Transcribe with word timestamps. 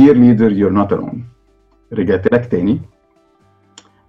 Dear 0.00 0.14
leader 0.14 0.50
you're 0.50 0.76
not 0.80 0.92
alone. 0.92 1.20
رجعت 1.92 2.32
لك 2.32 2.46
تاني 2.46 2.80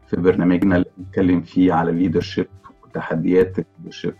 في 0.08 0.18
برنامجنا 0.18 0.76
اللي 0.76 0.88
بنتكلم 0.98 1.42
فيه 1.42 1.74
على 1.74 1.92
الليدرشيب 1.92 2.48
وتحديات 2.84 3.56
الليدرشيب 3.60 4.14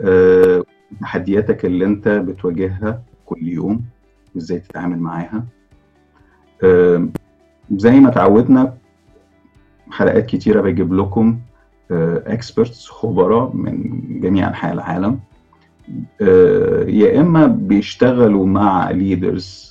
أه 0.00 0.64
تحدياتك 1.00 1.64
اللي 1.64 1.84
انت 1.84 2.08
بتواجهها 2.08 3.02
كل 3.26 3.48
يوم 3.48 3.84
وازاي 4.34 4.58
تتعامل 4.58 4.98
معاها. 4.98 5.44
أه 6.64 7.08
زي 7.70 8.00
ما 8.00 8.10
تعودنا 8.10 8.76
حلقات 9.90 10.26
كتيرة 10.26 10.60
بجيب 10.60 10.94
لكم 10.94 11.40
اكسبرتس 11.90 12.88
خبراء 12.88 13.56
من 13.56 14.20
جميع 14.20 14.48
أنحاء 14.48 14.72
العالم. 14.72 15.20
يا 16.88 17.20
إما 17.20 17.46
بيشتغلوا 17.46 18.46
مع 18.46 18.90
ليدرز 18.90 19.69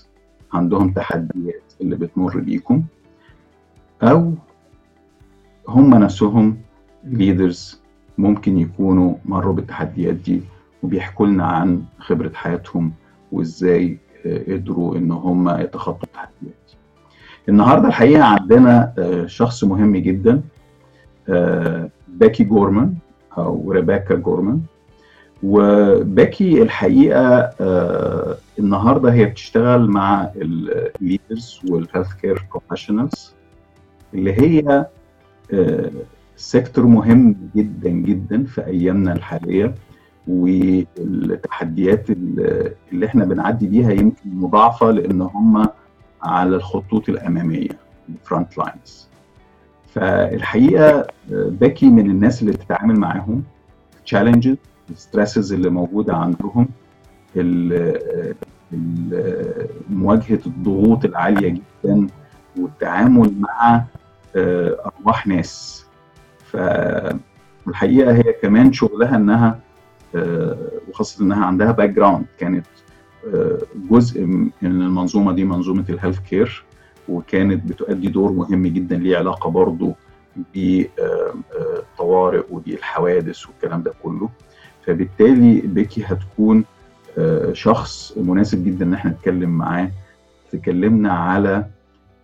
عندهم 0.54 0.92
تحديات 0.92 1.74
اللي 1.82 1.96
بتمر 1.96 2.38
بيكم 2.40 2.84
أو 4.04 4.34
هم 5.68 5.90
نفسهم 5.96 6.58
ليدرز 7.04 7.82
ممكن 8.18 8.58
يكونوا 8.58 9.14
مروا 9.26 9.54
بالتحديات 9.54 10.16
دي 10.16 10.42
وبيحكوا 10.84 11.28
لنا 11.28 11.46
عن 11.46 11.84
خبرة 12.00 12.32
حياتهم 12.34 12.92
وإزاي 13.32 13.98
قدروا 14.48 14.98
إن 14.98 15.12
هم 15.12 15.50
يتخطوا 15.50 16.04
التحديات 16.04 16.54
النهارده 17.50 17.88
الحقيقة 17.88 18.24
عندنا 18.24 18.94
شخص 19.28 19.64
مهم 19.64 19.98
جدا 19.98 20.42
باكي 22.08 22.44
جورمان 22.44 22.96
أو 23.38 23.72
ريبيكا 23.72 24.16
جورمان. 24.16 24.62
وباكي 25.44 26.62
الحقيقة 26.62 27.50
النهارده 28.60 29.14
هي 29.14 29.26
بتشتغل 29.26 29.90
مع 29.90 30.30
الليدرز 30.36 31.60
والهيلث 31.70 32.14
كير 32.22 32.46
بروفيشنالز 32.52 33.34
اللي 34.14 34.34
هي 34.42 34.86
سيكتور 36.38 36.86
مهم 36.86 37.36
جدا 37.56 37.90
جدا 37.90 38.44
في 38.44 38.66
أيامنا 38.66 39.14
الحالية 39.14 39.76
والتحديات 40.28 42.10
اللي 42.10 43.06
إحنا 43.06 43.26
بنعدي 43.26 43.68
بيها 43.68 43.92
يمكن 43.92 44.30
مضاعفة 44.30 44.92
لأن 44.92 45.22
هم 45.22 45.68
على 46.24 46.56
الخطوط 46.56 47.10
الأمامية 47.10 47.68
الفرونت 48.10 48.58
لاينز 48.58 49.08
فالحقيقة 49.94 51.08
باكي 51.32 51.90
من 51.90 52.10
الناس 52.12 52.42
اللي 52.42 52.52
بتتعامل 52.54 53.00
معاهم 53.00 53.44
تشالنجز 54.06 54.56
الستريسز 54.90 55.54
اللي 55.54 55.70
موجودة 55.70 56.16
عندهم 56.16 56.68
مواجهة 59.90 60.40
الضغوط 60.46 61.06
العالية 61.06 61.50
جدا 61.50 62.08
والتعامل 62.60 63.34
مع 63.40 63.84
أرواح 64.36 65.28
ناس. 65.28 65.86
فالحقيقة 66.46 68.12
هي 68.16 68.34
كمان 68.42 68.74
شغلها 68.74 69.16
إنها 69.16 69.60
وخاصة 70.90 71.24
إنها 71.26 71.46
عندها 71.46 71.72
باك 71.72 71.90
جراوند 71.90 72.26
كانت 72.40 72.66
جزء 73.92 74.26
من 74.26 74.50
المنظومة 74.64 75.32
دي 75.34 75.44
منظومة 75.46 75.86
الهيلث 75.90 76.20
كير 76.20 76.64
وكانت 77.10 77.66
بتؤدي 77.70 78.08
دور 78.08 78.32
مهم 78.32 78.68
جدا 78.68 78.96
ليه 78.98 79.18
علاقة 79.18 79.50
برضه 79.50 79.96
بالطوارئ 80.54 82.44
وبالحوادث 82.52 83.48
والكلام 83.48 83.84
ده 83.84 83.94
كله. 84.04 84.30
فبالتالي 84.86 85.62
بيكي 85.62 86.04
هتكون 86.06 86.64
شخص 87.54 88.14
مناسب 88.18 88.64
جدا 88.66 88.86
إن 88.86 88.94
إحنا 88.94 89.12
نتكلم 89.12 89.50
معاه. 89.50 89.92
تكلمنا 90.52 91.14
على 91.14 91.66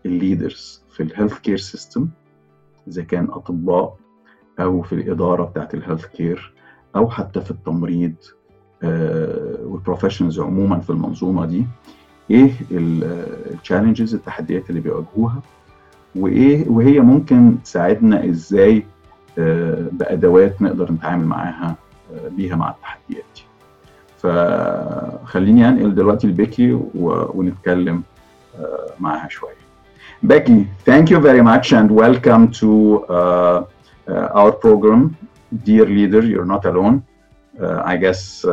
الليدرز 0.06 0.82
في 0.92 1.04
الهيلث 1.04 1.40
كير 1.40 1.58
سيستم 1.58 2.08
إذا 2.88 3.04
كان 3.04 3.28
أطباء 3.32 3.98
أو 4.60 4.82
في 4.82 4.94
الإدارة 4.96 5.44
بتاعت 5.44 5.74
الهيلث 5.74 6.06
كير 6.06 6.54
أو 6.96 7.10
حتى 7.10 7.42
في 7.42 7.52
التمريض 7.52 8.14
والبروفيشنالز 9.64 10.40
عموما 10.40 10.80
في 10.80 10.90
المنظومة 10.90 11.46
دي. 11.46 11.66
إيه 12.32 12.52
التشالنجز 12.72 14.14
التحديات 14.16 14.70
اللي 14.70 14.82
بيواجهوها؟ 14.82 15.42
وإيه 16.16 16.70
وهي 16.70 17.00
ممكن 17.00 17.56
تساعدنا 17.64 18.30
إزاي 18.30 18.84
بأدوات 19.92 20.62
نقدر 20.62 20.92
نتعامل 20.92 21.26
معاها 21.26 21.76
بيها 22.31 22.57
مع 22.57 22.71
التحديات 22.71 23.25
دي 23.35 23.43
فخليني 24.19 25.69
انقل 25.69 25.95
دلوقتي 25.95 26.27
لبيكي 26.27 26.81
ونتكلم 26.95 28.03
معاها 29.01 29.29
شويه 29.29 29.61
Becky, 30.23 30.69
thank 30.85 31.09
you 31.09 31.19
very 31.19 31.41
much 31.41 31.73
and 31.73 31.91
welcome 31.91 32.51
to 32.51 32.71
uh, 33.07 33.65
uh, 34.07 34.41
our 34.41 34.53
program. 34.53 35.17
Dear 35.65 35.87
leader, 35.87 36.23
you're 36.23 36.45
not 36.45 36.67
alone. 36.67 36.97
Uh, 37.59 37.81
I 37.93 37.97
guess 37.97 38.45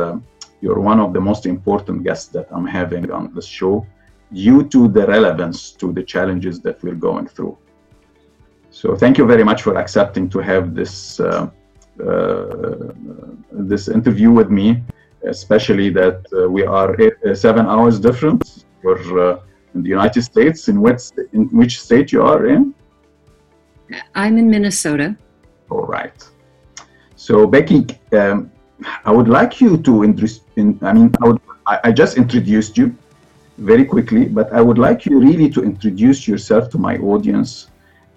you're 0.62 0.80
one 0.80 1.00
of 1.00 1.12
the 1.12 1.20
most 1.20 1.46
important 1.46 2.04
guests 2.04 2.28
that 2.28 2.46
I'm 2.50 2.66
having 2.66 3.10
on 3.10 3.34
this 3.34 3.46
show 3.46 3.86
due 4.32 4.62
to 4.64 4.88
the 4.88 5.06
relevance 5.06 5.72
to 5.72 5.92
the 5.92 6.02
challenges 6.02 6.60
that 6.60 6.82
we're 6.82 6.94
going 7.08 7.26
through. 7.26 7.56
So 8.70 8.94
thank 8.96 9.18
you 9.18 9.26
very 9.26 9.44
much 9.44 9.62
for 9.62 9.76
accepting 9.76 10.28
to 10.30 10.38
have 10.40 10.74
this 10.74 11.20
uh, 11.20 11.26
uh, 11.26 11.50
this 11.97 13.87
interview 13.87 14.31
with 14.31 14.49
me, 14.49 14.83
especially 15.23 15.89
that 15.89 16.25
uh, 16.33 16.49
we 16.49 16.63
are 16.65 16.99
eight, 17.01 17.13
seven 17.37 17.65
hours 17.67 17.99
different. 17.99 18.65
We're 18.83 19.39
in 19.75 19.83
the 19.83 19.89
United 19.89 20.21
States. 20.21 20.67
In 20.67 20.81
which 20.81 21.01
in 21.33 21.47
which 21.49 21.81
state 21.81 22.11
you 22.11 22.21
are 22.23 22.47
in? 22.47 22.73
I'm 24.15 24.37
in 24.37 24.49
Minnesota. 24.49 25.15
All 25.69 25.85
right. 25.85 26.17
So 27.15 27.47
Becky, 27.47 27.87
um, 28.11 28.51
I 29.05 29.11
would 29.11 29.27
like 29.27 29.61
you 29.61 29.77
to 29.77 30.03
introduce. 30.03 30.41
In, 30.55 30.77
I 30.81 30.93
mean, 30.93 31.11
I, 31.21 31.27
would, 31.27 31.41
I, 31.65 31.79
I, 31.85 31.91
just 31.91 32.17
introduced 32.17 32.77
you 32.77 32.95
very 33.57 33.85
quickly, 33.85 34.25
but 34.25 34.51
I 34.51 34.61
would 34.61 34.77
like 34.77 35.05
you 35.05 35.19
really 35.19 35.49
to 35.51 35.63
introduce 35.63 36.27
yourself 36.27 36.69
to 36.71 36.77
my 36.77 36.97
audience 36.97 37.69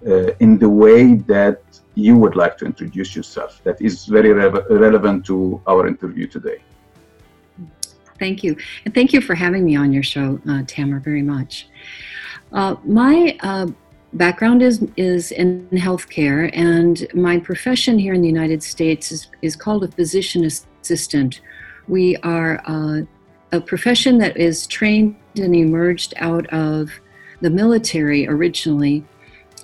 uh, 0.05 0.31
in 0.39 0.57
the 0.57 0.69
way 0.69 1.15
that 1.33 1.61
you 1.97 2.15
would 2.15 2.35
like 2.35 2.57
to 2.59 2.65
introduce 2.65 3.15
yourself. 3.15 3.61
That 3.63 3.81
is 3.81 4.05
very 4.05 4.31
re- 4.31 4.63
relevant 4.69 5.25
to 5.25 5.61
our 5.65 5.87
interview 5.87 6.27
today. 6.27 6.59
Thank 8.19 8.43
you. 8.43 8.55
And 8.85 8.93
thank 8.93 9.13
you 9.13 9.21
for 9.21 9.35
having 9.35 9.63
me 9.65 9.75
on 9.75 9.91
your 9.91 10.03
show, 10.03 10.39
uh, 10.49 10.63
Tamara, 10.67 11.01
very 11.01 11.21
much. 11.21 11.67
Uh, 12.51 12.75
my 12.85 13.37
background 14.13 14.61
is 14.61 14.85
is 14.95 15.31
in 15.31 15.67
healthcare, 15.73 16.49
and 16.53 17.07
my 17.13 17.39
profession 17.39 17.99
here 17.99 18.13
in 18.13 18.21
the 18.21 18.27
United 18.27 18.63
States 18.63 19.11
is, 19.11 19.27
is 19.41 19.55
called 19.55 19.83
a 19.83 19.87
physician 19.87 20.45
assistant. 20.45 21.41
We 21.87 22.15
are 22.17 22.61
uh, 22.65 23.01
a 23.51 23.61
profession 23.61 24.17
that 24.19 24.37
is 24.37 24.67
trained 24.67 25.15
and 25.35 25.55
emerged 25.55 26.13
out 26.17 26.47
of 26.47 26.91
the 27.41 27.49
military 27.49 28.27
originally, 28.27 29.05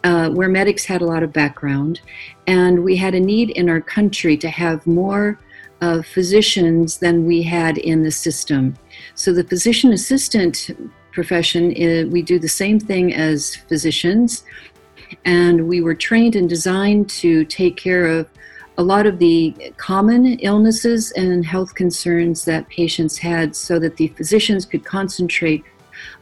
uh, 0.04 0.30
where 0.30 0.50
medics 0.50 0.86
had 0.86 1.02
a 1.02 1.06
lot 1.06 1.24
of 1.24 1.32
background, 1.32 2.02
and 2.48 2.84
we 2.84 2.96
had 2.96 3.16
a 3.16 3.20
need 3.20 3.52
in 3.52 3.70
our 3.70 3.82
country 3.82 4.36
to 4.38 4.50
have 4.50 4.86
more 4.86 5.40
uh, 5.82 6.02
physicians 6.02 6.98
than 6.98 7.26
we 7.26 7.42
had 7.42 7.78
in 7.78 8.04
the 8.04 8.12
system. 8.12 8.76
So 9.16 9.34
the 9.34 9.44
physician 9.44 9.94
assistant 9.94 10.70
profession, 11.12 11.72
is, 11.72 12.08
we 12.10 12.22
do 12.22 12.40
the 12.40 12.50
same 12.50 12.80
thing 12.80 13.14
as 13.14 13.56
physicians, 13.56 14.44
and 15.26 15.68
we 15.68 15.82
were 15.82 15.96
trained 15.96 16.36
and 16.36 16.50
designed 16.50 17.10
to 17.10 17.46
take 17.46 17.76
care 17.78 18.06
of 18.08 18.28
a 18.78 18.84
lot 18.84 19.06
of 19.06 19.20
the 19.20 19.74
common 19.78 20.40
illnesses 20.40 21.12
and 21.12 21.46
health 21.46 21.76
concerns 21.76 22.44
that 22.46 22.68
patients 22.70 23.18
had 23.20 23.56
so 23.56 23.78
that 23.78 23.98
the 23.98 24.08
physicians 24.10 24.66
could 24.66 24.84
concentrate 24.84 25.64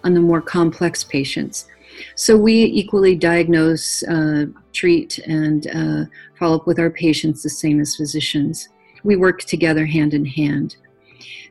on 0.03 0.13
the 0.13 0.19
more 0.19 0.41
complex 0.41 1.03
patients. 1.03 1.67
So 2.15 2.37
we 2.37 2.53
equally 2.53 3.15
diagnose, 3.15 4.03
uh, 4.03 4.45
treat, 4.73 5.19
and 5.19 5.67
uh, 5.67 6.05
follow 6.37 6.57
up 6.57 6.67
with 6.67 6.79
our 6.79 6.89
patients 6.89 7.43
the 7.43 7.49
same 7.49 7.79
as 7.79 7.95
physicians. 7.95 8.69
We 9.03 9.15
work 9.15 9.41
together 9.41 9.85
hand 9.85 10.13
in 10.13 10.25
hand. 10.25 10.75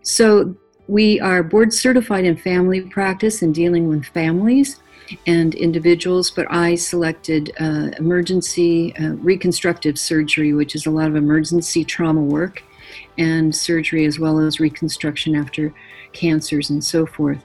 So 0.02 0.55
we 0.87 1.20
are 1.20 1.43
board 1.43 1.73
certified 1.73 2.25
in 2.25 2.37
family 2.37 2.81
practice 2.81 3.43
and 3.43 3.55
dealing 3.55 3.88
with 3.88 4.05
families 4.06 4.81
and 5.26 5.55
individuals, 5.55 6.31
but 6.31 6.47
I 6.50 6.75
selected 6.75 7.53
uh, 7.61 7.91
emergency 7.99 8.94
uh, 8.96 9.11
reconstructive 9.14 9.99
surgery, 9.99 10.53
which 10.53 10.75
is 10.75 10.87
a 10.87 10.91
lot 10.91 11.08
of 11.08 11.17
emergency 11.17 11.85
trauma 11.85 12.23
work 12.23 12.62
and 13.19 13.55
surgery 13.55 14.05
as 14.05 14.19
well 14.19 14.38
as 14.38 14.61
reconstruction 14.61 15.37
after 15.37 15.75
cancers 16.12 16.70
and 16.70 16.82
so 16.82 17.06
forth. 17.06 17.44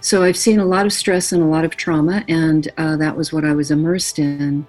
So 0.00 0.22
I've 0.22 0.36
seen 0.36 0.60
a 0.60 0.64
lot 0.64 0.86
of 0.86 0.92
stress 0.92 1.32
and 1.32 1.42
a 1.42 1.46
lot 1.46 1.64
of 1.64 1.76
trauma, 1.76 2.24
and 2.28 2.70
uh, 2.76 2.96
that 2.96 3.16
was 3.16 3.32
what 3.32 3.44
I 3.44 3.52
was 3.52 3.70
immersed 3.70 4.18
in. 4.18 4.66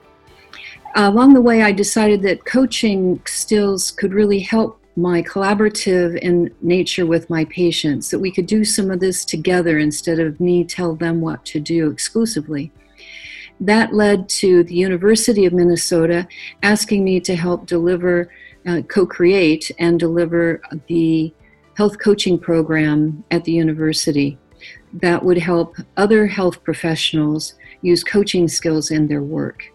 along 0.96 1.34
the 1.34 1.42
way, 1.42 1.62
I 1.62 1.72
decided 1.72 2.22
that 2.22 2.46
coaching 2.46 3.22
skills 3.26 3.92
could 3.92 4.14
really 4.14 4.40
help 4.40 4.80
my 4.96 5.22
collaborative 5.22 6.18
in 6.20 6.54
nature 6.62 7.06
with 7.06 7.30
my 7.30 7.44
patients 7.46 8.10
that 8.10 8.20
we 8.20 8.32
could 8.32 8.46
do 8.46 8.64
some 8.64 8.90
of 8.90 9.00
this 9.00 9.26
together 9.26 9.78
instead 9.78 10.20
of 10.20 10.40
me 10.40 10.64
tell 10.64 10.96
them 10.96 11.20
what 11.20 11.44
to 11.44 11.60
do 11.60 11.90
exclusively 11.90 12.72
that 13.60 13.94
led 13.94 14.28
to 14.30 14.64
the 14.64 14.74
university 14.74 15.46
of 15.46 15.52
minnesota 15.52 16.26
asking 16.64 17.04
me 17.04 17.20
to 17.20 17.36
help 17.36 17.66
deliver 17.66 18.32
uh, 18.68 18.82
co-create 18.84 19.70
and 19.80 20.00
deliver 20.00 20.62
the 20.88 21.34
health 21.76 22.00
coaching 22.00 22.40
program 22.40 23.24
at 23.32 23.44
the 23.44 23.52
university 23.52 24.38
that 25.02 25.24
would 25.24 25.38
help 25.38 25.76
other 25.98 26.28
health 26.28 26.64
professionals 26.64 27.56
use 27.82 28.04
coaching 28.04 28.48
skills 28.48 28.92
in 28.92 29.08
their 29.08 29.22
work 29.22 29.72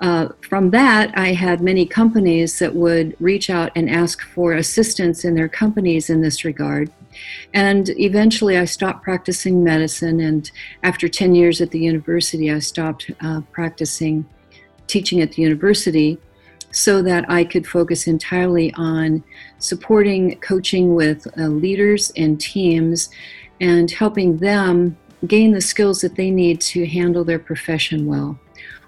uh, 0.00 0.28
from 0.48 0.70
that, 0.70 1.16
I 1.16 1.32
had 1.32 1.60
many 1.60 1.86
companies 1.86 2.58
that 2.58 2.74
would 2.74 3.16
reach 3.20 3.48
out 3.48 3.70
and 3.76 3.88
ask 3.88 4.20
for 4.22 4.52
assistance 4.52 5.24
in 5.24 5.34
their 5.34 5.48
companies 5.48 6.10
in 6.10 6.20
this 6.20 6.44
regard. 6.44 6.90
And 7.52 7.88
eventually, 7.90 8.58
I 8.58 8.64
stopped 8.64 9.04
practicing 9.04 9.62
medicine. 9.62 10.20
And 10.20 10.50
after 10.82 11.08
10 11.08 11.34
years 11.34 11.60
at 11.60 11.70
the 11.70 11.78
university, 11.78 12.50
I 12.50 12.58
stopped 12.58 13.10
uh, 13.20 13.42
practicing 13.52 14.26
teaching 14.88 15.20
at 15.20 15.32
the 15.32 15.42
university 15.42 16.18
so 16.72 17.00
that 17.00 17.24
I 17.30 17.44
could 17.44 17.66
focus 17.66 18.08
entirely 18.08 18.74
on 18.74 19.22
supporting 19.58 20.38
coaching 20.40 20.96
with 20.96 21.26
uh, 21.38 21.42
leaders 21.42 22.12
and 22.16 22.40
teams 22.40 23.10
and 23.64 23.90
helping 23.90 24.36
them 24.36 24.94
gain 25.26 25.52
the 25.52 25.60
skills 25.60 26.02
that 26.02 26.16
they 26.16 26.30
need 26.30 26.60
to 26.60 26.86
handle 26.86 27.24
their 27.24 27.38
profession 27.38 28.04
well. 28.04 28.38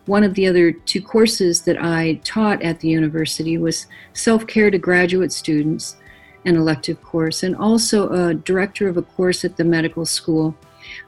One 0.05 0.23
of 0.23 0.35
the 0.35 0.47
other 0.47 0.71
two 0.71 1.01
courses 1.01 1.63
that 1.63 1.83
I 1.83 2.21
taught 2.25 2.63
at 2.63 2.81
the 2.81 2.89
university 2.89 3.57
was 3.57 3.87
self 4.13 4.47
care 4.47 4.71
to 4.71 4.79
graduate 4.79 5.33
students, 5.33 5.97
an 6.45 6.57
elective 6.57 7.03
course, 7.03 7.43
and 7.43 7.57
also 7.57 8.11
a 8.11 8.35
director 8.35 8.87
of 8.87 8.99
a 8.99 9.03
course 9.03 9.47
at 9.47 9.57
the 9.57 9.65
medical 9.65 10.05
school 10.05 10.55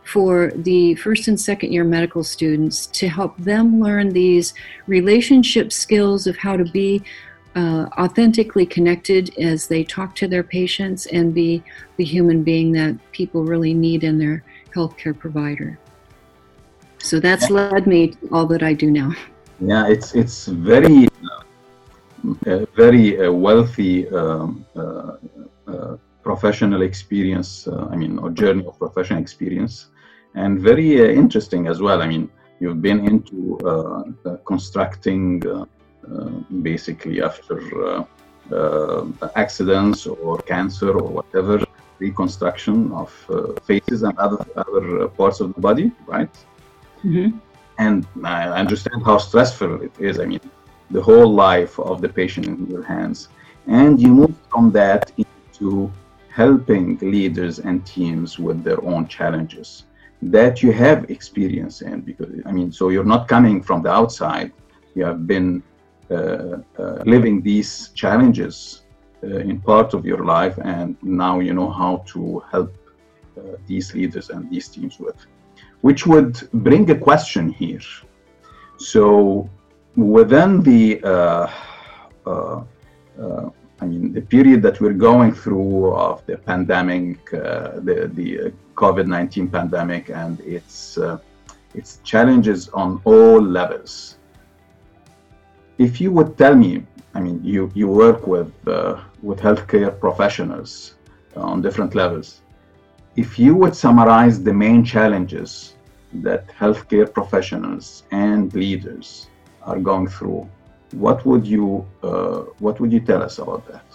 for 0.03 0.51
the 0.57 0.95
first 0.95 1.29
and 1.29 1.39
second 1.39 1.71
year 1.71 1.85
medical 1.85 2.25
students 2.25 2.87
to 2.87 3.07
help 3.07 3.37
them 3.37 3.81
learn 3.81 4.09
these 4.09 4.55
relationship 4.87 5.71
skills 5.73 6.27
of 6.27 6.39
how 6.39 6.57
to 6.57 6.65
be 6.65 7.03
uh, 7.59 7.89
authentically 7.99 8.65
connected 8.65 9.37
as 9.39 9.67
they 9.67 9.83
talk 9.83 10.15
to 10.15 10.29
their 10.29 10.45
patients 10.45 11.07
and 11.07 11.35
be 11.35 11.63
the 11.97 12.05
human 12.05 12.45
being 12.45 12.71
that 12.71 12.97
people 13.11 13.43
really 13.43 13.75
need 13.75 14.05
in 14.05 14.17
their 14.17 14.45
healthcare 14.75 15.17
provider. 15.19 15.77
So 16.99 17.19
that's 17.19 17.51
led 17.51 17.87
me 17.87 18.01
to 18.09 18.29
all 18.33 18.47
that 18.47 18.63
I 18.63 18.75
do 18.75 18.91
now. 18.91 19.11
Yeah, 19.61 19.89
it's 19.89 20.15
it's 20.15 20.47
very 20.47 21.09
uh, 22.47 22.65
very 22.77 23.07
uh, 23.21 23.33
wealthy 23.33 24.09
um, 24.11 24.65
uh, 24.77 25.17
uh 25.67 25.97
professional 26.23 26.83
experience. 26.83 27.67
Uh, 27.67 27.89
I 27.93 27.97
mean, 27.97 28.19
or 28.19 28.31
journey 28.31 28.65
of 28.67 28.79
professional 28.79 29.21
experience, 29.21 29.75
and 30.35 30.61
very 30.61 30.91
uh, 31.01 31.07
interesting 31.23 31.67
as 31.67 31.81
well. 31.81 32.03
I 32.03 32.07
mean, 32.07 32.31
you've 32.61 32.83
been 32.83 33.01
into 33.13 33.37
constructing 34.45 35.43
basically 36.63 37.23
after 37.23 38.07
accidents 39.37 40.07
or 40.07 40.39
cancer 40.39 40.91
or 40.91 41.09
whatever 41.19 41.65
reconstruction 41.99 42.93
of 42.93 43.11
faces 43.65 44.03
and 44.03 44.17
other 44.19 44.39
other 44.57 45.09
parts 45.09 45.41
of 45.41 45.55
the 45.55 45.61
body, 45.61 45.93
right? 46.07 46.35
Mm-hmm. 47.05 47.39
And 47.79 48.07
I 48.25 48.49
understand 48.49 49.05
how 49.05 49.19
stressful 49.19 49.83
it 49.83 49.93
is. 49.99 50.19
I 50.19 50.27
mean, 50.27 50.41
the 50.91 51.03
whole 51.03 51.33
life 51.33 51.79
of 51.79 52.01
the 52.01 52.09
patient 52.09 52.47
in 52.47 52.67
your 52.67 52.83
hands. 52.83 53.29
And 53.67 54.01
you 54.01 54.09
move 54.09 54.35
from 54.51 54.73
that 54.73 55.13
into 55.17 55.93
helping 56.31 56.99
leaders 56.99 57.59
and 57.59 57.85
teams 57.85 58.39
with 58.39 58.65
their 58.65 58.83
own 58.85 59.07
challenges 59.07 59.85
that 60.23 60.63
you 60.63 60.73
have 60.73 61.11
experience 61.11 61.83
in. 61.83 62.01
Because, 62.01 62.31
I 62.47 62.53
mean, 62.53 62.73
so 62.73 62.89
you're 62.89 63.05
not 63.05 63.29
coming 63.29 63.63
from 63.63 63.83
the 63.83 63.91
outside, 63.91 64.53
you 64.95 65.05
have 65.05 65.27
been 65.27 65.49
uh, 65.53 65.63
uh, 65.63 65.78
living 67.05 67.43
these 67.43 67.91
challenges 67.95 68.83
uh, 69.23 69.27
in 69.27 69.61
part 69.61 69.95
of 69.95 70.05
your 70.05 70.25
life, 70.25 70.59
and 70.63 70.97
now 71.03 71.41
you 71.41 71.53
know 71.53 71.71
how 71.71 72.05
to 72.07 72.43
help 72.51 72.73
uh, 73.37 73.57
these 73.67 73.95
leaders 73.95 74.31
and 74.31 74.51
these 74.51 74.69
teams 74.69 74.99
with 74.99 75.27
which 75.81 76.07
would 76.07 76.49
bring 76.53 76.91
a 76.91 76.95
question 76.95 77.51
here. 77.51 77.81
So 78.79 79.49
within 79.97 80.63
the, 80.63 81.01
uh, 81.03 81.51
uh, 82.27 82.65
uh, 83.21 83.51
I 83.81 83.87
mean, 83.87 84.13
the 84.13 84.23
period 84.23 84.63
that 84.63 84.81
we're 84.81 84.93
going 84.93 85.33
through 85.33 85.93
of 85.95 86.25
the 86.27 86.37
pandemic, 86.37 87.33
uh, 87.33 87.81
the, 87.81 88.11
the 88.13 88.53
COVID-19 88.75 89.53
pandemic 89.53 90.11
and 90.11 90.41
its, 90.41 90.99
uh, 90.99 91.19
its 91.75 92.01
challenges 92.03 92.69
on 92.71 93.01
all 93.05 93.41
levels. 93.41 94.18
If 95.79 96.01
you 96.01 96.11
would 96.13 96.37
tell 96.37 96.55
me, 96.55 96.85
I 97.15 97.21
mean, 97.21 97.41
you, 97.43 97.71
you 97.75 97.89
work 97.89 98.27
with, 98.27 98.53
uh, 98.67 99.01
with 99.23 99.39
healthcare 99.41 99.99
professionals 99.99 100.95
on 101.37 101.63
different 101.63 101.95
levels 101.95 102.41
if 103.19 103.37
you 103.37 103.53
would 103.61 103.75
summarize 103.75 104.37
the 104.49 104.55
main 104.55 104.85
challenges 104.85 105.75
that 106.27 106.43
healthcare 106.63 107.13
professionals 107.13 108.05
and 108.13 108.55
leaders 108.55 109.27
are 109.63 109.81
going 109.81 110.07
through, 110.07 110.49
what 110.93 111.27
would 111.27 111.45
you 111.55 111.85
uh, 112.05 112.43
what 112.65 112.79
would 112.81 112.93
you 112.93 113.01
tell 113.01 113.21
us 113.29 113.39
about 113.45 113.63
that? 113.73 113.87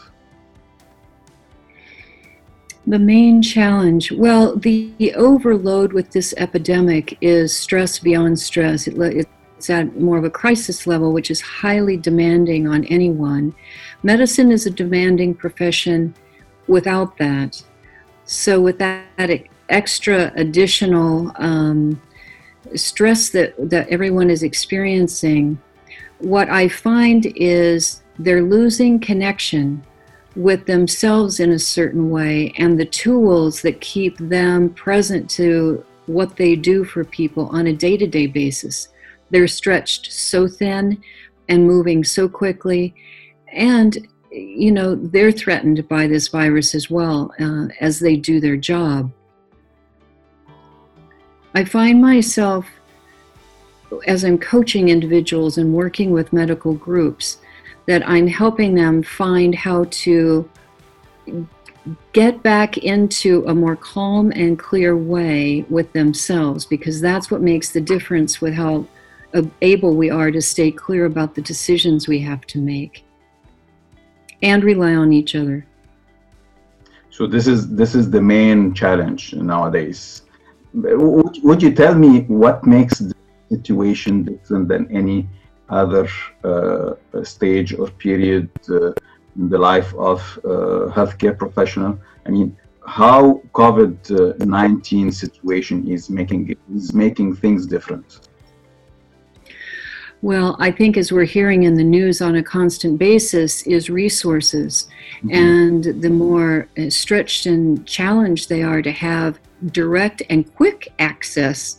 The 2.86 3.00
main 3.00 3.42
challenge, 3.42 4.12
well, 4.12 4.58
the, 4.58 5.14
overload 5.16 5.94
with 5.94 6.12
this 6.12 6.34
epidemic 6.46 7.18
is 7.22 7.56
stress 7.56 7.98
beyond 7.98 8.38
stress. 8.38 8.88
It, 8.88 9.30
it's 9.64 9.70
at 9.70 9.98
more 9.98 10.18
of 10.18 10.26
a 10.26 10.30
crisis 10.30 10.86
level, 10.86 11.14
which 11.14 11.32
is 11.32 11.40
highly 11.40 11.96
demanding 11.96 12.68
on 12.68 12.84
anyone. 12.88 13.56
Medicine 14.04 14.52
is 14.52 14.66
a 14.66 14.70
demanding 14.70 15.34
profession 15.34 16.14
without 16.68 17.18
that. 17.18 17.64
So, 18.26 18.60
with 18.60 18.78
that 18.80 19.46
extra 19.70 20.34
additional 20.36 21.32
um, 21.36 22.02
stress 22.76 23.30
that, 23.30 23.54
that 23.70 23.88
everyone 23.88 24.30
is 24.30 24.44
experiencing, 24.44 25.58
what 26.20 26.50
I 26.50 26.68
find 26.68 27.32
is 27.38 28.04
they're 28.20 28.44
losing 28.44 29.00
connection 29.00 29.82
with 30.36 30.66
themselves 30.66 31.40
in 31.40 31.52
a 31.52 31.60
certain 31.60 32.10
way 32.10 32.54
and 32.58 32.78
the 32.78 32.86
tools 32.86 33.62
that 33.62 33.80
keep 33.80 34.18
them 34.18 34.72
present 34.72 35.30
to 35.30 35.86
what 36.08 36.36
they 36.36 36.58
do 36.58 36.84
for 36.84 37.06
people 37.06 37.48
on 37.48 37.68
a 37.68 37.74
day 37.74 37.96
to 37.96 38.08
day 38.08 38.28
basis. 38.28 38.90
They're 39.34 39.48
stretched 39.48 40.12
so 40.14 40.48
thin 40.48 41.02
and 41.50 41.66
moving 41.66 42.04
so 42.04 42.30
quickly. 42.30 42.94
And 43.52 44.08
you 44.32 44.72
know, 44.72 44.94
they're 44.94 45.32
threatened 45.32 45.88
by 45.88 46.06
this 46.06 46.28
virus 46.28 46.76
as 46.76 46.90
well 46.90 47.34
uh, 47.40 47.68
as 47.82 48.00
they 48.00 48.16
do 48.16 48.40
their 48.40 48.58
job. 48.58 49.12
I 51.56 51.66
find 51.66 52.00
myself, 52.00 52.68
as 54.06 54.24
I'm 54.24 54.38
coaching 54.38 54.90
individuals 54.90 55.58
and 55.58 55.74
working 55.74 56.12
with 56.12 56.32
medical 56.32 56.76
groups, 56.76 57.38
that 57.88 58.08
I'm 58.08 58.28
helping 58.28 58.76
them 58.76 59.02
find 59.02 59.56
how 59.56 59.86
to 59.86 60.48
get 62.14 62.44
back 62.44 62.78
into 62.78 63.44
a 63.48 63.56
more 63.56 63.76
calm 63.76 64.32
and 64.32 64.60
clear 64.60 64.96
way 64.96 65.66
with 65.70 65.92
themselves 65.94 66.66
because 66.66 67.02
that's 67.02 67.32
what 67.32 67.42
makes 67.42 67.72
the 67.72 67.82
difference 67.82 68.40
with 68.40 68.54
how 68.54 68.86
able 69.62 69.96
we 69.96 70.10
are 70.10 70.32
to 70.32 70.42
stay 70.42 70.72
clear 70.72 71.06
about 71.06 71.36
the 71.36 71.42
decisions 71.42 72.08
we 72.08 72.20
have 72.20 72.46
to 72.48 72.60
make 72.60 73.04
and 74.42 74.64
rely 74.64 74.94
on 74.96 75.12
each 75.12 75.36
other. 75.36 75.66
So 77.10 77.28
this 77.28 77.48
is 77.48 77.70
this 77.70 77.96
is 77.96 78.10
the 78.10 78.22
main 78.22 78.74
challenge 78.74 79.34
nowadays. 79.34 80.24
Would, 80.74 81.38
would 81.44 81.62
you 81.62 81.72
tell 81.72 81.94
me 81.94 82.22
what 82.22 82.66
makes 82.66 83.00
the 83.00 83.14
situation 83.50 84.24
different 84.24 84.68
than 84.68 84.92
any 84.92 85.30
other 85.70 86.08
uh, 86.44 86.94
stage 87.24 87.74
or 87.76 87.88
period 88.06 88.50
uh, 88.70 88.92
in 89.40 89.50
the 89.50 89.58
life 89.58 89.94
of 89.96 90.20
uh, 90.44 90.90
healthcare 90.98 91.38
professional? 91.38 92.00
I 92.26 92.32
mean, 92.32 92.58
how 92.86 93.42
COVID-19 93.54 95.14
situation 95.14 95.88
is 95.88 96.10
making 96.10 96.56
is 96.74 96.94
making 96.94 97.36
things 97.36 97.66
different? 97.68 98.28
Well, 100.24 100.56
I 100.58 100.72
think 100.72 100.96
as 100.96 101.12
we're 101.12 101.26
hearing 101.26 101.64
in 101.64 101.74
the 101.74 101.84
news 101.84 102.22
on 102.22 102.38
a 102.38 102.44
constant 102.44 102.98
basis 102.98 103.68
is 103.68 103.90
resources. 103.90 104.88
Mm-hmm. 105.18 105.32
And 105.32 106.02
the 106.02 106.10
more 106.10 106.70
uh, 106.78 106.90
stretched 106.90 107.46
and 107.46 107.86
challenged 107.86 108.48
they 108.48 108.64
are 108.64 108.82
to 108.82 108.92
have 108.92 109.38
direct 109.66 110.24
and 110.30 110.52
quick 110.56 110.94
access 110.98 111.78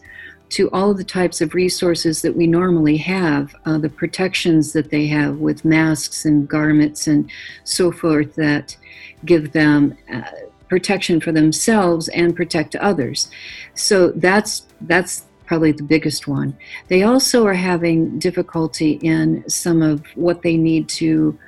to 0.51 0.71
all 0.73 0.91
of 0.91 0.99
the 0.99 1.05
types 1.05 1.41
of 1.41 1.55
resources 1.55 2.21
that 2.21 2.37
we 2.37 2.47
normally 2.47 2.99
have, 2.99 3.57
uh, 3.65 3.79
the 3.79 3.89
protections 3.89 4.75
that 4.75 4.91
they 4.91 5.07
have 5.07 5.39
with 5.39 5.65
masks 5.65 6.27
and 6.27 6.47
garments 6.47 7.07
and 7.07 7.31
so 7.65 7.91
forth 7.91 8.35
that 8.35 8.77
give 9.25 9.53
them 9.53 9.97
uh, 10.13 10.21
protection 10.69 11.19
for 11.19 11.33
themselves 11.33 12.09
and 12.09 12.37
protect 12.37 12.77
others. 12.77 13.31
So 13.73 14.11
that's 14.11 14.67
that's 14.83 15.25
probably 15.47 15.73
the 15.73 15.83
biggest 15.83 16.27
one. 16.27 16.57
They 16.89 17.03
also 17.03 17.47
are 17.47 17.55
having 17.55 18.19
difficulty 18.19 18.93
in 19.03 19.49
some 19.49 19.83
of 19.83 20.05
what 20.15 20.43
they 20.43 20.57
need 20.57 20.89
to 20.91 21.39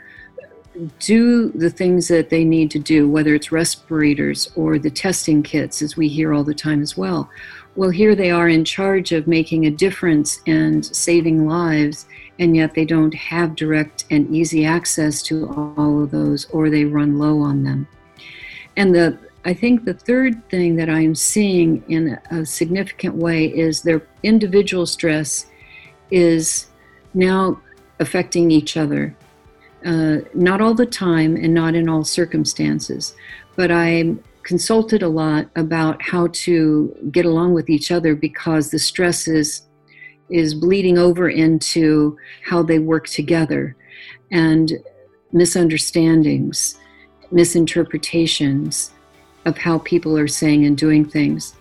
do 0.99 1.51
the 1.53 1.71
things 1.71 2.09
that 2.09 2.31
they 2.31 2.45
need 2.45 2.71
to 2.71 2.79
do, 2.79 3.09
whether 3.09 3.35
it's 3.35 3.53
respirators 3.53 4.51
or 4.57 4.79
the 4.79 4.91
testing 4.91 5.43
kits, 5.43 5.83
as 5.83 5.97
we 5.97 6.09
hear 6.09 6.33
all 6.33 6.45
the 6.45 6.55
time 6.55 6.83
as 6.83 6.97
well. 6.97 7.31
Well, 7.77 7.91
here 7.91 8.15
they 8.15 8.31
are 8.31 8.49
in 8.49 8.65
charge 8.65 9.13
of 9.13 9.27
making 9.27 9.67
a 9.67 9.71
difference 9.71 10.41
and 10.47 10.85
saving 10.85 11.47
lives, 11.47 12.07
and 12.39 12.57
yet 12.57 12.75
they 12.75 12.85
don't 12.85 13.15
have 13.15 13.55
direct 13.55 14.05
and 14.11 14.35
easy 14.35 14.65
access 14.65 15.23
to 15.25 15.49
all 15.77 16.03
of 16.03 16.11
those, 16.11 16.47
or 16.51 16.71
they 16.71 16.85
run 16.85 17.19
low 17.19 17.41
on 17.41 17.65
them. 17.65 17.87
And 18.77 18.95
the 18.95 19.19
I 19.47 19.55
think 19.55 19.85
the 19.85 19.95
third 19.95 20.47
thing 20.51 20.75
that 20.75 20.91
I'm 20.91 21.15
seeing 21.15 21.85
in 21.89 22.19
a 22.33 22.45
significant 22.45 23.15
way 23.15 23.47
is 23.47 23.81
their 23.81 24.03
individual 24.25 24.87
stress 24.87 25.47
is 26.11 26.67
now 27.15 27.61
affecting 28.01 28.51
each 28.51 28.77
other. 28.77 29.17
Uh, 29.85 30.17
not 30.35 30.61
all 30.61 30.75
the 30.75 30.85
time 30.85 31.37
and 31.37 31.55
not 31.55 31.77
in 31.77 31.89
all 31.89 32.03
circumstances, 32.03 33.15
but 33.55 33.71
I 33.71 34.17
consulted 34.43 35.05
a 35.05 35.09
lot 35.09 35.49
about 35.55 36.03
how 36.03 36.27
to 36.47 37.09
get 37.13 37.25
along 37.25 37.55
with 37.55 37.71
each 37.71 37.93
other 37.93 38.17
because 38.17 38.71
the 38.71 38.81
stress 38.81 39.29
is, 39.29 39.63
is 40.29 40.55
bleeding 40.55 40.99
over 40.99 41.29
into 41.29 42.19
how 42.43 42.65
they 42.65 42.81
work 42.81 43.07
together 43.07 43.77
and 44.33 44.73
misunderstandings, 45.31 46.81
misinterpretations 47.31 48.91
of 49.47 49.57
how 49.57 49.79
people 49.79 50.19
are 50.19 50.29
saying 50.29 50.67
and 50.67 50.77
doing 50.77 51.09
things. 51.09 51.55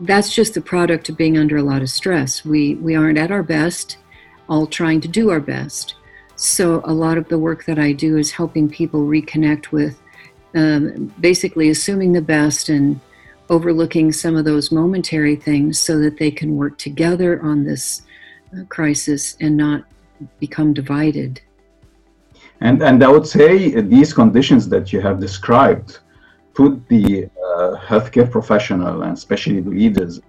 That's 0.00 0.34
just 0.34 0.54
the 0.54 0.60
product 0.60 1.08
of 1.10 1.16
being 1.16 1.36
under 1.36 1.58
a 1.58 1.62
lot 1.62 1.82
of 1.82 1.90
stress. 1.90 2.44
We, 2.44 2.76
we 2.76 2.94
aren't 2.94 3.18
at 3.18 3.30
our 3.30 3.42
best, 3.42 3.98
all 4.48 4.66
trying 4.66 5.00
to 5.02 5.08
do 5.08 5.30
our 5.30 5.40
best. 5.40 5.96
So, 6.36 6.82
a 6.84 6.92
lot 6.92 7.18
of 7.18 7.28
the 7.28 7.38
work 7.38 7.64
that 7.64 7.78
I 7.78 7.92
do 7.92 8.18
is 8.18 8.30
helping 8.30 8.68
people 8.68 9.00
reconnect 9.00 9.72
with 9.72 10.00
um, 10.54 11.12
basically 11.20 11.70
assuming 11.70 12.12
the 12.12 12.20
best 12.20 12.68
and 12.68 13.00
overlooking 13.48 14.12
some 14.12 14.36
of 14.36 14.44
those 14.44 14.70
momentary 14.70 15.36
things 15.36 15.78
so 15.78 15.98
that 15.98 16.18
they 16.18 16.30
can 16.30 16.56
work 16.56 16.78
together 16.78 17.40
on 17.42 17.64
this 17.64 18.02
uh, 18.52 18.64
crisis 18.68 19.36
and 19.40 19.56
not 19.56 19.84
become 20.40 20.74
divided. 20.74 21.40
And, 22.60 22.82
and 22.82 23.02
I 23.02 23.08
would 23.08 23.26
say 23.26 23.80
these 23.80 24.12
conditions 24.12 24.68
that 24.70 24.92
you 24.92 25.00
have 25.00 25.20
described 25.20 26.00
put 26.56 26.72
the 26.88 27.06
uh, 27.26 27.76
healthcare 27.88 28.28
professional 28.30 29.02
and 29.02 29.12
especially 29.12 29.60
the 29.60 29.70
leaders 29.70 30.20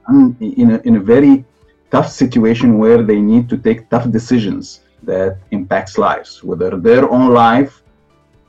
in 0.60 0.67
a, 0.75 0.77
in 0.88 0.98
a 0.98 1.00
very 1.00 1.46
tough 1.89 2.10
situation 2.12 2.77
where 2.77 3.01
they 3.01 3.19
need 3.19 3.50
to 3.50 3.57
take 3.57 3.89
tough 3.89 4.10
decisions 4.12 4.81
that 5.03 5.38
impacts 5.51 5.98
lives, 5.98 6.43
whether 6.43 6.72
their 6.77 7.10
own 7.10 7.34
life, 7.34 7.81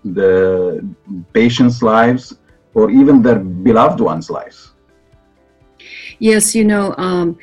the 0.04 0.84
patients' 1.32 1.82
lives, 1.82 2.34
or 2.74 2.90
even 2.90 3.22
their 3.22 3.38
beloved 3.38 4.00
ones' 4.00 4.28
lives. 4.30 4.72
Yes, 6.18 6.54
you 6.54 6.64
know, 6.64 6.94
um, 6.98 7.38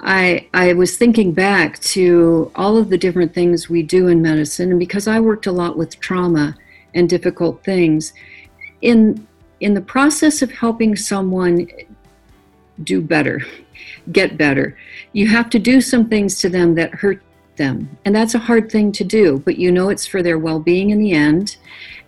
I 0.00 0.46
I 0.54 0.72
was 0.74 0.96
thinking 0.96 1.32
back 1.32 1.78
to 1.96 2.52
all 2.54 2.76
of 2.76 2.90
the 2.90 2.98
different 2.98 3.34
things 3.34 3.68
we 3.68 3.82
do 3.82 4.08
in 4.08 4.22
medicine, 4.22 4.70
and 4.70 4.78
because 4.78 5.08
I 5.08 5.18
worked 5.18 5.46
a 5.46 5.52
lot 5.52 5.76
with 5.76 5.98
trauma 5.98 6.56
and 6.94 7.08
difficult 7.08 7.64
things, 7.64 8.12
in 8.82 9.26
in 9.60 9.74
the 9.74 9.80
process 9.80 10.42
of 10.42 10.50
helping 10.50 10.96
someone 10.96 11.68
do 12.84 13.00
better, 13.00 13.44
get 14.12 14.38
better, 14.38 14.76
you 15.12 15.26
have 15.28 15.50
to 15.50 15.58
do 15.58 15.80
some 15.80 16.08
things 16.08 16.40
to 16.40 16.48
them 16.48 16.74
that 16.76 16.94
hurt 16.94 17.22
them. 17.56 17.98
And 18.04 18.14
that's 18.14 18.34
a 18.34 18.38
hard 18.38 18.70
thing 18.70 18.92
to 18.92 19.04
do, 19.04 19.40
but 19.44 19.58
you 19.58 19.70
know 19.70 19.90
it's 19.90 20.06
for 20.06 20.22
their 20.22 20.38
well 20.38 20.60
being 20.60 20.90
in 20.90 20.98
the 20.98 21.12
end. 21.12 21.56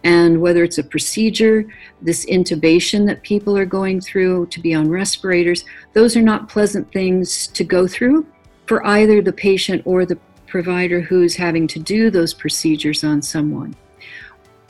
And 0.02 0.40
whether 0.40 0.64
it's 0.64 0.78
a 0.78 0.84
procedure, 0.84 1.66
this 2.00 2.24
intubation 2.24 3.06
that 3.06 3.22
people 3.22 3.58
are 3.58 3.66
going 3.66 4.00
through 4.00 4.46
to 4.46 4.60
be 4.60 4.72
on 4.72 4.88
respirators, 4.88 5.64
those 5.92 6.16
are 6.16 6.22
not 6.22 6.48
pleasant 6.48 6.90
things 6.90 7.48
to 7.48 7.64
go 7.64 7.86
through 7.86 8.26
for 8.66 8.86
either 8.86 9.20
the 9.20 9.32
patient 9.32 9.82
or 9.84 10.06
the 10.06 10.18
provider 10.46 11.00
who's 11.00 11.36
having 11.36 11.66
to 11.66 11.78
do 11.78 12.10
those 12.10 12.32
procedures 12.32 13.04
on 13.04 13.20
someone. 13.20 13.74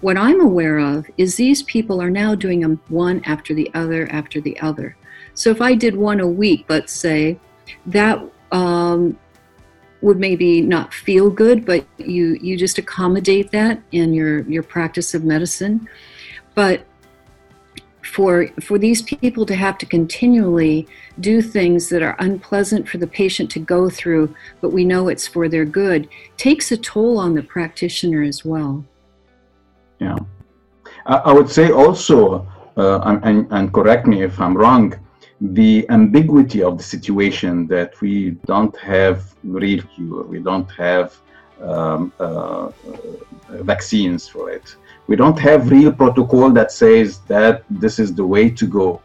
What 0.00 0.16
I'm 0.16 0.40
aware 0.40 0.78
of 0.78 1.07
is 1.19 1.37
these 1.37 1.62
people 1.62 2.00
are 2.00 2.11
now 2.11 2.35
doing 2.35 2.61
them 2.61 2.80
one 2.88 3.23
after 3.25 3.54
the 3.54 3.71
other 3.75 4.11
after 4.11 4.40
the 4.40 4.59
other. 4.61 4.97
So 5.35 5.50
if 5.50 5.61
I 5.61 5.75
did 5.75 5.95
one 5.95 6.21
a 6.21 6.26
week, 6.26 6.64
let's 6.69 6.92
say, 6.92 7.38
that 7.87 8.23
um, 8.50 9.19
would 10.00 10.19
maybe 10.19 10.61
not 10.62 10.95
feel 10.95 11.30
good, 11.30 11.64
but 11.64 11.87
you 11.99 12.38
you 12.40 12.57
just 12.57 12.78
accommodate 12.78 13.50
that 13.52 13.83
in 13.92 14.14
your 14.14 14.42
your 14.42 14.62
practice 14.62 15.14
of 15.14 15.25
medicine. 15.25 15.88
But 16.54 16.87
for 18.02 18.49
for 18.61 18.78
these 18.78 19.02
people 19.02 19.45
to 19.47 19.54
have 19.54 19.76
to 19.78 19.87
continually 19.87 20.88
do 21.21 21.42
things 21.42 21.88
that 21.90 22.02
are 22.02 22.16
unpleasant 22.19 22.88
for 22.88 22.99
the 22.99 23.07
patient 23.07 23.50
to 23.50 23.61
go 23.61 23.90
through, 23.90 24.35
but 24.61 24.71
we 24.71 24.85
know 24.85 25.09
it's 25.09 25.28
for 25.28 25.49
their 25.49 25.66
good, 25.66 26.09
takes 26.37 26.73
a 26.73 26.76
toll 26.76 27.19
on 27.19 27.35
the 27.35 27.42
practitioner 27.42 28.23
as 28.23 28.45
well. 28.45 28.85
Yeah, 30.00 30.19
I, 31.07 31.16
I 31.16 31.33
would 31.33 31.50
say 31.50 31.71
also, 31.71 32.47
uh, 32.76 33.00
and, 33.04 33.47
and 33.50 33.73
correct 33.73 34.07
me 34.07 34.23
if 34.23 34.40
I'm 34.40 34.57
wrong 34.57 34.95
the 35.40 35.87
ambiguity 35.88 36.62
of 36.62 36.76
the 36.76 36.85
situation 36.85 37.66
that 37.66 37.99
we 38.00 38.33
don't 38.45 38.76
have 38.78 39.35
real 39.42 39.83
cure, 39.83 40.25
we 40.25 40.38
don't 40.38 40.71
have 40.73 41.19
um, 41.62 42.12
uh, 42.21 42.25
uh, 42.25 42.71
vaccines 43.49 44.28
for 44.28 44.50
it. 44.50 44.76
We 45.07 45.16
don't 45.16 45.38
have 45.38 45.71
real 45.71 45.92
protocol 45.92 46.50
that 46.50 46.73
says 46.73 47.21
that 47.21 47.64
this 47.71 47.99
is 47.99 48.14
the 48.14 48.25
way 48.25 48.50
to 48.50 48.66
go. 48.66 49.00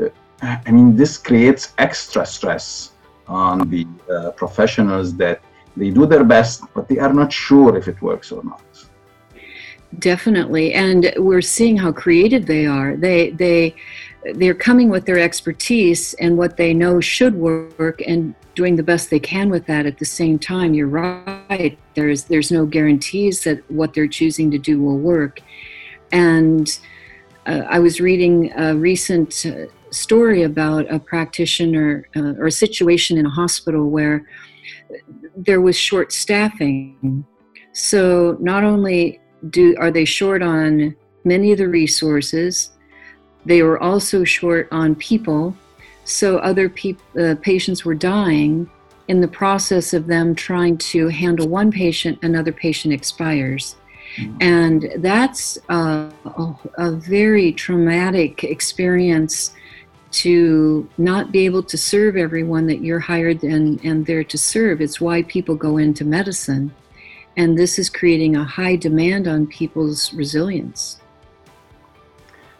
Uh, 0.00 0.08
I 0.42 0.70
mean, 0.70 0.94
this 0.94 1.16
creates 1.16 1.72
extra 1.78 2.24
stress 2.24 2.92
on 3.26 3.68
the 3.70 3.86
uh, 4.12 4.30
professionals 4.32 5.16
that 5.16 5.40
they 5.76 5.90
do 5.90 6.06
their 6.06 6.24
best, 6.24 6.62
but 6.74 6.88
they 6.88 6.98
are 6.98 7.12
not 7.12 7.32
sure 7.32 7.76
if 7.76 7.88
it 7.88 8.00
works 8.02 8.30
or 8.30 8.42
not. 8.44 8.62
Definitely, 9.98 10.74
and 10.74 11.12
we're 11.16 11.40
seeing 11.40 11.76
how 11.76 11.92
creative 11.92 12.44
they 12.44 12.66
are. 12.66 12.94
They 12.96 13.30
they 13.30 13.74
they're 14.34 14.54
coming 14.54 14.90
with 14.90 15.06
their 15.06 15.18
expertise 15.18 16.12
and 16.14 16.36
what 16.36 16.58
they 16.58 16.74
know 16.74 17.00
should 17.00 17.34
work 17.34 18.02
and 18.06 18.34
doing 18.54 18.76
the 18.76 18.82
best 18.82 19.08
they 19.08 19.20
can 19.20 19.48
with 19.48 19.64
that 19.66 19.86
at 19.86 19.98
the 19.98 20.04
same 20.04 20.38
time. 20.38 20.74
You're 20.74 20.88
right. 20.88 21.78
There's 21.94 22.24
there's 22.24 22.52
no 22.52 22.66
guarantees 22.66 23.44
that 23.44 23.58
what 23.70 23.94
they're 23.94 24.08
choosing 24.08 24.50
to 24.50 24.58
do 24.58 24.82
will 24.82 24.98
work. 24.98 25.40
And 26.12 26.78
uh, 27.46 27.62
i 27.70 27.78
was 27.78 28.00
reading 28.00 28.52
a 28.56 28.76
recent 28.76 29.46
uh, 29.46 29.66
story 29.90 30.42
about 30.42 30.90
a 30.92 30.98
practitioner 30.98 32.08
uh, 32.14 32.34
or 32.40 32.46
a 32.46 32.52
situation 32.52 33.16
in 33.16 33.24
a 33.24 33.30
hospital 33.30 33.88
where 33.88 34.26
there 35.36 35.60
was 35.60 35.76
short 35.76 36.12
staffing. 36.12 37.24
So 37.72 38.36
not 38.40 38.64
only 38.64 39.20
do 39.50 39.76
are 39.78 39.90
they 39.90 40.04
short 40.04 40.42
on 40.42 40.96
many 41.24 41.52
of 41.52 41.58
the 41.58 41.68
resources 41.68 42.70
they 43.48 43.62
were 43.62 43.82
also 43.82 44.24
short 44.24 44.68
on 44.70 44.94
people, 44.94 45.56
so 46.04 46.36
other 46.38 46.72
uh, 47.18 47.34
patients 47.40 47.84
were 47.84 47.94
dying. 47.94 48.70
In 49.08 49.22
the 49.22 49.28
process 49.28 49.94
of 49.94 50.06
them 50.06 50.34
trying 50.34 50.76
to 50.92 51.08
handle 51.08 51.48
one 51.48 51.70
patient, 51.70 52.18
another 52.22 52.52
patient 52.52 52.92
expires. 52.92 53.76
Mm-hmm. 54.16 54.36
And 54.42 54.92
that's 54.98 55.56
a, 55.70 56.10
a 56.76 56.92
very 56.92 57.52
traumatic 57.52 58.44
experience 58.44 59.54
to 60.10 60.88
not 60.98 61.32
be 61.32 61.46
able 61.46 61.62
to 61.62 61.78
serve 61.78 62.18
everyone 62.18 62.66
that 62.66 62.82
you're 62.82 63.00
hired 63.00 63.42
and, 63.42 63.82
and 63.82 64.04
there 64.04 64.24
to 64.24 64.36
serve. 64.36 64.82
It's 64.82 65.00
why 65.00 65.22
people 65.22 65.54
go 65.54 65.78
into 65.78 66.04
medicine. 66.04 66.74
And 67.38 67.56
this 67.56 67.78
is 67.78 67.88
creating 67.88 68.34
a 68.34 68.42
high 68.42 68.74
demand 68.74 69.28
on 69.28 69.46
people's 69.46 70.12
resilience. 70.12 71.00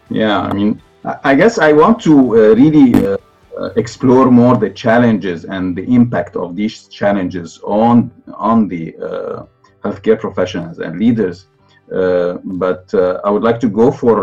Yeah, 0.08 0.38
I 0.40 0.52
mean, 0.52 0.80
I 1.24 1.34
guess 1.34 1.58
I 1.58 1.72
want 1.72 2.00
to 2.02 2.14
uh, 2.14 2.54
really 2.54 2.94
uh, 2.94 3.16
uh, 3.58 3.70
explore 3.74 4.30
more 4.30 4.56
the 4.56 4.70
challenges 4.70 5.44
and 5.44 5.76
the 5.76 5.82
impact 5.82 6.36
of 6.36 6.54
these 6.54 6.86
challenges 6.86 7.58
on 7.64 8.12
on 8.34 8.68
the 8.68 8.84
uh, 8.96 9.46
healthcare 9.84 10.18
professionals 10.18 10.78
and 10.78 10.96
leaders. 10.96 11.48
Uh, 11.92 12.38
but 12.62 12.84
uh, 12.94 13.20
I 13.24 13.30
would 13.30 13.42
like 13.42 13.58
to 13.60 13.68
go 13.68 13.90
for 13.90 14.16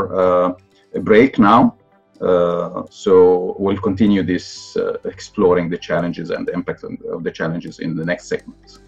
a 0.93 0.99
break 1.01 1.37
now, 1.37 1.75
so 2.89 3.55
we'll 3.59 3.83
continue 3.89 4.23
this 4.23 4.77
exploring 5.03 5.69
the 5.69 5.77
challenges 5.77 6.29
and 6.29 6.47
the 6.47 6.53
impact 6.53 6.81
of 7.13 7.23
the 7.23 7.31
challenges 7.39 7.79
in 7.79 7.95
the 7.99 8.05
next 8.05 8.25
segment. 8.27 8.79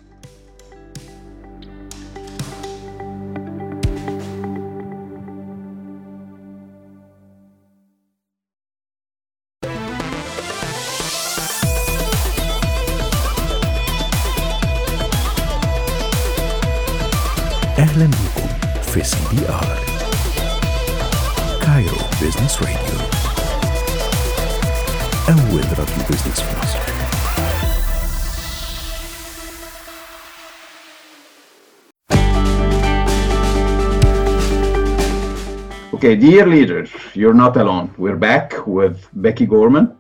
Okay, 36.08 36.16
dear 36.16 36.46
leaders, 36.46 36.90
you're 37.16 37.34
not 37.34 37.58
alone. 37.58 37.94
We're 37.98 38.16
back 38.16 38.66
with 38.66 39.10
Becky 39.12 39.46
Gorman. 39.46 39.98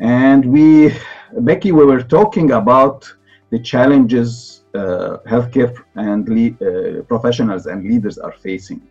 And 0.00 0.44
we, 0.44 0.94
Becky, 1.40 1.72
we 1.72 1.84
were 1.84 2.04
talking 2.04 2.52
about 2.52 3.12
the 3.50 3.58
challenges 3.58 4.62
uh, 4.72 5.16
healthcare 5.26 5.74
and 5.96 6.22
uh, 6.30 7.02
professionals 7.08 7.66
and 7.66 7.82
leaders 7.82 8.18
are 8.18 8.30
facing. 8.30 8.88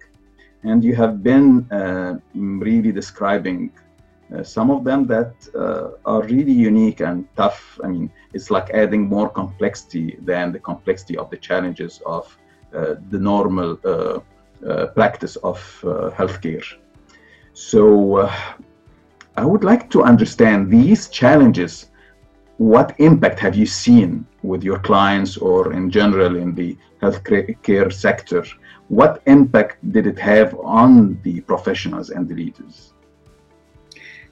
And 0.64 0.84
you 0.84 0.94
have 0.96 1.24
been 1.24 1.72
uh, 1.72 2.16
really 2.34 2.92
describing 2.92 3.72
uh, 4.36 4.44
some 4.44 4.70
of 4.72 4.84
them 4.84 5.08
that 5.08 5.32
uh, 5.56 5.92
are 6.06 6.24
really 6.24 6.52
unique 6.52 7.00
and 7.00 7.26
tough. 7.38 7.80
I 7.82 7.88
mean, 7.88 8.12
it's 8.34 8.52
like 8.52 8.72
adding 8.72 9.08
more 9.08 9.30
complexity 9.30 10.18
than 10.22 10.52
the 10.52 10.60
complexity 10.60 11.16
of 11.16 11.30
the 11.30 11.38
challenges 11.38 12.02
of 12.06 12.38
uh, 12.74 12.96
the 13.10 13.20
normal 13.20 13.78
practice 14.96 15.36
of 15.38 15.58
uh, 15.84 16.10
healthcare. 16.12 16.66
So, 17.54 18.18
uh, 18.18 18.36
I 19.38 19.46
would 19.46 19.64
like 19.64 19.90
to 19.92 20.04
understand 20.04 20.72
these 20.72 21.10
challenges. 21.10 21.88
What 22.58 22.96
impact 23.00 23.40
have 23.40 23.56
you 23.56 23.66
seen 23.66 24.26
with 24.44 24.64
your 24.64 24.80
clients 24.80 25.36
or 25.38 25.74
in 25.74 25.92
general 25.92 26.38
in 26.38 26.56
the 26.56 26.78
healthcare 27.02 27.92
sector? 27.92 28.46
What 28.88 29.22
impact 29.26 29.78
did 29.92 30.08
it 30.08 30.20
have 30.20 30.56
on 30.60 31.20
the 31.24 31.42
professionals 31.42 32.12
and 32.12 32.30
the 32.30 32.36
leaders? 32.36 32.94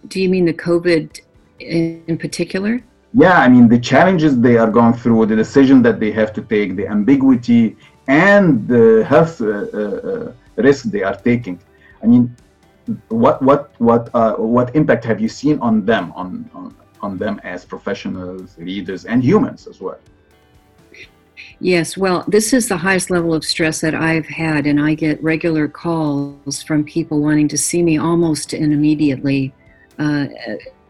Do 0.07 0.21
you 0.21 0.29
mean 0.29 0.45
the 0.45 0.53
COVID 0.53 1.21
in 1.59 2.03
in 2.07 2.17
particular? 2.17 2.81
Yeah, 3.13 3.37
I 3.39 3.47
mean, 3.47 3.67
the 3.67 3.79
challenges 3.79 4.39
they 4.39 4.57
are 4.57 4.71
going 4.71 4.93
through, 4.93 5.27
the 5.27 5.35
decision 5.35 5.83
that 5.83 5.99
they 5.99 6.11
have 6.11 6.33
to 6.33 6.41
take, 6.41 6.75
the 6.75 6.87
ambiguity, 6.87 7.77
and 8.07 8.67
the 8.67 9.05
health 9.07 9.41
uh, 9.41 9.47
uh, 9.47 9.79
uh, 9.79 10.33
risk 10.55 10.85
they 10.85 11.03
are 11.03 11.15
taking. 11.15 11.59
I 12.01 12.07
mean, 12.07 12.35
what 13.09 13.41
what 13.41 13.71
what 13.79 14.09
uh, 14.13 14.35
what 14.35 14.75
impact 14.75 15.05
have 15.05 15.21
you 15.21 15.29
seen 15.29 15.59
on 15.59 15.85
them 15.85 16.11
on, 16.15 16.49
on 16.53 16.75
on 17.01 17.17
them 17.17 17.39
as 17.43 17.65
professionals, 17.65 18.57
leaders, 18.57 19.05
and 19.05 19.23
humans 19.23 19.67
as 19.67 19.79
well? 19.79 19.99
Yes, 21.59 21.97
well, 21.97 22.25
this 22.27 22.51
is 22.51 22.67
the 22.67 22.77
highest 22.77 23.09
level 23.09 23.33
of 23.33 23.45
stress 23.45 23.79
that 23.81 23.95
I've 23.95 24.25
had, 24.25 24.67
and 24.67 24.81
I 24.81 24.95
get 24.95 25.21
regular 25.23 25.67
calls 25.67 26.61
from 26.63 26.83
people 26.83 27.21
wanting 27.21 27.47
to 27.49 27.57
see 27.57 27.81
me 27.81 27.97
almost 27.97 28.53
and 28.53 28.73
immediately, 28.73 29.53
uh, 29.97 30.27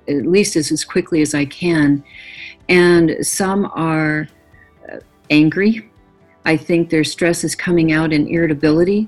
at 0.07 0.25
least 0.25 0.55
as, 0.55 0.71
as 0.71 0.83
quickly 0.83 1.21
as 1.21 1.35
I 1.35 1.45
can. 1.45 2.03
And 2.69 3.17
some 3.21 3.69
are 3.75 4.27
uh, 4.91 4.97
angry. 5.29 5.91
I 6.45 6.57
think 6.57 6.89
their 6.89 7.03
stress 7.03 7.43
is 7.43 7.55
coming 7.55 7.91
out 7.91 8.11
in 8.11 8.27
irritability 8.27 9.07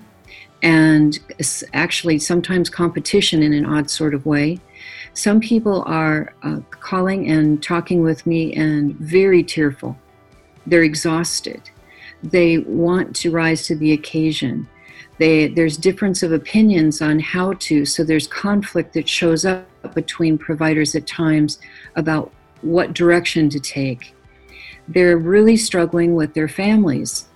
and 0.63 1.19
actually 1.73 2.17
sometimes 2.17 2.69
competition 2.69 3.43
in 3.43 3.53
an 3.53 3.65
odd 3.65 3.89
sort 3.89 4.13
of 4.13 4.25
way. 4.25 4.59
Some 5.13 5.39
people 5.39 5.83
are 5.85 6.33
uh, 6.43 6.59
calling 6.71 7.29
and 7.29 7.61
talking 7.61 8.01
with 8.01 8.25
me 8.25 8.53
and 8.55 8.95
very 8.95 9.43
tearful. 9.43 9.97
They're 10.65 10.83
exhausted. 10.83 11.69
They 12.23 12.59
want 12.59 13.15
to 13.17 13.31
rise 13.31 13.67
to 13.67 13.75
the 13.75 13.93
occasion. 13.93 14.67
They, 15.17 15.47
there's 15.47 15.77
difference 15.77 16.23
of 16.23 16.31
opinions 16.31 17.01
on 17.01 17.19
how 17.19 17.53
to 17.53 17.85
so 17.85 18.03
there's 18.03 18.27
conflict 18.27 18.93
that 18.93 19.07
shows 19.07 19.45
up 19.45 19.67
between 19.93 20.37
providers 20.37 20.95
at 20.95 21.07
times 21.07 21.59
about 21.95 22.31
what 22.61 22.93
direction 22.93 23.49
to 23.49 23.59
take. 23.59 24.15
They're 24.87 25.17
really 25.17 25.57
struggling 25.57 26.15
with 26.15 26.33
their 26.33 26.47
families 26.47 27.27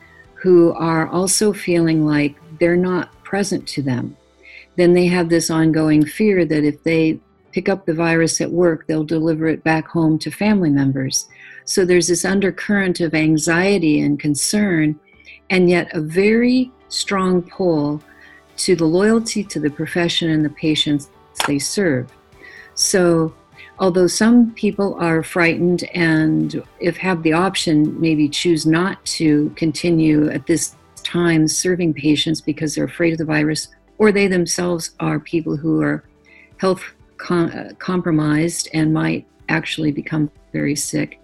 who 0.41 0.73
are 0.73 1.07
also 1.07 1.53
feeling 1.53 2.05
like 2.05 2.35
they're 2.59 2.75
not 2.75 3.11
present 3.23 3.67
to 3.67 3.81
them 3.81 4.15
then 4.75 4.93
they 4.93 5.07
have 5.07 5.29
this 5.29 5.49
ongoing 5.49 6.05
fear 6.05 6.45
that 6.45 6.63
if 6.63 6.81
they 6.83 7.19
pick 7.51 7.67
up 7.67 7.85
the 7.85 7.93
virus 7.93 8.39
at 8.41 8.51
work 8.51 8.87
they'll 8.87 9.03
deliver 9.03 9.47
it 9.47 9.63
back 9.63 9.87
home 9.87 10.17
to 10.17 10.31
family 10.31 10.69
members 10.69 11.27
so 11.69 11.85
there's 11.85 12.07
this 12.07 12.25
undercurrent 12.25 12.99
of 12.99 13.13
anxiety 13.13 14.01
and 14.01 14.19
concern, 14.19 14.99
and 15.51 15.69
yet 15.69 15.95
a 15.95 16.01
very 16.01 16.71
strong 16.87 17.43
pull 17.43 18.01
to 18.57 18.75
the 18.75 18.85
loyalty 18.85 19.43
to 19.43 19.59
the 19.59 19.69
profession 19.69 20.31
and 20.31 20.43
the 20.43 20.49
patients 20.49 21.11
they 21.45 21.59
serve. 21.59 22.11
So, 22.73 23.35
although 23.79 24.07
some 24.07 24.53
people 24.53 24.95
are 24.99 25.23
frightened 25.23 25.83
and, 25.95 26.61
if 26.79 26.97
have 26.97 27.23
the 27.23 27.33
option, 27.33 27.99
maybe 27.99 28.27
choose 28.27 28.65
not 28.65 29.03
to 29.05 29.49
continue 29.55 30.29
at 30.29 30.45
this 30.45 30.75
time 30.97 31.47
serving 31.47 31.93
patients 31.93 32.41
because 32.41 32.75
they're 32.75 32.83
afraid 32.83 33.13
of 33.13 33.17
the 33.17 33.25
virus, 33.25 33.69
or 33.97 34.11
they 34.11 34.27
themselves 34.27 34.91
are 34.99 35.19
people 35.19 35.55
who 35.55 35.81
are 35.81 36.03
health 36.57 36.83
com- 37.17 37.51
uh, 37.53 37.73
compromised 37.79 38.69
and 38.73 38.93
might 38.93 39.25
actually 39.47 39.91
become 39.91 40.29
very 40.51 40.75
sick. 40.75 41.19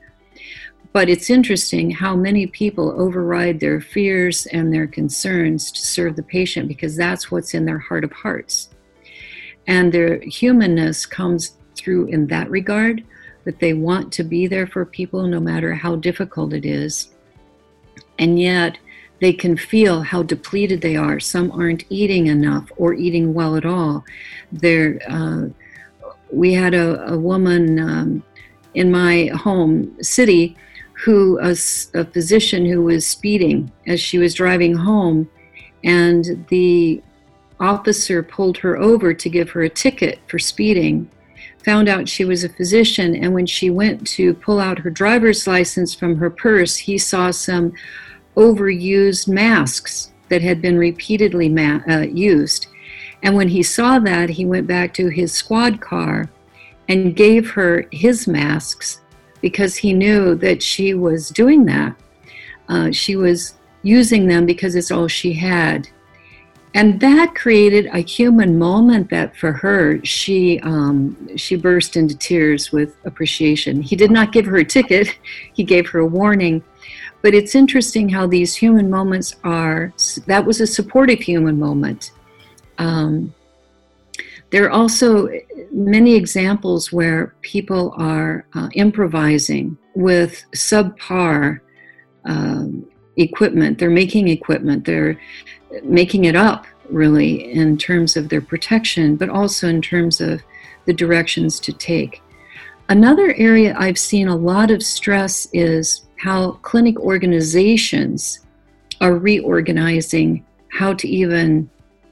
But 0.93 1.09
it's 1.09 1.29
interesting 1.29 1.91
how 1.91 2.15
many 2.15 2.47
people 2.47 2.95
override 2.97 3.59
their 3.59 3.81
fears 3.81 4.45
and 4.45 4.73
their 4.73 4.87
concerns 4.87 5.69
to 5.73 5.81
serve 5.81 6.15
the 6.15 6.23
patient 6.23 6.69
because 6.69 6.95
that's 6.95 7.29
what's 7.29 7.53
in 7.53 7.65
their 7.65 7.79
heart 7.79 8.05
of 8.05 8.13
hearts. 8.13 8.69
And 9.67 9.91
their 9.91 10.19
humanness 10.21 11.05
comes 11.05 11.57
through 11.75 12.07
in 12.07 12.27
that 12.27 12.49
regard, 12.49 13.03
that 13.43 13.59
they 13.59 13.73
want 13.73 14.11
to 14.13 14.23
be 14.23 14.47
there 14.47 14.67
for 14.67 14.85
people 14.85 15.27
no 15.27 15.39
matter 15.39 15.73
how 15.73 15.95
difficult 15.95 16.53
it 16.53 16.65
is. 16.65 17.09
And 18.17 18.39
yet, 18.39 18.77
they 19.21 19.33
can 19.33 19.55
feel 19.55 20.01
how 20.01 20.23
depleted 20.23 20.81
they 20.81 20.95
are. 20.95 21.19
Some 21.19 21.51
aren't 21.51 21.85
eating 21.89 22.27
enough 22.27 22.69
or 22.77 22.93
eating 22.93 23.33
well 23.33 23.55
at 23.55 23.65
all. 23.65 24.03
Uh, 24.63 25.45
we 26.31 26.53
had 26.53 26.73
a, 26.73 27.13
a 27.13 27.17
woman 27.17 27.79
um, 27.79 28.23
in 28.73 28.91
my 28.91 29.27
home 29.27 29.95
city 30.03 30.55
who 30.93 31.39
a 31.39 31.55
physician 32.05 32.65
who 32.65 32.83
was 32.83 33.05
speeding 33.05 33.71
as 33.87 33.99
she 33.99 34.17
was 34.17 34.33
driving 34.33 34.75
home 34.75 35.29
and 35.83 36.45
the 36.49 37.01
officer 37.59 38.23
pulled 38.23 38.57
her 38.57 38.77
over 38.77 39.13
to 39.13 39.29
give 39.29 39.49
her 39.49 39.63
a 39.63 39.69
ticket 39.69 40.19
for 40.27 40.39
speeding 40.39 41.09
found 41.65 41.89
out 41.89 42.07
she 42.07 42.23
was 42.23 42.43
a 42.43 42.49
physician 42.49 43.15
and 43.15 43.33
when 43.33 43.45
she 43.45 43.69
went 43.69 44.05
to 44.05 44.33
pull 44.35 44.59
out 44.59 44.79
her 44.79 44.91
driver's 44.91 45.47
license 45.47 45.95
from 45.95 46.15
her 46.15 46.29
purse 46.29 46.77
he 46.77 46.97
saw 46.97 47.31
some 47.31 47.73
overused 48.37 49.27
masks 49.27 50.11
that 50.29 50.41
had 50.41 50.61
been 50.61 50.77
repeatedly 50.77 51.49
ma- 51.49 51.81
uh, 51.89 52.01
used 52.01 52.67
and 53.23 53.35
when 53.35 53.47
he 53.47 53.63
saw 53.63 53.97
that 53.97 54.29
he 54.29 54.45
went 54.45 54.67
back 54.67 54.93
to 54.93 55.09
his 55.09 55.31
squad 55.31 55.81
car 55.81 56.29
and 56.87 57.15
gave 57.15 57.49
her 57.49 57.87
his 57.91 58.27
masks 58.27 59.01
because 59.41 59.75
he 59.75 59.93
knew 59.93 60.35
that 60.35 60.61
she 60.61 60.93
was 60.93 61.29
doing 61.29 61.65
that. 61.65 61.95
Uh, 62.67 62.91
she 62.91 63.15
was 63.15 63.55
using 63.83 64.27
them 64.27 64.45
because 64.45 64.75
it's 64.75 64.91
all 64.91 65.07
she 65.07 65.33
had. 65.33 65.87
And 66.75 66.99
that 66.99 67.35
created 67.35 67.85
a 67.93 67.99
human 67.99 68.59
moment 68.59 69.09
that 69.09 69.37
for 69.37 69.53
her, 69.53 70.03
she, 70.03 70.59
um, 70.59 71.37
she 71.37 71.55
burst 71.55 71.95
into 71.95 72.17
tears 72.17 72.73
with 72.73 72.97
appreciation. 73.05 73.81
He 73.81 73.95
did 73.95 74.11
not 74.11 74.33
give 74.33 74.45
her 74.45 74.57
a 74.57 74.65
ticket, 74.65 75.17
he 75.53 75.63
gave 75.63 75.87
her 75.89 75.99
a 75.99 76.05
warning. 76.05 76.61
But 77.21 77.33
it's 77.33 77.55
interesting 77.55 78.09
how 78.09 78.27
these 78.27 78.53
human 78.53 78.89
moments 78.89 79.37
are, 79.45 79.93
that 80.27 80.45
was 80.45 80.59
a 80.59 80.67
supportive 80.67 81.21
human 81.21 81.57
moment. 81.57 82.11
Um, 82.77 83.33
there 84.49 84.65
are 84.65 84.71
also 84.71 85.29
many 85.71 86.13
examples 86.13 86.91
where 86.91 87.35
people 87.41 87.93
are 87.97 88.45
uh, 88.53 88.67
improvising 88.73 89.77
with 89.95 90.43
subpar 90.53 91.61
um, 92.25 92.85
equipment. 93.17 93.77
They're 93.77 93.89
making 93.89 94.27
equipment, 94.27 94.85
they're 94.85 95.19
making 95.83 96.25
it 96.25 96.35
up 96.35 96.65
really, 96.89 97.51
in 97.51 97.77
terms 97.77 98.15
of 98.15 98.29
their 98.29 98.41
protection, 98.41 99.15
but 99.15 99.29
also 99.29 99.67
in 99.67 99.81
terms 99.81 100.21
of 100.21 100.43
the 100.85 100.93
directions 100.93 101.59
to 101.61 101.73
take. 101.73 102.21
Another 102.89 103.33
area 103.37 103.75
I've 103.77 103.97
seen 103.97 104.27
a 104.27 104.35
lot 104.35 104.69
of 104.69 104.83
stress 104.83 105.47
is 105.53 106.05
how 106.17 106.51
clinic 106.61 106.99
organizations 106.99 108.41
are 109.01 109.17
reorganizing 109.17 110.45
how 110.69 110.93
to 110.93 111.07
even 111.07 111.69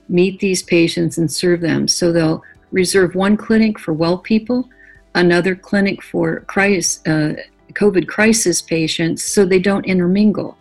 meet 0.09 0.39
these 0.39 0.63
patients 0.63 1.17
and 1.17 1.31
serve 1.31 1.61
them. 1.61 1.87
So 1.87 2.11
they'll 2.11 2.43
reserve 2.71 3.15
one 3.15 3.37
clinic 3.37 3.77
for 3.77 3.93
well 3.93 4.17
people, 4.17 4.67
another 5.15 5.55
clinic 5.55 6.01
for 6.01 6.41
crisis, 6.41 7.05
uh, 7.05 7.35
COVID 7.73 8.07
crisis 8.07 8.61
patients, 8.61 9.23
so 9.23 9.45
they 9.45 9.59
don't 9.59 9.85
intermingle. 9.85 10.57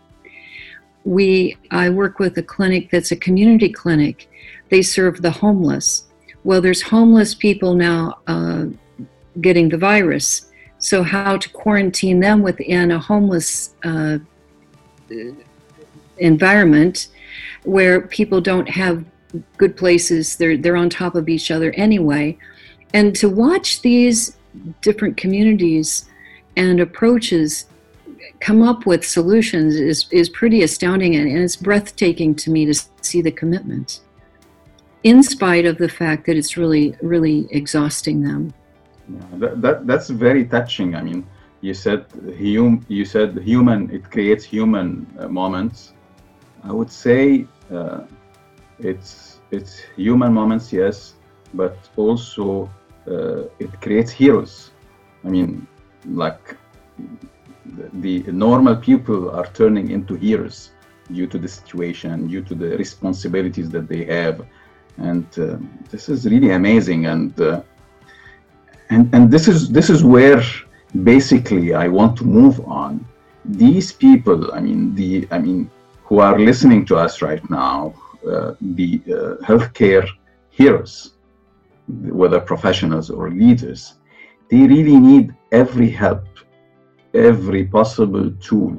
We, 1.04 1.56
I 1.70 1.90
work 1.90 2.18
with 2.18 2.36
a 2.38 2.42
clinic 2.42 2.90
that's 2.90 3.12
a 3.12 3.16
community 3.16 3.70
clinic. 3.70 4.28
They 4.70 4.82
serve 4.82 5.22
the 5.22 5.30
homeless. 5.30 6.04
Well, 6.44 6.60
there's 6.60 6.82
homeless 6.82 7.34
people 7.34 7.74
now 7.74 8.18
uh, 8.26 8.66
getting 9.40 9.68
the 9.68 9.78
virus. 9.78 10.50
So, 10.78 11.02
how 11.02 11.36
to 11.36 11.48
quarantine 11.50 12.20
them 12.20 12.42
within 12.42 12.90
a 12.90 12.98
homeless 12.98 13.74
uh, 13.84 14.18
environment 16.18 17.08
where 17.64 18.00
people 18.00 18.40
don't 18.40 18.68
have 18.68 19.04
good 19.56 19.76
places, 19.76 20.36
they're, 20.36 20.56
they're 20.56 20.76
on 20.76 20.90
top 20.90 21.14
of 21.14 21.28
each 21.28 21.50
other 21.50 21.72
anyway. 21.72 22.36
And 22.92 23.14
to 23.16 23.28
watch 23.28 23.82
these 23.82 24.36
different 24.80 25.16
communities 25.16 26.08
and 26.56 26.80
approaches 26.80 27.66
come 28.42 28.60
up 28.60 28.86
with 28.86 29.02
solutions 29.06 29.76
is, 29.76 30.06
is 30.10 30.28
pretty 30.28 30.62
astounding 30.62 31.14
and, 31.14 31.26
and 31.28 31.38
it's 31.46 31.56
breathtaking 31.56 32.34
to 32.34 32.50
me 32.50 32.66
to 32.66 32.74
see 33.00 33.22
the 33.22 33.30
commitment 33.30 34.00
in 35.04 35.22
spite 35.22 35.64
of 35.64 35.78
the 35.78 35.88
fact 35.88 36.26
that 36.26 36.36
it's 36.36 36.56
really 36.56 36.86
really 37.14 37.46
exhausting 37.60 38.18
them 38.28 38.42
Yeah, 39.08 39.38
that, 39.42 39.54
that, 39.64 39.76
that's 39.88 40.08
very 40.26 40.44
touching. 40.56 40.94
I 40.94 41.02
mean, 41.08 41.20
you 41.66 41.74
said 41.74 42.00
hum, 42.42 42.70
you 42.96 43.04
said 43.14 43.28
human. 43.52 43.80
It 43.90 44.04
creates 44.14 44.44
human 44.56 44.88
uh, 45.18 45.28
moments. 45.28 45.92
I 46.68 46.72
would 46.78 46.92
say 47.04 47.46
uh, 47.76 48.00
it's 48.78 49.40
it's 49.56 49.72
human 49.96 50.32
moments, 50.40 50.66
yes, 50.72 50.96
but 51.60 51.76
also 51.96 52.70
uh, 53.12 53.64
it 53.64 53.72
creates 53.84 54.10
heroes. 54.22 54.70
I 55.26 55.28
mean, 55.36 55.66
like 56.24 56.44
the, 57.94 58.22
normal 58.32 58.76
people 58.76 59.30
are 59.30 59.46
turning 59.46 59.90
into 59.90 60.14
heroes 60.14 60.70
due 61.12 61.26
to 61.26 61.38
the 61.38 61.48
situation, 61.48 62.28
due 62.28 62.42
to 62.42 62.54
the 62.54 62.76
responsibilities 62.76 63.70
that 63.70 63.88
they 63.88 64.04
have, 64.04 64.46
and 64.98 65.26
uh, 65.38 65.56
this 65.90 66.08
is 66.08 66.26
really 66.26 66.50
amazing. 66.50 67.06
And 67.06 67.38
uh, 67.40 67.62
and 68.90 69.12
and 69.14 69.30
this 69.30 69.48
is 69.48 69.70
this 69.70 69.88
is 69.90 70.04
where 70.04 70.42
basically 71.02 71.74
I 71.74 71.88
want 71.88 72.16
to 72.18 72.24
move 72.24 72.60
on. 72.66 73.04
These 73.44 73.92
people, 73.92 74.52
I 74.52 74.60
mean, 74.60 74.94
the 74.94 75.26
I 75.30 75.38
mean, 75.38 75.70
who 76.04 76.20
are 76.20 76.38
listening 76.38 76.84
to 76.86 76.96
us 76.96 77.22
right 77.22 77.48
now, 77.50 77.94
uh, 78.26 78.54
the 78.60 79.00
uh, 79.06 79.44
healthcare 79.44 80.06
heroes, 80.50 81.14
whether 81.88 82.40
professionals 82.40 83.10
or 83.10 83.30
leaders, 83.30 83.94
they 84.50 84.66
really 84.66 84.98
need 84.98 85.34
every 85.50 85.90
help, 85.90 86.24
every 87.14 87.64
possible 87.64 88.30
tool 88.40 88.78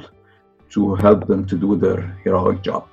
to 0.69 0.95
help 0.95 1.27
them 1.27 1.45
to 1.45 1.55
do 1.57 1.75
their 1.75 2.01
heroic 2.23 2.61
job. 2.61 2.87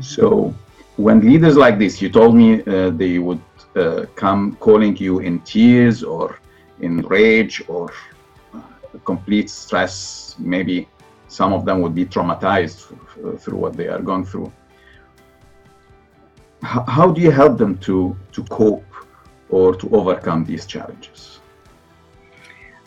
So, 0.00 0.54
when 0.96 1.20
leaders 1.20 1.56
like 1.56 1.78
this, 1.78 2.02
you 2.02 2.10
told 2.10 2.34
me 2.34 2.62
uh, 2.64 2.90
they 2.90 3.18
would 3.18 3.40
uh, 3.76 4.06
come 4.16 4.56
calling 4.56 4.96
you 4.96 5.20
in 5.20 5.40
tears 5.40 6.02
or 6.02 6.38
in 6.80 7.02
rage 7.02 7.62
or 7.68 7.92
uh, 8.52 8.60
complete 9.04 9.48
stress. 9.48 10.34
Maybe 10.38 10.88
some 11.28 11.52
of 11.52 11.64
them 11.64 11.80
would 11.82 11.94
be 11.94 12.04
traumatized 12.04 12.92
f- 12.92 13.40
through 13.40 13.58
what 13.58 13.74
they 13.74 13.88
are 13.88 14.00
going 14.00 14.24
through. 14.24 14.52
H- 16.64 16.88
how 16.88 17.12
do 17.12 17.20
you 17.20 17.30
help 17.30 17.58
them 17.58 17.78
to, 17.78 18.16
to 18.32 18.44
cope 18.44 18.84
or 19.48 19.74
to 19.76 19.88
overcome 19.90 20.44
these 20.44 20.66
challenges? 20.66 21.40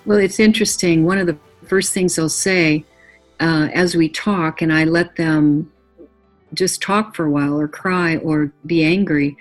Well, 0.05 0.17
it's 0.17 0.39
interesting. 0.39 1.05
One 1.05 1.17
of 1.17 1.27
the 1.27 1.37
first 1.71 1.93
things 1.93 2.17
they'll 2.17 2.27
say 2.27 2.83
uh, 3.39 3.69
as 3.73 3.95
we 3.95 4.09
talk, 4.09 4.61
and 4.61 4.73
I 4.73 4.83
let 4.83 5.15
them 5.15 5.71
just 6.53 6.81
talk 6.81 7.15
for 7.15 7.23
a 7.27 7.31
while 7.31 7.57
or 7.57 7.69
cry 7.69 8.17
or 8.17 8.51
be 8.65 8.83
angry, 8.83 9.37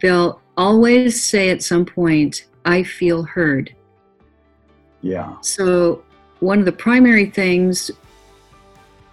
they'll 0.00 0.40
always 0.56 1.22
say 1.22 1.50
at 1.50 1.62
some 1.62 1.84
point, 1.84 2.46
I 2.64 2.82
feel 2.82 3.24
heard. 3.24 3.74
Yeah. 5.02 5.36
So, 5.42 6.02
one 6.40 6.58
of 6.60 6.64
the 6.64 6.72
primary 6.72 7.26
things 7.26 7.90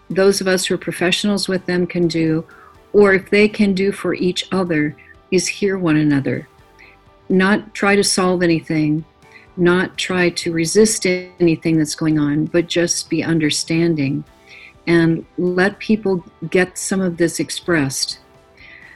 those 0.09 0.39
of 0.39 0.47
us 0.47 0.65
who 0.65 0.75
are 0.75 0.77
professionals 0.89 1.49
with 1.49 1.65
them 1.65 1.85
can 1.85 2.07
do, 2.07 2.45
or 2.93 3.13
if 3.13 3.29
they 3.29 3.49
can 3.49 3.73
do 3.73 3.91
for 3.91 4.13
each 4.13 4.47
other, 4.53 4.95
is 5.31 5.47
hear 5.47 5.77
one 5.77 5.97
another. 5.97 6.47
Not 7.27 7.73
try 7.73 7.97
to 7.97 8.05
solve 8.05 8.41
anything, 8.41 9.03
not 9.57 9.97
try 9.97 10.29
to 10.29 10.51
resist 10.51 11.05
anything 11.05 11.77
that's 11.77 11.95
going 11.95 12.19
on, 12.19 12.45
but 12.45 12.67
just 12.67 13.09
be 13.09 13.23
understanding 13.23 14.23
and 14.87 15.25
let 15.37 15.79
people 15.79 16.23
get 16.49 16.77
some 16.77 17.01
of 17.01 17.17
this 17.17 17.39
expressed. 17.39 18.19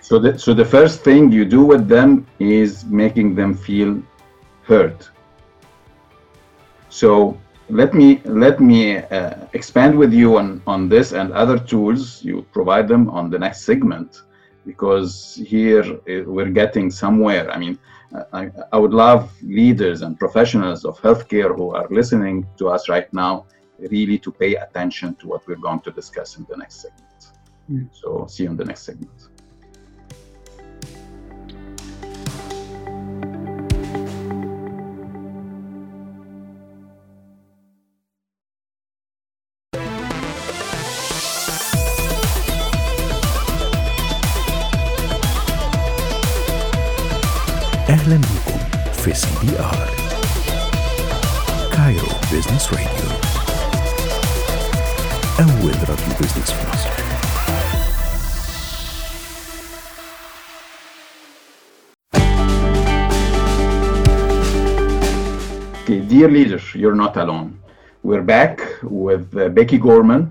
So 0.01 0.19
the, 0.19 0.37
so 0.39 0.53
the 0.53 0.65
first 0.65 1.03
thing 1.03 1.31
you 1.31 1.45
do 1.45 1.63
with 1.63 1.87
them 1.87 2.25
is 2.39 2.85
making 2.85 3.35
them 3.35 3.53
feel 3.53 4.01
hurt. 4.63 5.09
So 6.89 7.37
let 7.69 7.93
me 7.93 8.21
let 8.23 8.61
me 8.61 8.97
uh, 8.97 9.35
expand 9.53 9.97
with 9.97 10.13
you 10.13 10.37
on 10.37 10.61
on 10.65 10.87
this 10.87 11.11
and 11.11 11.33
other 11.33 11.59
tools 11.59 12.23
you 12.23 12.45
provide 12.53 12.87
them 12.87 13.09
on 13.09 13.29
the 13.29 13.37
next 13.37 13.65
segment 13.65 14.21
because 14.65 15.35
here 15.45 15.83
uh, 15.83 16.23
we're 16.25 16.49
getting 16.49 16.89
somewhere. 16.89 17.51
I 17.51 17.57
mean, 17.57 17.77
I, 18.33 18.49
I 18.71 18.77
would 18.77 18.93
love 18.93 19.31
leaders 19.41 20.01
and 20.01 20.17
professionals 20.17 20.85
of 20.85 20.99
healthcare 21.01 21.55
who 21.55 21.75
are 21.75 21.87
listening 21.89 22.45
to 22.57 22.69
us 22.69 22.89
right 22.89 23.11
now 23.13 23.45
really 23.79 24.17
to 24.19 24.31
pay 24.31 24.55
attention 24.55 25.15
to 25.15 25.27
what 25.27 25.47
we're 25.47 25.57
going 25.57 25.81
to 25.81 25.91
discuss 25.91 26.37
in 26.37 26.45
the 26.49 26.57
next 26.57 26.81
segment. 26.81 27.27
Mm. 27.69 27.89
So 27.91 28.25
see 28.27 28.43
you 28.43 28.49
in 28.49 28.57
the 28.57 28.65
next 28.65 28.83
segment. 28.83 29.29
في 49.56 49.56
سي 49.56 49.56
بي 49.56 49.60
آر 49.60 49.88
كايرو 51.72 52.08
بيزنس 52.32 52.72
راديو 52.72 53.08
أول 55.40 55.74
راديو 55.88 56.16
بيزنس 56.20 56.52
في 56.52 56.68
مصر 56.72 57.02
Okay, 65.84 66.00
dear 66.00 66.28
leader, 66.28 66.60
you're 66.74 66.94
not 66.94 67.16
alone. 67.16 67.58
We're 68.04 68.22
back 68.22 68.60
with 68.82 69.36
uh, 69.36 69.48
Becky 69.48 69.78
Gorman, 69.78 70.22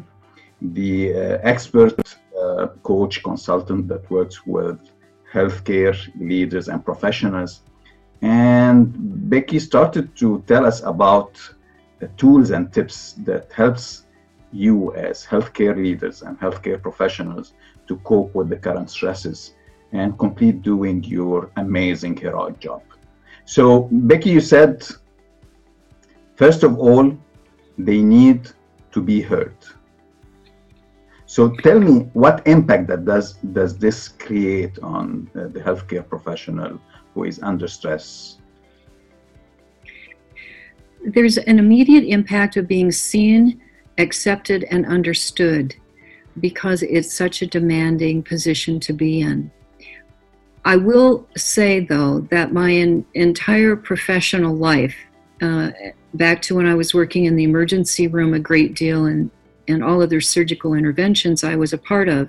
the 0.61 1.13
uh, 1.13 1.51
expert 1.53 1.99
uh, 2.41 2.67
coach 2.83 3.21
consultant 3.21 3.87
that 3.89 4.09
works 4.09 4.37
with 4.47 4.79
healthcare 5.33 5.97
leaders 6.19 6.67
and 6.67 6.83
professionals. 6.83 7.61
and 8.22 9.30
Becky 9.30 9.58
started 9.58 10.16
to 10.16 10.42
tell 10.46 10.64
us 10.66 10.82
about 10.82 11.38
the 11.98 12.08
tools 12.16 12.50
and 12.50 12.72
tips 12.72 13.14
that 13.24 13.52
helps 13.52 14.04
you 14.52 14.94
as 14.94 15.24
healthcare 15.26 15.76
leaders 15.76 16.22
and 16.22 16.38
healthcare 16.38 16.80
professionals 16.80 17.54
to 17.88 17.96
cope 17.98 18.34
with 18.34 18.48
the 18.48 18.56
current 18.56 18.90
stresses 18.90 19.54
and 19.92 20.18
complete 20.18 20.62
doing 20.62 21.02
your 21.04 21.50
amazing 21.56 22.16
heroic 22.16 22.58
job. 22.58 22.82
So, 23.44 23.88
Becky, 23.92 24.30
you 24.30 24.40
said 24.40 24.86
First 26.36 26.62
of 26.64 26.78
all, 26.78 27.16
they 27.78 28.02
need 28.02 28.50
to 28.92 29.00
be 29.00 29.22
heard. 29.22 29.56
So 31.24 31.48
tell 31.56 31.80
me 31.80 32.10
what 32.12 32.46
impact 32.46 32.88
that 32.88 33.04
does 33.04 33.34
does 33.52 33.76
this 33.78 34.08
create 34.08 34.78
on 34.80 35.30
uh, 35.34 35.48
the 35.48 35.60
healthcare 35.60 36.06
professional 36.06 36.78
who 37.16 37.24
is 37.24 37.40
under 37.42 37.66
stress? 37.66 38.36
There's 41.02 41.38
an 41.38 41.58
immediate 41.58 42.04
impact 42.04 42.56
of 42.56 42.68
being 42.68 42.92
seen, 42.92 43.60
accepted, 43.96 44.64
and 44.70 44.84
understood 44.86 45.74
because 46.40 46.82
it's 46.82 47.12
such 47.12 47.40
a 47.40 47.46
demanding 47.46 48.22
position 48.22 48.78
to 48.80 48.92
be 48.92 49.22
in. 49.22 49.50
I 50.66 50.76
will 50.76 51.26
say, 51.36 51.80
though, 51.80 52.20
that 52.30 52.52
my 52.52 52.72
en- 52.72 53.06
entire 53.14 53.76
professional 53.76 54.54
life, 54.54 54.96
uh, 55.40 55.70
back 56.12 56.42
to 56.42 56.54
when 56.56 56.66
I 56.66 56.74
was 56.74 56.92
working 56.92 57.24
in 57.24 57.36
the 57.36 57.44
emergency 57.44 58.08
room 58.08 58.34
a 58.34 58.38
great 58.38 58.74
deal 58.74 59.06
and, 59.06 59.30
and 59.68 59.82
all 59.82 60.02
other 60.02 60.20
surgical 60.20 60.74
interventions 60.74 61.44
I 61.44 61.56
was 61.56 61.72
a 61.72 61.78
part 61.78 62.10
of, 62.10 62.28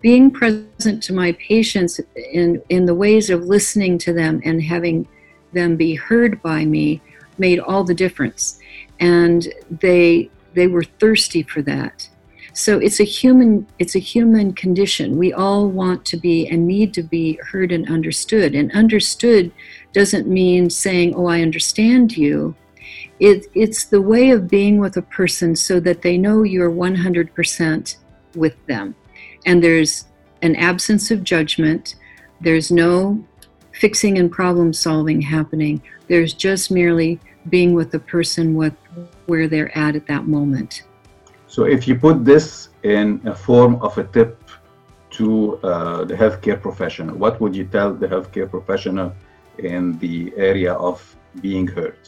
being 0.00 0.30
present 0.30 1.02
to 1.02 1.12
my 1.12 1.32
patients 1.32 2.00
in, 2.14 2.62
in 2.68 2.86
the 2.86 2.94
ways 2.94 3.30
of 3.30 3.44
listening 3.44 3.98
to 3.98 4.12
them 4.12 4.40
and 4.44 4.62
having 4.62 5.06
them 5.52 5.76
be 5.76 5.94
heard 5.94 6.40
by 6.42 6.64
me 6.64 7.00
made 7.38 7.58
all 7.58 7.84
the 7.84 7.94
difference. 7.94 8.60
And 9.00 9.48
they, 9.70 10.30
they 10.54 10.66
were 10.66 10.84
thirsty 10.84 11.42
for 11.42 11.62
that. 11.62 12.08
So 12.58 12.80
it's 12.80 12.98
a 12.98 13.04
human 13.04 13.68
it's 13.78 13.94
a 13.94 14.00
human 14.00 14.52
condition. 14.52 15.16
We 15.16 15.32
all 15.32 15.68
want 15.68 16.04
to 16.06 16.16
be 16.16 16.48
and 16.48 16.66
need 16.66 16.92
to 16.94 17.04
be 17.04 17.38
heard 17.50 17.70
and 17.70 17.88
understood. 17.88 18.56
And 18.56 18.72
understood 18.72 19.52
doesn't 19.92 20.26
mean 20.26 20.68
saying, 20.68 21.14
"Oh, 21.14 21.26
I 21.26 21.40
understand 21.42 22.16
you." 22.16 22.56
It, 23.20 23.46
it's 23.54 23.84
the 23.84 24.02
way 24.02 24.30
of 24.30 24.48
being 24.48 24.78
with 24.78 24.96
a 24.96 25.02
person 25.02 25.54
so 25.54 25.78
that 25.80 26.02
they 26.02 26.18
know 26.18 26.42
you're 26.42 26.70
100% 26.70 27.96
with 28.34 28.66
them. 28.66 28.94
And 29.46 29.62
there's 29.62 30.06
an 30.42 30.56
absence 30.56 31.10
of 31.10 31.24
judgment. 31.24 31.96
There's 32.40 32.70
no 32.70 33.24
fixing 33.72 34.18
and 34.18 34.30
problem 34.30 34.72
solving 34.72 35.20
happening. 35.20 35.80
There's 36.08 36.34
just 36.34 36.70
merely 36.70 37.20
being 37.48 37.72
with 37.74 37.90
the 37.90 37.98
person 37.98 38.54
with 38.54 38.74
where 39.26 39.48
they're 39.48 39.76
at 39.76 39.96
at 39.96 40.06
that 40.06 40.26
moment. 40.26 40.82
So 41.46 41.64
if 41.64 41.88
you 41.88 41.94
put 41.98 42.24
this 42.24 42.68
in 42.82 43.20
a 43.24 43.34
form 43.34 43.76
of 43.76 43.96
a 43.98 44.04
tip 44.04 44.50
to 45.10 45.56
uh, 45.62 46.04
the 46.04 46.14
healthcare 46.14 46.60
professional, 46.60 47.16
what 47.16 47.40
would 47.40 47.54
you 47.56 47.64
tell 47.64 47.94
the 47.94 48.06
healthcare 48.06 48.48
professional 48.50 49.12
in 49.58 49.98
the 49.98 50.32
area 50.36 50.74
of 50.74 51.16
being 51.40 51.66
heard? 51.66 51.98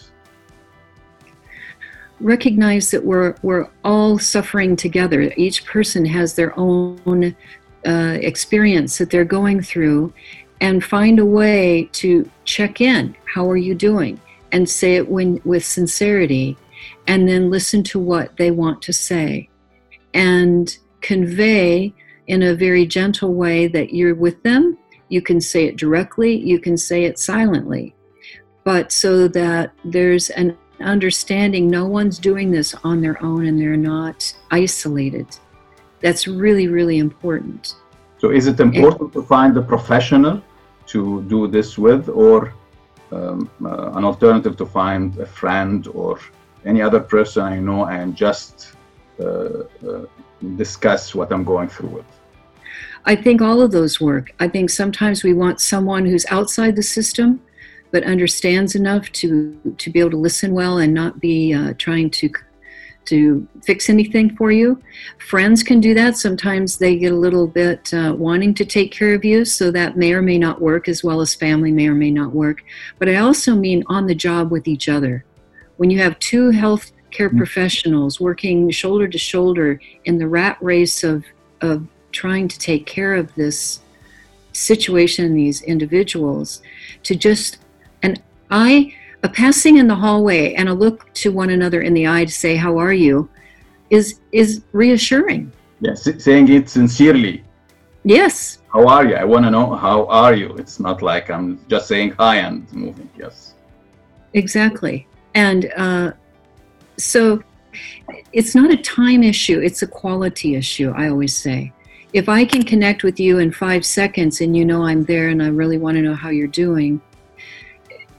Recognize 2.20 2.90
that 2.90 3.04
we're 3.04 3.34
we're 3.42 3.68
all 3.84 4.18
suffering 4.18 4.76
together. 4.76 5.32
Each 5.36 5.64
person 5.64 6.04
has 6.04 6.34
their 6.34 6.58
own 6.58 7.34
uh, 7.86 8.18
experience 8.20 8.98
that 8.98 9.10
they're 9.10 9.24
going 9.24 9.62
through, 9.62 10.12
and 10.60 10.84
find 10.84 11.18
a 11.18 11.24
way 11.24 11.88
to 11.92 12.30
check 12.44 12.80
in. 12.80 13.16
How 13.24 13.50
are 13.50 13.56
you 13.56 13.74
doing? 13.74 14.20
And 14.52 14.68
say 14.68 14.96
it 14.96 15.08
when 15.08 15.40
with 15.44 15.64
sincerity 15.64 16.56
and 17.06 17.28
then 17.28 17.50
listen 17.50 17.82
to 17.84 17.98
what 17.98 18.36
they 18.36 18.50
want 18.50 18.82
to 18.82 18.92
say 18.92 19.48
and 20.14 20.76
convey 21.00 21.94
in 22.26 22.42
a 22.42 22.54
very 22.54 22.86
gentle 22.86 23.34
way 23.34 23.66
that 23.68 23.92
you're 23.92 24.14
with 24.14 24.42
them. 24.42 24.78
You 25.08 25.22
can 25.22 25.40
say 25.40 25.64
it 25.64 25.76
directly, 25.76 26.36
you 26.36 26.60
can 26.60 26.76
say 26.76 27.04
it 27.04 27.18
silently, 27.18 27.94
but 28.64 28.92
so 28.92 29.26
that 29.28 29.72
there's 29.84 30.30
an 30.30 30.56
understanding 30.80 31.68
no 31.68 31.86
one's 31.86 32.18
doing 32.18 32.50
this 32.50 32.74
on 32.84 33.00
their 33.00 33.22
own 33.22 33.46
and 33.46 33.60
they're 33.60 33.76
not 33.76 34.32
isolated. 34.50 35.26
That's 36.00 36.26
really, 36.26 36.68
really 36.68 36.98
important. 36.98 37.74
So, 38.18 38.30
is 38.30 38.46
it 38.46 38.60
important 38.60 39.02
and, 39.02 39.12
to 39.12 39.22
find 39.22 39.56
a 39.56 39.62
professional 39.62 40.42
to 40.86 41.22
do 41.22 41.46
this 41.46 41.78
with, 41.78 42.08
or 42.08 42.54
um, 43.12 43.50
uh, 43.64 43.92
an 43.92 44.04
alternative 44.04 44.56
to 44.56 44.66
find 44.66 45.16
a 45.18 45.26
friend 45.26 45.86
or 45.88 46.18
any 46.64 46.82
other 46.82 47.00
person 47.00 47.42
I 47.42 47.58
know 47.58 47.86
and 47.86 48.16
just 48.16 48.74
uh, 49.18 49.22
uh, 49.24 50.06
discuss 50.56 51.14
what 51.14 51.32
I'm 51.32 51.44
going 51.44 51.68
through 51.68 51.90
with. 51.90 52.06
I 53.04 53.16
think 53.16 53.40
all 53.40 53.62
of 53.62 53.70
those 53.70 54.00
work. 54.00 54.32
I 54.40 54.48
think 54.48 54.70
sometimes 54.70 55.24
we 55.24 55.32
want 55.32 55.60
someone 55.60 56.04
who's 56.04 56.26
outside 56.30 56.76
the 56.76 56.82
system 56.82 57.40
but 57.90 58.04
understands 58.04 58.74
enough 58.74 59.10
to 59.12 59.74
to 59.78 59.90
be 59.90 60.00
able 60.00 60.10
to 60.10 60.16
listen 60.16 60.52
well 60.52 60.78
and 60.78 60.94
not 60.94 61.20
be 61.20 61.52
uh, 61.52 61.74
trying 61.78 62.10
to 62.10 62.30
to 63.06 63.46
fix 63.64 63.88
anything 63.88 64.36
for 64.36 64.52
you. 64.52 64.80
Friends 65.18 65.62
can 65.62 65.80
do 65.80 65.94
that. 65.94 66.16
Sometimes 66.16 66.78
they 66.78 66.96
get 66.96 67.12
a 67.12 67.16
little 67.16 67.46
bit 67.46 67.92
uh, 67.92 68.14
wanting 68.16 68.54
to 68.54 68.64
take 68.64 68.92
care 68.92 69.14
of 69.14 69.24
you, 69.24 69.44
so 69.44 69.70
that 69.70 69.96
may 69.96 70.12
or 70.12 70.22
may 70.22 70.38
not 70.38 70.60
work, 70.60 70.88
as 70.88 71.02
well 71.02 71.20
as 71.20 71.34
family 71.34 71.72
may 71.72 71.88
or 71.88 71.94
may 71.94 72.10
not 72.10 72.32
work. 72.32 72.62
But 72.98 73.08
I 73.08 73.16
also 73.16 73.54
mean 73.54 73.82
on 73.86 74.06
the 74.06 74.14
job 74.14 74.50
with 74.50 74.68
each 74.68 74.88
other 74.88 75.24
when 75.76 75.90
you 75.90 75.98
have 75.98 76.18
two 76.18 76.50
health 76.50 76.92
care 77.10 77.30
mm. 77.30 77.38
professionals 77.38 78.20
working 78.20 78.70
shoulder 78.70 79.08
to 79.08 79.18
shoulder 79.18 79.80
in 80.04 80.18
the 80.18 80.28
rat 80.28 80.58
race 80.60 81.02
of, 81.02 81.24
of 81.62 81.86
trying 82.12 82.48
to 82.48 82.58
take 82.58 82.86
care 82.86 83.14
of 83.14 83.34
this 83.34 83.80
situation 84.52 85.34
these 85.34 85.62
individuals 85.62 86.60
to 87.02 87.14
just 87.14 87.58
i 88.50 88.92
a 89.22 89.28
passing 89.28 89.76
in 89.76 89.86
the 89.86 89.94
hallway 89.94 90.54
and 90.54 90.68
a 90.68 90.72
look 90.72 91.12
to 91.12 91.30
one 91.30 91.50
another 91.50 91.82
in 91.82 91.92
the 91.94 92.06
eye 92.06 92.24
to 92.24 92.32
say 92.32 92.56
how 92.56 92.78
are 92.78 92.92
you? 92.92 93.28
is 93.90 94.20
is 94.32 94.62
reassuring. 94.72 95.52
Yes 95.80 96.08
saying 96.18 96.48
it 96.48 96.68
sincerely. 96.68 97.44
Yes. 98.04 98.58
How 98.72 98.86
are 98.86 99.04
you? 99.04 99.16
I 99.16 99.24
want 99.24 99.44
to 99.44 99.50
know 99.50 99.74
how 99.74 100.06
are 100.06 100.34
you? 100.34 100.56
It's 100.56 100.80
not 100.80 101.02
like 101.02 101.30
i'm 101.30 101.60
just 101.68 101.88
saying 101.88 102.10
hi 102.18 102.36
and 102.36 102.72
moving 102.72 103.10
yes. 103.18 103.54
Exactly. 104.32 105.06
And 105.34 105.72
uh, 105.76 106.12
so 106.96 107.42
it's 108.32 108.54
not 108.54 108.70
a 108.70 108.76
time 108.76 109.22
issue, 109.22 109.60
it's 109.60 109.82
a 109.82 109.86
quality 109.86 110.54
issue, 110.54 110.92
I 110.96 111.08
always 111.08 111.36
say. 111.36 111.72
If 112.12 112.28
I 112.28 112.44
can 112.44 112.62
connect 112.64 113.04
with 113.04 113.20
you 113.20 113.38
in 113.38 113.52
five 113.52 113.84
seconds 113.84 114.40
and 114.40 114.56
you 114.56 114.64
know 114.64 114.84
I'm 114.84 115.04
there 115.04 115.28
and 115.28 115.42
I 115.42 115.48
really 115.48 115.78
want 115.78 115.96
to 115.96 116.02
know 116.02 116.14
how 116.14 116.30
you're 116.30 116.48
doing, 116.48 117.00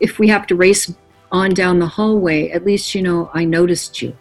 if 0.02 0.20
we 0.20 0.28
have 0.28 0.46
to 0.48 0.56
race 0.56 0.94
on 1.32 1.54
down 1.54 1.80
the 1.80 1.88
hallway, 1.88 2.50
at 2.50 2.66
least 2.66 2.94
you 2.94 3.02
know 3.02 3.30
I 3.34 3.46
noticed 3.46 4.02
you. 4.02 4.12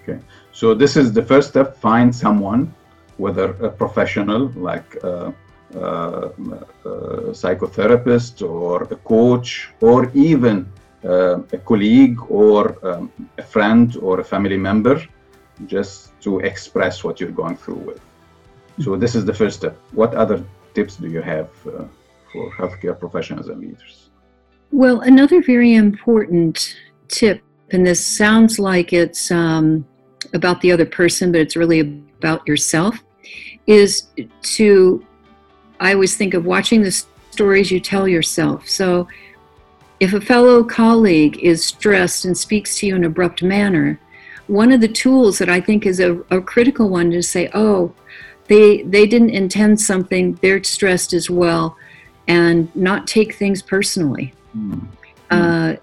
Okay, 0.00 0.18
so 0.52 0.74
this 0.74 0.96
is 0.96 1.12
the 1.12 1.22
first 1.22 1.50
step 1.50 1.76
find 1.76 2.14
someone, 2.14 2.74
whether 3.18 3.50
a 3.68 3.70
professional 3.70 4.48
like 4.70 4.88
a, 5.02 5.32
a, 5.74 5.80
a 5.80 6.92
psychotherapist 7.40 8.34
or 8.48 8.84
a 8.84 8.96
coach 8.96 9.68
or 9.80 10.10
even 10.14 10.66
uh, 11.04 11.38
a 11.52 11.58
colleague 11.58 12.18
or 12.28 12.60
um, 12.88 13.12
a 13.38 13.42
friend 13.42 13.96
or 14.00 14.20
a 14.20 14.24
family 14.24 14.56
member 14.56 14.96
just 15.66 16.18
to 16.20 16.40
express 16.40 17.04
what 17.04 17.20
you're 17.20 17.38
going 17.42 17.56
through 17.56 17.82
with. 17.90 18.00
So 18.80 18.96
this 18.96 19.14
is 19.14 19.24
the 19.24 19.34
first 19.34 19.56
step. 19.56 19.76
What 19.92 20.14
other 20.14 20.44
tips 20.74 20.96
do 20.96 21.08
you 21.08 21.22
have 21.22 21.48
uh, 21.66 21.84
for 22.32 22.50
healthcare 22.52 22.98
professionals 22.98 23.48
and 23.48 23.60
leaders? 23.60 24.10
Well, 24.72 25.00
another 25.00 25.42
very 25.42 25.74
important 25.74 26.76
tip, 27.08 27.42
and 27.70 27.86
this 27.86 28.04
sounds 28.04 28.58
like 28.58 28.92
it's 28.92 29.30
um, 29.30 29.86
about 30.34 30.60
the 30.60 30.72
other 30.72 30.86
person, 30.86 31.32
but 31.32 31.40
it's 31.40 31.56
really 31.56 31.80
about 31.80 32.46
yourself, 32.46 32.98
is 33.66 34.08
to, 34.42 35.04
I 35.80 35.94
always 35.94 36.16
think 36.16 36.34
of 36.34 36.44
watching 36.44 36.82
the 36.82 36.90
stories 37.30 37.70
you 37.70 37.80
tell 37.80 38.08
yourself. 38.08 38.68
So 38.68 39.08
if 40.00 40.12
a 40.12 40.20
fellow 40.20 40.62
colleague 40.62 41.38
is 41.38 41.64
stressed 41.64 42.24
and 42.24 42.36
speaks 42.36 42.76
to 42.78 42.86
you 42.86 42.96
in 42.96 43.04
an 43.04 43.10
abrupt 43.10 43.42
manner, 43.42 44.00
one 44.46 44.72
of 44.72 44.80
the 44.80 44.88
tools 44.88 45.38
that 45.38 45.48
I 45.48 45.60
think 45.60 45.86
is 45.86 46.00
a, 46.00 46.18
a 46.30 46.40
critical 46.40 46.88
one 46.88 47.12
is 47.12 47.26
to 47.26 47.30
say, 47.30 47.50
oh, 47.54 47.92
they, 48.48 48.82
they 48.82 49.06
didn't 49.06 49.30
intend 49.30 49.80
something, 49.80 50.34
they're 50.42 50.62
stressed 50.62 51.12
as 51.12 51.28
well, 51.30 51.76
and 52.28 52.74
not 52.76 53.06
take 53.06 53.34
things 53.34 53.62
personally. 53.62 54.32
Mm. 54.56 54.86
Uh, 55.30 55.76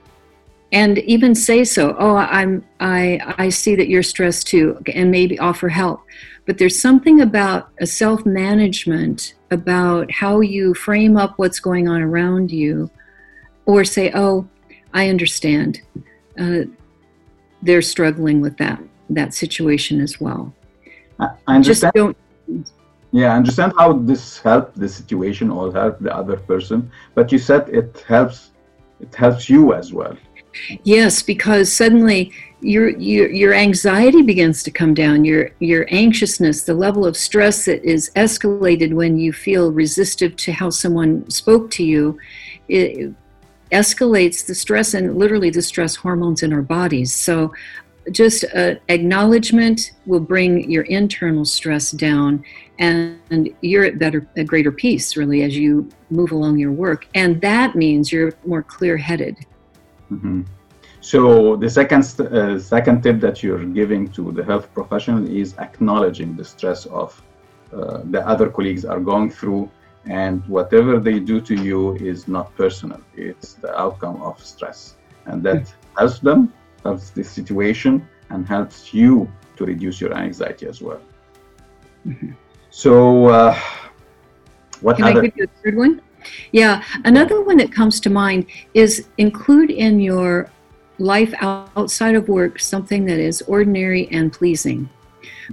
and 0.72 0.98
even 1.00 1.36
say 1.36 1.64
so 1.64 1.96
oh 2.00 2.16
i'm 2.16 2.66
i 2.80 3.20
i 3.38 3.50
see 3.50 3.76
that 3.76 3.90
you're 3.90 4.02
stressed 4.02 4.48
too 4.48 4.82
and 4.96 5.12
maybe 5.12 5.38
offer 5.38 5.70
help 5.70 6.02
but 6.46 6.58
there's 6.58 6.80
something 6.80 7.22
about 7.22 7.70
a 7.80 7.86
self 7.86 8.26
management 8.26 9.36
about 9.50 10.12
how 10.12 10.42
you 10.42 10.74
frame 10.74 11.16
up 11.16 11.34
what's 11.38 11.60
going 11.60 11.88
on 11.88 12.02
around 12.02 12.52
you 12.52 12.90
or 13.66 13.86
say, 13.86 14.12
"Oh, 14.14 14.48
I 14.94 15.10
understand. 15.10 15.82
Uh, 16.38 16.64
they're 17.62 17.82
struggling 17.82 18.42
with 18.42 18.58
that 18.58 18.82
that 19.10 19.34
situation 19.34 20.02
as 20.02 20.20
well." 20.20 20.54
I 21.20 21.30
understand. 21.48 21.66
Just 21.66 21.96
don't. 21.96 22.18
Yeah, 23.12 23.32
I 23.34 23.38
understand 23.38 23.74
how 23.78 23.94
this 23.94 24.40
helped 24.40 24.78
the 24.78 24.90
situation 24.90 25.50
or 25.52 25.72
helped 25.72 26.02
the 26.02 26.14
other 26.14 26.36
person, 26.36 26.92
but 27.16 27.32
you 27.32 27.38
said 27.38 27.70
it 27.70 28.04
helps. 28.08 28.50
It 29.04 29.14
helps 29.16 29.50
you 29.50 29.74
as 29.74 29.92
well. 29.94 30.18
Yes, 30.84 31.22
because 31.22 31.72
suddenly 31.72 32.32
your 32.62 32.90
your 32.90 33.30
your 33.30 33.54
anxiety 33.54 34.22
begins 34.22 34.64
to 34.64 34.72
come 34.72 34.94
down. 34.94 35.26
Your 35.26 35.52
your 35.60 35.86
anxiousness, 35.90 36.64
the 36.64 36.74
level 36.74 37.06
of 37.06 37.18
stress 37.18 37.66
that 37.66 37.84
is 37.84 38.12
escalated 38.16 38.94
when 38.94 39.18
you 39.18 39.34
feel 39.34 39.72
resistive 39.72 40.36
to 40.38 40.52
how 40.54 40.70
someone 40.70 41.30
spoke 41.30 41.70
to 41.72 41.84
you, 41.84 42.18
it, 42.70 43.14
escalates 43.72 44.46
the 44.46 44.56
stress 44.56 44.94
and 44.94 45.18
literally 45.18 45.50
the 45.50 45.62
stress 45.62 45.96
hormones 45.96 46.44
in 46.44 46.54
our 46.54 46.62
bodies. 46.62 47.12
So 47.12 47.54
just 48.12 48.46
uh, 48.56 48.76
acknowledgement 48.88 49.92
will 50.06 50.20
bring 50.20 50.70
your 50.70 50.84
internal 50.84 51.46
stress 51.46 51.92
down 51.92 52.44
and, 52.80 53.50
you're 53.62 53.86
at 53.86 53.98
better 54.00 54.28
a 54.36 54.44
greater 54.44 54.72
peace 54.72 55.18
really 55.18 55.44
as 55.44 55.56
you 55.56 55.90
move 56.10 56.32
along 56.32 56.58
your 56.58 56.72
work. 56.72 57.08
And 57.16 57.42
that 57.42 57.76
means 57.76 58.12
you're 58.12 58.34
more 58.46 58.64
clear-headed. 58.64 59.38
Hmm 60.10 60.42
So 61.04 61.58
the 61.58 61.70
second 61.70 62.04
uh, 62.22 62.58
second 62.58 63.04
tip 63.04 63.20
that 63.20 63.44
you're 63.44 63.66
giving 63.66 64.08
to 64.16 64.32
the 64.32 64.42
health 64.42 64.74
professional 64.74 65.28
is 65.28 65.54
acknowledging 65.58 66.34
the 66.38 66.46
stress 66.46 66.86
of 66.86 67.22
uh, 67.74 68.00
the 68.06 68.26
other 68.26 68.48
colleagues 68.50 68.86
are 68.86 69.02
going 69.02 69.30
through, 69.30 69.70
and 70.06 70.42
whatever 70.48 71.02
they 71.02 71.20
do 71.20 71.42
to 71.42 71.56
you 71.56 71.96
is 71.96 72.30
not 72.30 72.56
personal. 72.56 73.02
It's 73.18 73.56
the 73.56 73.78
outcome 73.78 74.22
of 74.22 74.40
stress, 74.40 74.96
and 75.26 75.44
that 75.44 75.64
helps 75.98 76.20
them, 76.20 76.54
helps 76.86 77.10
the 77.10 77.24
situation, 77.24 78.08
and 78.30 78.48
helps 78.48 78.94
you 78.94 79.30
to 79.58 79.66
reduce 79.66 80.00
your 80.00 80.14
anxiety 80.14 80.68
as 80.68 80.82
well. 80.82 81.02
So, 82.76 83.28
uh, 83.28 83.56
what 84.82 84.98
Can 84.98 85.06
I 85.06 85.14
give 85.14 85.38
you 85.38 85.44
a 85.44 85.64
third 85.64 85.78
one? 85.78 86.02
Yeah, 86.52 86.84
another 87.06 87.44
one 87.44 87.58
that 87.58 87.72
comes 87.72 88.00
to 88.00 88.10
mind 88.10 88.48
is 88.74 89.08
include 89.20 89.70
in 89.70 90.00
your 90.00 90.50
life 90.98 91.32
outside 91.40 92.16
of 92.16 92.28
work 92.30 92.60
something 92.60 93.06
that 93.06 93.20
is 93.20 93.44
ordinary 93.44 94.08
and 94.10 94.34
pleasing. 94.34 94.90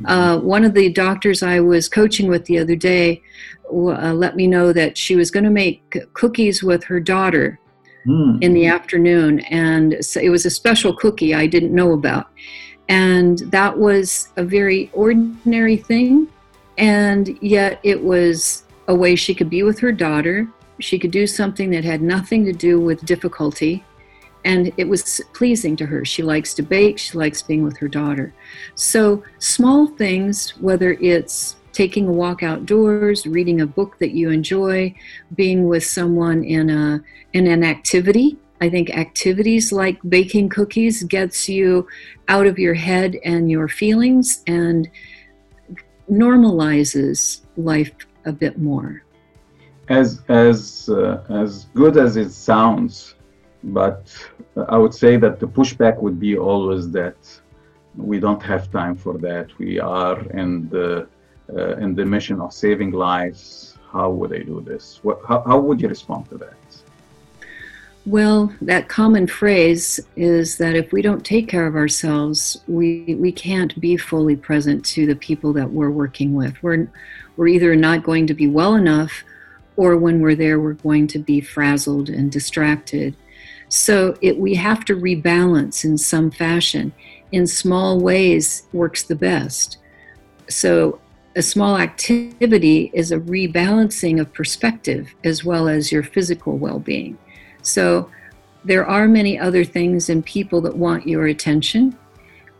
Uh, 0.06 0.38
one 0.38 0.64
of 0.64 0.72
the 0.72 0.90
doctors 0.90 1.42
I 1.42 1.60
was 1.60 1.90
coaching 1.90 2.28
with 2.28 2.46
the 2.46 2.58
other 2.58 2.74
day 2.74 3.22
uh, 3.70 4.14
let 4.14 4.34
me 4.34 4.46
know 4.46 4.72
that 4.72 4.96
she 4.96 5.14
was 5.14 5.30
going 5.30 5.44
to 5.44 5.50
make 5.50 5.94
cookies 6.14 6.62
with 6.62 6.82
her 6.84 7.00
daughter 7.00 7.60
Hmm. 8.06 8.38
in 8.40 8.54
the 8.54 8.64
afternoon, 8.64 9.40
and 9.40 10.02
so 10.02 10.20
it 10.20 10.30
was 10.30 10.46
a 10.46 10.50
special 10.50 10.94
cookie 10.94 11.34
I 11.34 11.46
didn't 11.46 11.74
know 11.74 11.92
about. 11.92 12.28
And 12.88 13.40
that 13.50 13.76
was 13.76 14.30
a 14.38 14.42
very 14.42 14.90
ordinary 14.94 15.76
thing, 15.76 16.28
and 16.80 17.38
yet 17.42 17.78
it 17.82 18.02
was 18.02 18.64
a 18.88 18.94
way 18.94 19.14
she 19.14 19.34
could 19.34 19.50
be 19.50 19.62
with 19.62 19.78
her 19.78 19.92
daughter. 19.92 20.48
She 20.80 20.98
could 20.98 21.10
do 21.10 21.26
something 21.26 21.70
that 21.70 21.84
had 21.84 22.00
nothing 22.00 22.44
to 22.46 22.52
do 22.52 22.80
with 22.80 23.04
difficulty, 23.04 23.84
and 24.46 24.72
it 24.78 24.88
was 24.88 25.20
pleasing 25.34 25.76
to 25.76 25.86
her. 25.86 26.06
She 26.06 26.22
likes 26.22 26.54
to 26.54 26.62
bake, 26.62 26.98
she 26.98 27.18
likes 27.18 27.42
being 27.42 27.62
with 27.62 27.76
her 27.78 27.88
daughter. 27.88 28.32
So, 28.74 29.22
small 29.38 29.88
things, 29.88 30.56
whether 30.58 30.94
it's 30.94 31.56
taking 31.72 32.08
a 32.08 32.12
walk 32.12 32.42
outdoors, 32.42 33.26
reading 33.26 33.60
a 33.60 33.66
book 33.66 33.98
that 33.98 34.12
you 34.12 34.30
enjoy, 34.30 34.94
being 35.34 35.68
with 35.68 35.84
someone 35.84 36.42
in 36.42 36.70
a 36.70 37.02
in 37.34 37.46
an 37.46 37.62
activity. 37.62 38.38
I 38.62 38.70
think 38.70 38.90
activities 38.90 39.70
like 39.70 39.98
baking 40.08 40.48
cookies 40.48 41.02
gets 41.04 41.48
you 41.48 41.86
out 42.28 42.46
of 42.46 42.58
your 42.58 42.74
head 42.74 43.18
and 43.24 43.50
your 43.50 43.68
feelings 43.68 44.42
and 44.46 44.88
normalizes 46.10 47.40
life 47.56 47.92
a 48.24 48.32
bit 48.32 48.58
more. 48.58 48.90
as 50.00 50.08
as 50.46 50.58
uh, 50.88 51.42
as 51.42 51.50
good 51.80 51.94
as 52.06 52.12
it 52.24 52.30
sounds 52.50 52.92
but 53.78 54.00
i 54.74 54.76
would 54.82 54.94
say 55.02 55.12
that 55.24 55.34
the 55.42 55.48
pushback 55.58 55.96
would 56.04 56.18
be 56.28 56.32
always 56.50 56.84
that 56.98 57.18
we 57.96 58.20
don't 58.20 58.42
have 58.42 58.70
time 58.70 58.96
for 58.96 59.18
that. 59.18 59.46
We 59.58 59.80
are 59.80 60.20
in 60.30 60.68
the 60.68 61.08
uh, 61.52 61.76
in 61.76 61.94
the 61.94 62.04
mission 62.04 62.40
of 62.40 62.52
saving 62.52 62.92
lives. 62.92 63.76
How 63.92 64.10
would 64.10 64.32
i 64.32 64.38
do 64.38 64.60
this? 64.60 65.00
What, 65.02 65.20
how, 65.26 65.42
how 65.44 65.58
would 65.58 65.80
you 65.80 65.88
respond 65.88 66.28
to 66.30 66.38
that 66.38 66.54
Well, 68.06 68.52
that 68.62 68.88
common 68.88 69.26
phrase 69.26 70.00
is 70.16 70.56
that 70.56 70.74
if 70.74 70.90
we 70.90 71.02
don't 71.02 71.24
take 71.24 71.48
care 71.48 71.66
of 71.66 71.76
ourselves, 71.76 72.62
we 72.66 73.14
we 73.18 73.30
can't 73.30 73.78
be 73.78 73.98
fully 73.98 74.36
present 74.36 74.84
to 74.86 75.06
the 75.06 75.14
people 75.14 75.52
that 75.52 75.70
we're 75.70 75.90
working 75.90 76.34
with. 76.34 76.60
We're 76.62 76.88
we're 77.36 77.48
either 77.48 77.76
not 77.76 78.02
going 78.02 78.26
to 78.28 78.34
be 78.34 78.46
well 78.46 78.74
enough 78.74 79.22
or 79.76 79.96
when 79.96 80.20
we're 80.20 80.34
there 80.34 80.60
we're 80.60 80.72
going 80.72 81.06
to 81.08 81.18
be 81.18 81.40
frazzled 81.40 82.08
and 82.08 82.32
distracted. 82.32 83.16
So 83.68 84.16
it 84.22 84.38
we 84.38 84.54
have 84.54 84.84
to 84.86 84.96
rebalance 84.96 85.84
in 85.84 85.98
some 85.98 86.30
fashion. 86.30 86.92
In 87.32 87.46
small 87.46 88.00
ways 88.00 88.66
works 88.72 89.02
the 89.02 89.14
best. 89.14 89.76
So 90.48 91.00
a 91.36 91.42
small 91.42 91.78
activity 91.78 92.90
is 92.94 93.12
a 93.12 93.20
rebalancing 93.20 94.20
of 94.20 94.32
perspective 94.32 95.14
as 95.22 95.44
well 95.44 95.68
as 95.68 95.92
your 95.92 96.02
physical 96.02 96.56
well-being. 96.58 97.18
So 97.62 98.10
there 98.64 98.86
are 98.86 99.08
many 99.08 99.38
other 99.38 99.64
things 99.64 100.08
and 100.10 100.24
people 100.24 100.60
that 100.62 100.76
want 100.76 101.06
your 101.06 101.26
attention, 101.26 101.96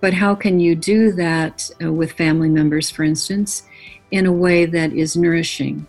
but 0.01 0.15
how 0.15 0.35
can 0.35 0.59
you 0.59 0.75
do 0.75 1.13
that 1.13 1.71
uh, 1.83 1.93
with 1.93 2.13
family 2.13 2.49
members, 2.49 2.91
for 2.91 3.05
instance, 3.05 3.65
in 4.11 4.27
a 4.27 4.33
way 4.33 4.65
that 4.67 4.93
is 4.93 5.17
nourishing? 5.17 5.87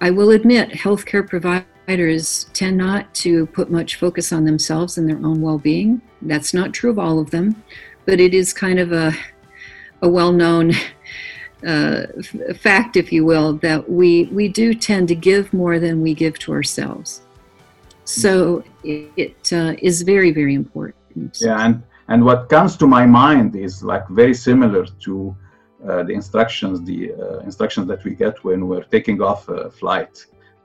I 0.00 0.10
will 0.10 0.30
admit, 0.30 0.70
healthcare 0.70 1.26
providers 1.26 2.46
tend 2.52 2.76
not 2.76 3.12
to 3.14 3.46
put 3.46 3.70
much 3.70 3.96
focus 3.96 4.32
on 4.32 4.44
themselves 4.44 4.98
and 4.98 5.08
their 5.08 5.24
own 5.24 5.40
well 5.40 5.58
being. 5.58 6.02
That's 6.20 6.52
not 6.52 6.74
true 6.74 6.90
of 6.90 6.98
all 6.98 7.18
of 7.18 7.30
them, 7.30 7.62
but 8.04 8.20
it 8.20 8.34
is 8.34 8.52
kind 8.52 8.78
of 8.78 8.92
a, 8.92 9.14
a 10.02 10.08
well 10.08 10.32
known 10.32 10.72
uh, 11.66 12.06
fact, 12.56 12.96
if 12.96 13.12
you 13.12 13.24
will, 13.24 13.54
that 13.54 13.88
we, 13.88 14.24
we 14.24 14.48
do 14.48 14.74
tend 14.74 15.08
to 15.08 15.14
give 15.14 15.54
more 15.54 15.78
than 15.78 16.02
we 16.02 16.12
give 16.12 16.38
to 16.40 16.52
ourselves. 16.52 17.23
So 18.04 18.62
it, 18.82 19.52
uh, 19.52 19.74
is 19.78 20.02
very, 20.02 20.30
very 20.30 20.54
important. 20.54 21.38
yeah 21.40 21.64
and 21.64 21.82
and 22.08 22.22
what 22.28 22.40
comes 22.50 22.76
to 22.76 22.86
my 22.86 23.06
mind 23.06 23.56
is 23.56 23.82
like 23.82 24.06
very 24.08 24.34
similar 24.34 24.84
to 25.06 25.34
uh, 25.88 26.02
the 26.02 26.12
instructions 26.12 26.82
the 26.82 27.14
uh, 27.14 27.38
instructions 27.48 27.86
that 27.86 28.04
we 28.04 28.12
get 28.14 28.34
when 28.44 28.68
we're 28.68 28.88
taking 28.96 29.22
off 29.22 29.48
a 29.48 29.70
flight. 29.70 30.12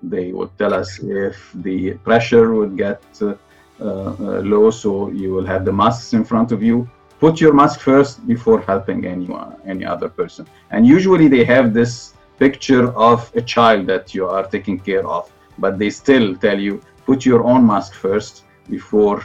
They 0.01 0.31
would 0.37 0.51
tell 0.57 0.73
us 0.73 0.89
if 0.99 1.35
the 1.67 1.93
pressure 2.07 2.53
would 2.57 2.73
get 2.77 3.01
uh, 3.21 3.35
uh, 3.79 4.13
low 4.53 4.69
so 4.71 5.09
you 5.21 5.29
will 5.35 5.45
have 5.45 5.63
the 5.65 5.75
masks 5.81 6.13
in 6.13 6.23
front 6.25 6.51
of 6.51 6.61
you. 6.61 6.89
Put 7.19 7.41
your 7.43 7.53
mask 7.53 7.79
first 7.81 8.25
before 8.33 8.59
helping 8.61 9.05
anyone 9.05 9.55
any 9.65 9.85
other 9.85 10.09
person. 10.09 10.43
And 10.71 10.87
usually 10.87 11.27
they 11.27 11.43
have 11.45 11.73
this 11.73 12.13
picture 12.37 12.85
of 13.09 13.29
a 13.35 13.41
child 13.41 13.87
that 13.87 14.15
you 14.15 14.25
are 14.25 14.45
taking 14.55 14.79
care 14.79 15.05
of 15.05 15.29
but 15.59 15.77
they 15.77 15.89
still 15.89 16.35
tell 16.35 16.59
you 16.59 16.81
put 17.09 17.25
your 17.25 17.43
own 17.51 17.61
mask 17.65 17.91
first 17.93 18.33
before 18.69 19.17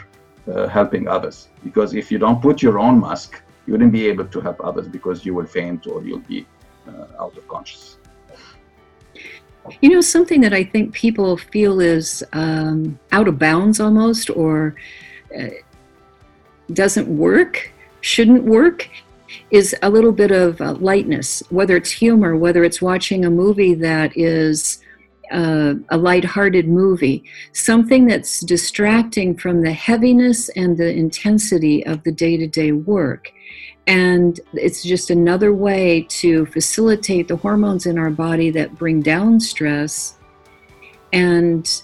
uh, 0.52 0.66
helping 0.78 1.04
others. 1.16 1.36
Because 1.62 1.94
if 1.94 2.06
you 2.12 2.18
don't 2.24 2.40
put 2.40 2.56
your 2.66 2.78
own 2.78 3.00
mask 3.00 3.30
you 3.66 3.72
wouldn't 3.72 3.92
be 3.92 4.06
able 4.06 4.26
to 4.26 4.40
help 4.40 4.60
others 4.62 4.88
because 4.88 5.24
you 5.24 5.34
will 5.34 5.46
faint 5.46 5.86
or 5.86 6.02
you'll 6.02 6.18
be 6.20 6.46
uh, 6.88 7.22
out 7.22 7.36
of 7.36 7.46
conscious. 7.48 7.96
You 9.80 9.88
know, 9.88 10.02
something 10.02 10.42
that 10.42 10.52
I 10.52 10.64
think 10.64 10.92
people 10.92 11.38
feel 11.38 11.80
is 11.80 12.22
um, 12.34 12.98
out 13.12 13.28
of 13.28 13.38
bounds 13.38 13.80
almost 13.80 14.28
or 14.28 14.74
uh, 15.38 15.48
doesn't 16.72 17.08
work, 17.08 17.72
shouldn't 18.02 18.44
work, 18.44 18.88
is 19.50 19.74
a 19.82 19.88
little 19.88 20.12
bit 20.12 20.30
of 20.30 20.60
uh, 20.60 20.74
lightness, 20.74 21.42
whether 21.48 21.76
it's 21.76 21.90
humor, 21.90 22.36
whether 22.36 22.62
it's 22.62 22.82
watching 22.82 23.24
a 23.24 23.30
movie 23.30 23.74
that 23.74 24.14
is 24.16 24.83
uh, 25.30 25.74
a 25.88 25.96
lighthearted 25.96 26.68
movie, 26.68 27.24
something 27.52 28.06
that's 28.06 28.40
distracting 28.40 29.36
from 29.36 29.62
the 29.62 29.72
heaviness 29.72 30.48
and 30.50 30.76
the 30.76 30.92
intensity 30.92 31.84
of 31.86 32.02
the 32.04 32.12
day 32.12 32.36
to 32.36 32.46
day 32.46 32.72
work. 32.72 33.32
And 33.86 34.40
it's 34.54 34.82
just 34.82 35.10
another 35.10 35.52
way 35.52 36.06
to 36.08 36.46
facilitate 36.46 37.28
the 37.28 37.36
hormones 37.36 37.86
in 37.86 37.98
our 37.98 38.10
body 38.10 38.50
that 38.50 38.76
bring 38.76 39.02
down 39.02 39.40
stress 39.40 40.16
and 41.12 41.82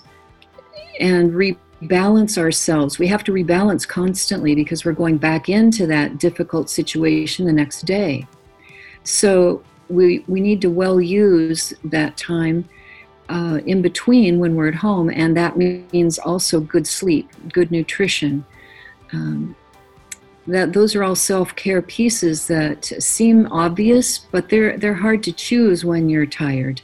and 0.99 1.33
rebalance 1.33 2.37
ourselves. 2.37 2.99
We 2.99 3.07
have 3.09 3.25
to 3.25 3.33
rebalance 3.33 3.87
constantly 3.87 4.55
because 4.55 4.85
we're 4.85 4.93
going 4.93 5.19
back 5.19 5.49
into 5.49 5.87
that 5.87 6.19
difficult 6.19 6.69
situation 6.69 7.47
the 7.47 7.53
next 7.53 7.83
day. 7.87 8.27
So 9.05 9.63
we 9.89 10.25
we 10.27 10.41
need 10.41 10.61
to 10.63 10.71
well 10.71 11.01
use 11.01 11.75
that 11.85 12.17
time 12.17 12.69
uh, 13.31 13.59
in 13.67 13.81
between 13.81 14.39
when 14.39 14.55
we're 14.57 14.69
at 14.69 14.75
home, 14.75 15.09
and 15.09 15.37
that 15.37 15.57
means 15.57 16.19
also 16.19 16.61
good 16.61 16.87
sleep, 16.87 17.29
good 17.53 17.71
nutrition. 17.71 18.45
Um, 19.13 19.57
that 20.47 20.73
those 20.73 20.97
are 20.97 21.05
all 21.05 21.15
self-care 21.15 21.83
pieces 21.83 22.47
that 22.49 22.85
seem 22.99 23.47
obvious, 23.53 24.19
but 24.19 24.49
they're 24.49 24.77
they're 24.79 25.01
hard 25.07 25.23
to 25.23 25.33
choose 25.33 25.85
when 25.85 26.09
you're 26.09 26.27
tired. 26.27 26.83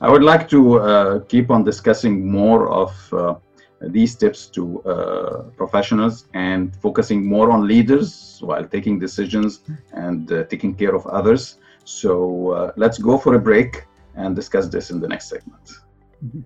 I 0.00 0.08
would 0.10 0.22
like 0.22 0.48
to 0.48 0.60
uh, 0.80 1.20
keep 1.32 1.50
on 1.50 1.62
discussing 1.62 2.14
more 2.30 2.68
of 2.68 2.92
uh, 3.12 3.34
these 3.80 4.14
tips 4.14 4.46
to 4.56 4.82
uh, 4.82 5.42
professionals 5.56 6.26
and 6.34 6.74
focusing 6.76 7.26
more 7.26 7.50
on 7.50 7.68
leaders 7.68 8.38
while 8.40 8.66
taking 8.66 8.98
decisions 8.98 9.60
and 9.92 10.32
uh, 10.32 10.44
taking 10.44 10.74
care 10.74 10.94
of 10.94 11.06
others. 11.06 11.58
So 11.84 12.50
uh, 12.50 12.72
let's 12.76 12.98
go 12.98 13.18
for 13.18 13.34
a 13.34 13.38
break 13.38 13.84
and 14.14 14.36
discuss 14.36 14.68
this 14.68 14.90
in 14.90 15.00
the 15.00 15.08
next 15.08 15.28
segment. 15.28 15.70
Mm-hmm. 16.24 16.40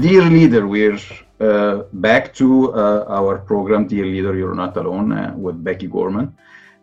Dear 0.00 0.22
leader, 0.22 0.66
we're 0.66 0.98
uh, 1.40 1.82
back 1.94 2.32
to 2.34 2.72
uh, 2.72 3.04
our 3.08 3.38
program, 3.38 3.86
Dear 3.86 4.06
Leader, 4.06 4.36
You're 4.36 4.54
Not 4.54 4.76
Alone, 4.76 5.12
uh, 5.12 5.34
with 5.36 5.62
Becky 5.62 5.88
Gorman. 5.88 6.36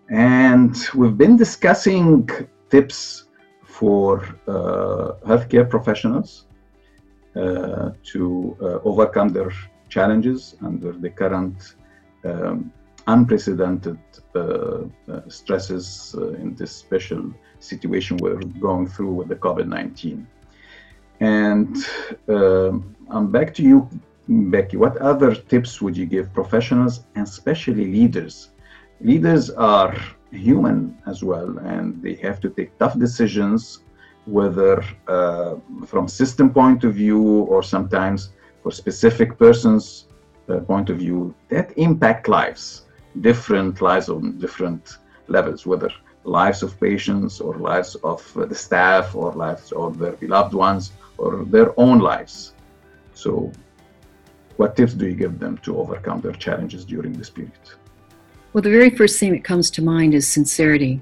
And 0.09 0.75
we've 0.93 1.17
been 1.17 1.37
discussing 1.37 2.29
tips 2.69 3.25
for 3.63 4.23
uh, 4.47 5.13
healthcare 5.25 5.69
professionals 5.69 6.45
uh, 7.35 7.91
to 8.03 8.57
uh, 8.61 8.65
overcome 8.83 9.29
their 9.29 9.51
challenges 9.89 10.55
under 10.61 10.91
the 10.91 11.09
current 11.09 11.75
um, 12.25 12.71
unprecedented 13.07 13.99
stresses 15.27 16.15
in 16.39 16.55
this 16.55 16.71
special 16.75 17.31
situation 17.59 18.17
we're 18.17 18.39
going 18.59 18.87
through 18.87 19.13
with 19.13 19.27
the 19.27 19.35
COVID 19.35 19.67
19. 19.67 20.27
And 21.19 21.77
um, 22.27 22.95
I'm 23.09 23.31
back 23.31 23.53
to 23.55 23.63
you, 23.63 23.89
Becky. 24.27 24.77
What 24.77 24.97
other 24.97 25.35
tips 25.35 25.81
would 25.81 25.95
you 25.95 26.05
give 26.05 26.33
professionals 26.33 27.01
and 27.15 27.25
especially 27.25 27.85
leaders? 27.85 28.49
Leaders 29.01 29.49
are 29.51 29.95
human 30.31 30.97
as 31.05 31.23
well, 31.23 31.57
and 31.59 32.01
they 32.01 32.15
have 32.15 32.39
to 32.41 32.49
take 32.49 32.77
tough 32.77 32.97
decisions, 32.97 33.79
whether 34.25 34.83
uh, 35.07 35.55
from 35.85 36.07
system 36.07 36.49
point 36.51 36.83
of 36.83 36.95
view 36.95 37.21
or 37.21 37.61
sometimes 37.63 38.29
for 38.63 38.71
specific 38.71 39.37
persons' 39.37 40.07
uh, 40.49 40.59
point 40.59 40.89
of 40.89 40.97
view 40.97 41.33
that 41.49 41.71
impact 41.77 42.27
lives, 42.27 42.85
different 43.21 43.81
lives 43.81 44.09
on 44.09 44.37
different 44.39 44.97
levels, 45.27 45.65
whether 45.65 45.89
lives 46.23 46.63
of 46.63 46.79
patients 46.79 47.39
or 47.39 47.55
lives 47.57 47.95
of 48.03 48.21
uh, 48.37 48.45
the 48.45 48.55
staff 48.55 49.15
or 49.15 49.31
lives 49.33 49.71
of 49.73 49.99
their 49.99 50.13
beloved 50.13 50.53
ones 50.53 50.91
or 51.17 51.45
their 51.45 51.77
own 51.79 51.99
lives. 51.99 52.53
So, 53.13 53.51
what 54.57 54.75
tips 54.75 54.93
do 54.93 55.07
you 55.07 55.15
give 55.15 55.39
them 55.39 55.57
to 55.59 55.77
overcome 55.77 56.21
their 56.21 56.33
challenges 56.33 56.85
during 56.85 57.13
this 57.13 57.29
period? 57.29 57.53
Well, 58.53 58.61
the 58.61 58.69
very 58.69 58.89
first 58.89 59.19
thing 59.19 59.31
that 59.33 59.43
comes 59.43 59.69
to 59.71 59.81
mind 59.81 60.13
is 60.13 60.27
sincerity. 60.27 61.01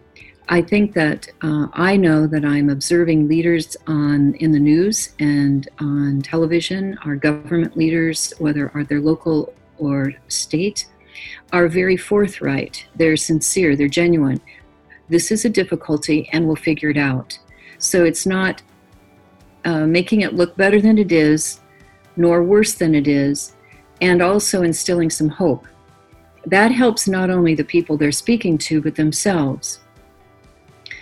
I 0.50 0.62
think 0.62 0.94
that 0.94 1.30
uh, 1.42 1.68
I 1.74 1.96
know 1.96 2.28
that 2.28 2.44
I'm 2.44 2.70
observing 2.70 3.28
leaders 3.28 3.78
on 3.88 4.34
in 4.36 4.52
the 4.52 4.60
news 4.60 5.14
and 5.20 5.70
on 5.80 6.22
television. 6.22 6.98
Our 7.06 7.16
government 7.16 7.78
leaders, 7.78 8.34
whether 8.40 8.72
are 8.74 8.84
they 8.84 8.98
local 8.98 9.54
or 9.78 10.14
state, 10.28 10.88
are 11.54 11.68
very 11.68 11.96
forthright. 11.96 12.86
They're 12.96 13.18
sincere. 13.18 13.76
They're 13.76 13.88
genuine. 13.88 14.42
This 15.10 15.32
is 15.32 15.46
a 15.46 15.50
difficulty, 15.50 16.30
and 16.34 16.46
we'll 16.46 16.56
figure 16.56 16.90
it 16.90 16.98
out. 16.98 17.38
So 17.78 18.04
it's 18.04 18.26
not 18.26 18.62
uh, 19.66 19.86
making 19.86 20.22
it 20.22 20.34
look 20.34 20.56
better 20.58 20.82
than 20.82 20.98
it 20.98 21.12
is, 21.12 21.62
nor 22.16 22.44
worse 22.44 22.74
than 22.74 22.96
it 22.96 23.08
is, 23.08 23.56
and 24.02 24.22
also 24.22 24.64
instilling 24.64 25.10
some 25.10 25.30
hope. 25.30 25.68
That 26.46 26.72
helps 26.72 27.08
not 27.08 27.30
only 27.30 27.56
the 27.56 27.64
people 27.64 27.98
they're 27.98 28.12
speaking 28.12 28.58
to, 28.60 28.82
but 28.82 28.96
themselves. 28.96 29.80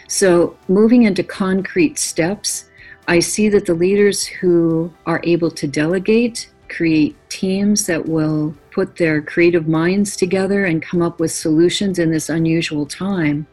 So, 0.08 0.58
moving 0.68 1.04
into 1.04 1.24
concrete 1.24 1.98
steps, 1.98 2.70
I 3.08 3.20
see 3.20 3.50
that 3.50 3.66
the 3.66 3.74
leaders 3.74 4.26
who 4.26 4.94
are 5.06 5.22
able 5.24 5.50
to 5.52 5.68
delegate, 5.68 6.52
create 6.70 7.16
teams 7.30 7.86
that 7.88 8.06
will 8.06 8.56
put 8.72 8.96
their 8.96 9.22
creative 9.22 9.68
minds 9.68 10.16
together 10.16 10.66
and 10.66 10.82
come 10.82 11.02
up 11.02 11.20
with 11.20 11.32
solutions 11.32 12.00
in 12.00 12.12
this 12.12 12.30
unusual 12.30 12.86
time 12.86 13.48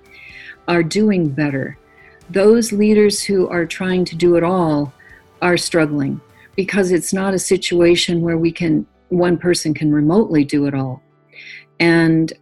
are 0.68 0.82
doing 0.82 1.28
better. 1.28 1.78
Those 2.30 2.72
leaders 2.72 3.22
who 3.22 3.48
are 3.48 3.64
trying 3.64 4.04
to 4.06 4.16
do 4.16 4.36
it 4.36 4.44
all 4.44 4.92
are 5.42 5.56
struggling 5.56 6.20
because 6.56 6.90
it's 6.90 7.12
not 7.12 7.34
a 7.34 7.38
situation 7.38 8.20
where 8.20 8.38
we 8.38 8.50
can 8.50 8.86
one 9.10 9.38
person 9.38 9.72
can 9.72 9.92
remotely 9.92 10.44
do 10.44 10.66
it 10.66 10.74
all. 10.74 11.02
And 11.80 12.32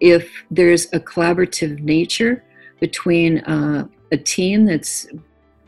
if 0.00 0.30
there's 0.50 0.86
a 0.92 1.00
collaborative 1.00 1.80
nature 1.80 2.44
between 2.80 3.38
uh, 3.40 3.86
a 4.12 4.16
team 4.16 4.66
that's 4.66 5.06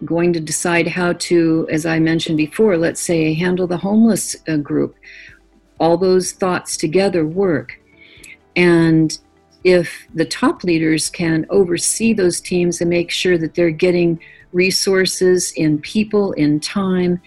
going 0.05 0.33
to 0.33 0.41
decide 0.41 0.89
how 0.89 1.13
to, 1.13 1.69
as 1.71 1.87
I 1.87 1.99
mentioned 2.01 2.37
before, 2.37 2.77
let's 2.77 3.01
say 3.01 3.35
handle 3.35 3.67
the 3.67 3.77
homeless 3.77 4.35
uh, 4.49 4.57
group, 4.57 4.97
all 5.79 5.97
those 5.97 6.33
thoughts 6.33 6.77
together 6.77 7.27
work. 7.27 7.81
And 8.57 9.17
if 9.65 10.09
the 10.15 10.25
top 10.25 10.65
leaders 10.65 11.09
can 11.09 11.47
oversee 11.51 12.13
those 12.13 12.41
teams 12.41 12.81
and 12.81 12.91
make 12.91 13.11
sure 13.11 13.39
that 13.39 13.55
they're 13.55 13.71
getting 13.71 14.19
resources 14.53 15.53
in 15.53 15.79
people, 15.79 16.33
in 16.33 16.61
time, 16.61 17.21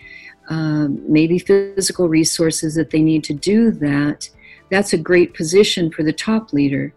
um, 0.50 1.02
maybe 1.12 1.40
physical 1.40 2.08
resources 2.08 2.76
that 2.76 2.92
they 2.92 3.02
need 3.02 3.24
to 3.26 3.34
do 3.34 3.72
that, 3.72 4.30
that's 4.70 4.94
a 4.94 4.98
great 4.98 5.34
position 5.34 5.92
for 5.92 6.04
the 6.04 6.14
top 6.14 6.54
leader. 6.54 6.94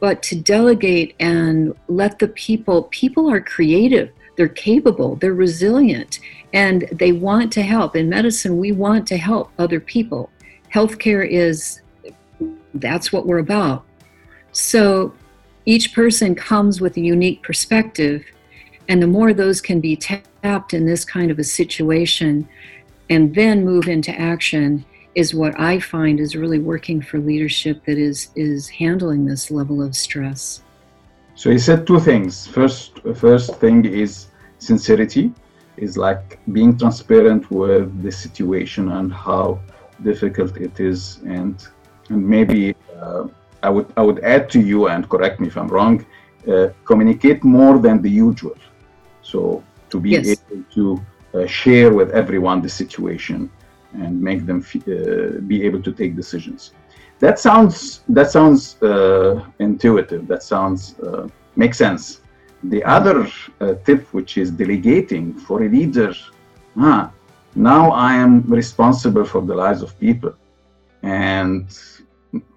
But 0.00 0.22
to 0.24 0.36
delegate 0.36 1.14
and 1.20 1.74
let 1.88 2.18
the 2.18 2.28
people, 2.28 2.84
people 2.84 3.30
are 3.30 3.40
creative, 3.40 4.10
they're 4.36 4.48
capable, 4.48 5.16
they're 5.16 5.34
resilient, 5.34 6.20
and 6.52 6.88
they 6.92 7.12
want 7.12 7.52
to 7.52 7.62
help. 7.62 7.96
In 7.96 8.08
medicine, 8.08 8.58
we 8.58 8.72
want 8.72 9.06
to 9.08 9.16
help 9.16 9.52
other 9.58 9.80
people. 9.80 10.30
Healthcare 10.72 11.26
is, 11.26 11.80
that's 12.74 13.12
what 13.12 13.26
we're 13.26 13.38
about. 13.38 13.84
So 14.52 15.14
each 15.64 15.94
person 15.94 16.34
comes 16.34 16.80
with 16.80 16.96
a 16.96 17.00
unique 17.00 17.42
perspective, 17.42 18.24
and 18.92 19.02
the 19.02 19.06
more 19.18 19.32
those 19.32 19.62
can 19.62 19.80
be 19.80 19.96
tapped 19.96 20.74
in 20.74 20.84
this 20.84 21.02
kind 21.02 21.30
of 21.30 21.38
a 21.38 21.44
situation 21.60 22.46
and 23.08 23.34
then 23.34 23.64
move 23.64 23.88
into 23.88 24.12
action 24.20 24.84
is 25.14 25.34
what 25.34 25.58
I 25.58 25.80
find 25.80 26.20
is 26.20 26.36
really 26.36 26.58
working 26.58 27.00
for 27.00 27.18
leadership 27.18 27.76
that 27.86 27.96
is 28.08 28.18
is 28.36 28.68
handling 28.68 29.20
this 29.24 29.50
level 29.50 29.78
of 29.86 29.92
stress. 30.06 30.42
So 31.40 31.46
he 31.50 31.58
said 31.68 31.86
two 31.86 32.00
things. 32.10 32.46
First, 32.46 32.90
first 33.26 33.48
thing 33.62 33.78
is 33.86 34.10
sincerity, 34.58 35.32
is 35.78 35.96
like 35.96 36.38
being 36.58 36.72
transparent 36.82 37.42
with 37.50 37.86
the 38.04 38.12
situation 38.24 38.84
and 38.98 39.08
how 39.10 39.46
difficult 40.08 40.52
it 40.68 40.74
is, 40.90 41.00
and 41.38 41.54
and 42.10 42.20
maybe 42.36 42.60
uh, 43.00 43.24
I 43.62 43.70
would 43.74 43.88
I 44.00 44.02
would 44.08 44.20
add 44.34 44.44
to 44.54 44.60
you 44.60 44.88
and 44.92 45.08
correct 45.14 45.40
me 45.40 45.46
if 45.52 45.56
I'm 45.60 45.70
wrong. 45.76 45.96
Uh, 46.46 46.68
communicate 46.90 47.40
more 47.42 47.78
than 47.86 48.02
the 48.02 48.12
usual. 48.26 48.58
So 49.22 49.62
to 49.90 50.00
be 50.00 50.12
Yes. 50.12 50.36
able 50.36 50.64
to 50.74 50.84
uh, 51.34 51.46
share 51.46 51.92
with 51.92 52.10
everyone 52.10 52.60
the 52.62 52.68
situation 52.68 53.50
and 53.94 54.20
make 54.20 54.46
them 54.46 54.64
uh, 54.64 55.40
be 55.46 55.62
able 55.64 55.82
to 55.82 55.92
take 55.92 56.16
decisions. 56.16 56.72
That 57.20 57.38
sounds 57.38 58.02
that 58.08 58.30
sounds 58.30 58.82
uh, 58.82 59.44
intuitive. 59.58 60.26
That 60.26 60.42
sounds 60.42 60.98
uh, 61.00 61.28
makes 61.56 61.78
sense. 61.78 62.20
The 62.64 62.82
other 62.84 63.26
uh, 63.60 63.74
tip, 63.84 64.12
which 64.12 64.38
is 64.38 64.50
delegating 64.50 65.34
for 65.34 65.62
a 65.62 65.68
leader, 65.68 66.12
ah, 66.76 67.12
now 67.54 67.90
I 67.90 68.14
am 68.14 68.42
responsible 68.42 69.24
for 69.24 69.42
the 69.42 69.54
lives 69.54 69.82
of 69.82 69.98
people, 69.98 70.32
and 71.02 71.66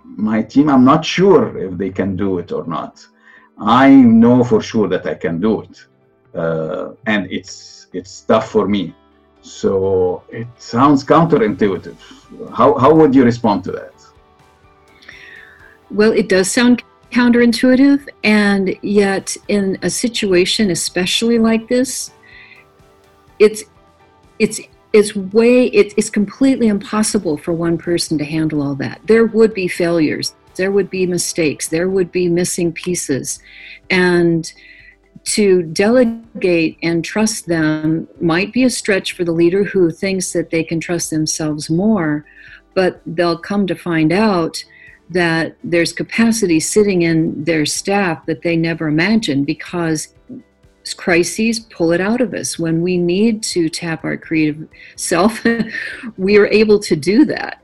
my 0.04 0.42
team. 0.42 0.70
I'm 0.70 0.86
not 0.86 1.04
sure 1.06 1.58
if 1.58 1.78
they 1.78 1.90
can 1.90 2.16
do 2.16 2.40
it 2.40 2.52
or 2.52 2.66
not. 2.66 3.06
I 3.60 3.90
know 3.92 4.44
for 4.44 4.62
sure 4.62 4.88
that 4.90 5.06
I 5.06 5.16
can 5.16 5.40
do 5.40 5.62
it, 5.62 5.76
Uh, 6.36 6.92
and 7.06 7.32
it's 7.32 7.88
it's 7.94 8.22
tough 8.22 8.50
for 8.50 8.68
me. 8.68 8.94
So 9.42 10.24
it 10.30 10.48
sounds 10.58 11.04
counterintuitive. 11.04 11.98
How 12.54 12.78
how 12.78 12.94
would 12.94 13.16
you 13.16 13.24
respond 13.24 13.64
to 13.66 13.72
that? 13.74 13.94
Well, 15.92 16.12
it 16.12 16.28
does 16.30 16.52
sound 16.52 16.84
counterintuitive, 17.12 18.10
and 18.24 18.76
yet 18.82 19.38
in 19.48 19.78
a 19.82 19.90
situation, 19.90 20.72
especially 20.72 21.40
like 21.40 21.68
this, 21.68 22.12
it's 23.40 23.64
it's 24.40 24.60
it's 24.94 25.16
way 25.16 25.68
it, 25.68 25.94
it's 25.98 26.10
completely 26.10 26.68
impossible 26.68 27.38
for 27.38 27.54
one 27.54 27.78
person 27.78 28.18
to 28.18 28.26
handle 28.26 28.62
all 28.62 28.76
that. 28.76 29.00
There 29.06 29.26
would 29.26 29.54
be 29.54 29.68
failures, 29.68 30.36
there 30.56 30.72
would 30.72 30.90
be 30.90 31.06
mistakes, 31.06 31.68
there 31.68 31.90
would 31.90 32.12
be 32.12 32.28
missing 32.28 32.74
pieces, 32.74 33.40
and 33.90 34.52
to 35.24 35.64
delegate 35.64 36.78
and 36.84 37.04
trust 37.04 37.48
them 37.48 38.08
might 38.22 38.54
be 38.54 38.64
a 38.64 38.70
stretch 38.70 39.14
for 39.14 39.24
the 39.24 39.32
leader 39.32 39.64
who 39.64 39.90
thinks 39.90 40.34
that 40.34 40.52
they 40.52 40.64
can 40.64 40.80
trust 40.80 41.10
themselves 41.10 41.70
more, 41.70 42.26
but 42.74 43.02
they'll 43.06 43.38
come 43.38 43.66
to 43.68 43.76
find 43.76 44.12
out 44.12 44.64
that 45.10 45.56
there's 45.64 45.94
capacity 45.94 46.60
sitting 46.60 47.04
in 47.04 47.44
their 47.44 47.66
staff 47.66 48.26
that 48.26 48.42
they 48.42 48.56
never 48.56 48.88
imagined 48.88 49.46
because 49.46 50.14
crises 50.94 51.60
pull 51.60 51.92
it 51.92 52.02
out 52.02 52.22
of 52.22 52.34
us. 52.34 52.60
When 52.60 52.82
we 52.82 52.98
need 52.98 53.42
to 53.44 53.70
tap 53.70 54.04
our 54.04 54.18
creative 54.18 54.68
self, 54.96 55.44
we 56.18 56.38
are 56.38 56.48
able 56.48 56.80
to 56.80 56.96
do 56.96 57.26
that. 57.26 57.62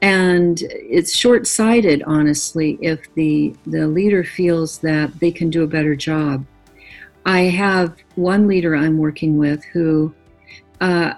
And 0.00 0.60
it's 0.62 1.14
short 1.14 1.46
sighted, 1.46 2.02
honestly, 2.04 2.78
if 2.80 3.12
the, 3.14 3.54
the 3.66 3.86
leader 3.86 4.24
feels 4.24 4.78
that 4.78 5.20
they 5.20 5.30
can 5.30 5.48
do 5.48 5.62
a 5.62 5.66
better 5.66 5.94
job. 5.94 6.44
I 7.24 7.42
have 7.42 7.94
one 8.16 8.46
leader 8.48 8.74
I'm 8.74 8.98
working 8.98 9.38
with 9.38 9.64
who 9.64 10.14
uh, 10.80 11.14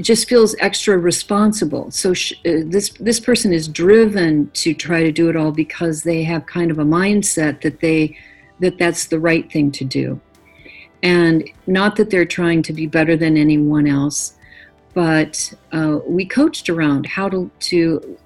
just 0.00 0.28
feels 0.28 0.54
extra 0.60 0.98
responsible. 0.98 1.90
So 1.90 2.14
sh- 2.14 2.34
uh, 2.46 2.64
this 2.66 2.90
this 3.00 3.20
person 3.20 3.52
is 3.52 3.68
driven 3.68 4.50
to 4.50 4.74
try 4.74 5.02
to 5.02 5.12
do 5.12 5.28
it 5.28 5.36
all 5.36 5.52
because 5.52 6.02
they 6.02 6.22
have 6.24 6.46
kind 6.46 6.70
of 6.70 6.78
a 6.78 6.84
mindset 6.84 7.60
that 7.62 7.80
they 7.80 8.16
that 8.60 8.78
that's 8.78 9.06
the 9.06 9.20
right 9.20 9.50
thing 9.50 9.70
to 9.72 9.84
do. 9.84 10.20
And 11.02 11.48
not 11.66 11.96
that 11.96 12.10
they're 12.10 12.24
trying 12.24 12.62
to 12.62 12.72
be 12.72 12.86
better 12.86 13.16
than 13.16 13.36
anyone 13.36 13.86
else, 13.86 14.34
but 14.94 15.52
uh, 15.72 16.00
we 16.06 16.26
coached 16.26 16.68
around 16.68 17.06
how 17.06 17.28
to, 17.28 17.50
to 17.60 18.18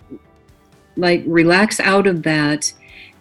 like 0.97 1.23
relax 1.27 1.81
out 1.81 2.07
of 2.07 2.23
that 2.23 2.73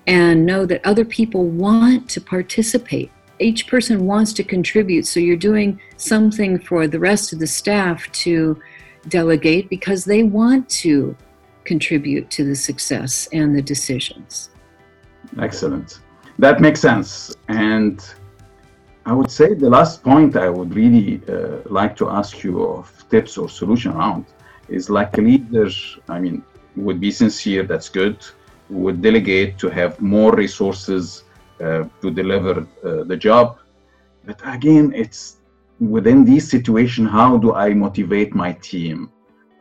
and 0.07 0.45
know 0.45 0.65
that 0.65 0.85
other 0.85 1.05
people 1.05 1.45
want 1.45 2.09
to 2.09 2.21
participate. 2.21 3.11
Each 3.39 3.67
person 3.67 4.05
wants 4.05 4.33
to 4.33 4.43
contribute, 4.43 5.05
so 5.07 5.19
you're 5.19 5.35
doing 5.35 5.79
something 5.97 6.59
for 6.59 6.87
the 6.87 6.99
rest 6.99 7.33
of 7.33 7.39
the 7.39 7.47
staff 7.47 8.11
to 8.11 8.59
delegate 9.07 9.69
because 9.69 10.05
they 10.05 10.23
want 10.23 10.69
to 10.69 11.15
contribute 11.63 12.29
to 12.31 12.43
the 12.43 12.55
success 12.55 13.27
and 13.31 13.55
the 13.55 13.61
decisions. 13.61 14.49
Excellent 15.39 16.01
that 16.41 16.59
makes 16.59 16.81
sense. 16.81 17.35
And 17.47 18.03
I 19.05 19.13
would 19.13 19.31
say 19.31 19.53
the 19.53 19.69
last 19.69 20.03
point 20.03 20.35
I 20.35 20.49
would 20.49 20.75
really 20.75 21.21
uh, 21.29 21.59
like 21.65 21.95
to 21.97 22.09
ask 22.09 22.43
you 22.43 22.63
of 22.63 22.85
tips 23.09 23.37
or 23.37 23.47
solution 23.47 23.91
around 23.91 24.25
is 24.67 24.89
like 24.89 25.17
a 25.17 25.21
leader, 25.21 25.69
I 26.09 26.19
mean, 26.19 26.43
would 26.75 26.99
be 26.99 27.11
sincere, 27.11 27.63
that's 27.63 27.89
good, 27.89 28.17
would 28.72 29.01
delegate 29.01 29.57
to 29.59 29.69
have 29.69 29.99
more 30.01 30.34
resources 30.34 31.24
uh, 31.59 31.84
to 32.01 32.09
deliver 32.09 32.67
uh, 32.84 33.03
the 33.03 33.17
job. 33.17 33.59
But 34.26 34.39
again, 34.45 34.93
it's 34.95 35.38
within 35.80 36.24
this 36.26 36.49
situation, 36.49 37.05
how 37.05 37.38
do 37.38 37.53
I 37.53 37.74
motivate 37.74 38.34
my 38.34 38.53
team 38.53 39.11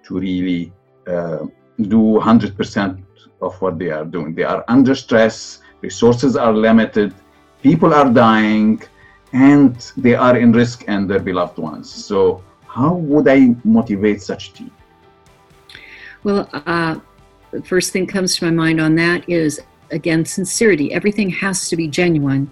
to 0.04 0.18
really 0.18 0.72
uh, 1.06 1.46
do 1.80 2.00
100% 2.20 3.02
of 3.42 3.60
what 3.60 3.78
they 3.78 3.90
are 3.90 4.04
doing? 4.04 4.34
They 4.34 4.44
are 4.44 4.64
under 4.68 4.94
stress, 4.94 5.60
resources 5.80 6.36
are 6.36 6.52
limited, 6.52 7.14
people 7.62 7.94
are 7.94 8.08
dying, 8.10 8.82
and 9.32 9.76
they 9.96 10.14
are 10.14 10.36
in 10.36 10.52
risk 10.52 10.84
and 10.88 11.08
their 11.08 11.20
beloved 11.20 11.58
ones. 11.58 11.90
So, 11.90 12.42
how 12.66 12.94
would 12.94 13.26
I 13.26 13.56
motivate 13.64 14.22
such 14.22 14.52
team? 14.52 14.70
Well, 16.22 16.48
uh, 16.52 17.00
the 17.50 17.62
first 17.62 17.92
thing 17.92 18.06
comes 18.06 18.36
to 18.36 18.44
my 18.44 18.50
mind 18.50 18.80
on 18.80 18.94
that 18.96 19.28
is 19.28 19.60
again 19.90 20.24
sincerity. 20.24 20.92
Everything 20.92 21.30
has 21.30 21.68
to 21.68 21.76
be 21.76 21.88
genuine, 21.88 22.50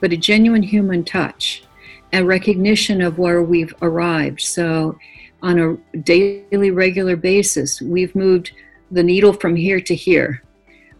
but 0.00 0.12
a 0.12 0.16
genuine 0.16 0.62
human 0.62 1.04
touch, 1.04 1.64
a 2.12 2.24
recognition 2.24 3.00
of 3.00 3.18
where 3.18 3.42
we've 3.42 3.74
arrived. 3.82 4.40
So, 4.40 4.98
on 5.42 5.58
a 5.58 5.98
daily, 5.98 6.70
regular 6.70 7.16
basis, 7.16 7.80
we've 7.80 8.14
moved 8.14 8.52
the 8.90 9.02
needle 9.02 9.32
from 9.32 9.56
here 9.56 9.80
to 9.80 9.94
here. 9.94 10.42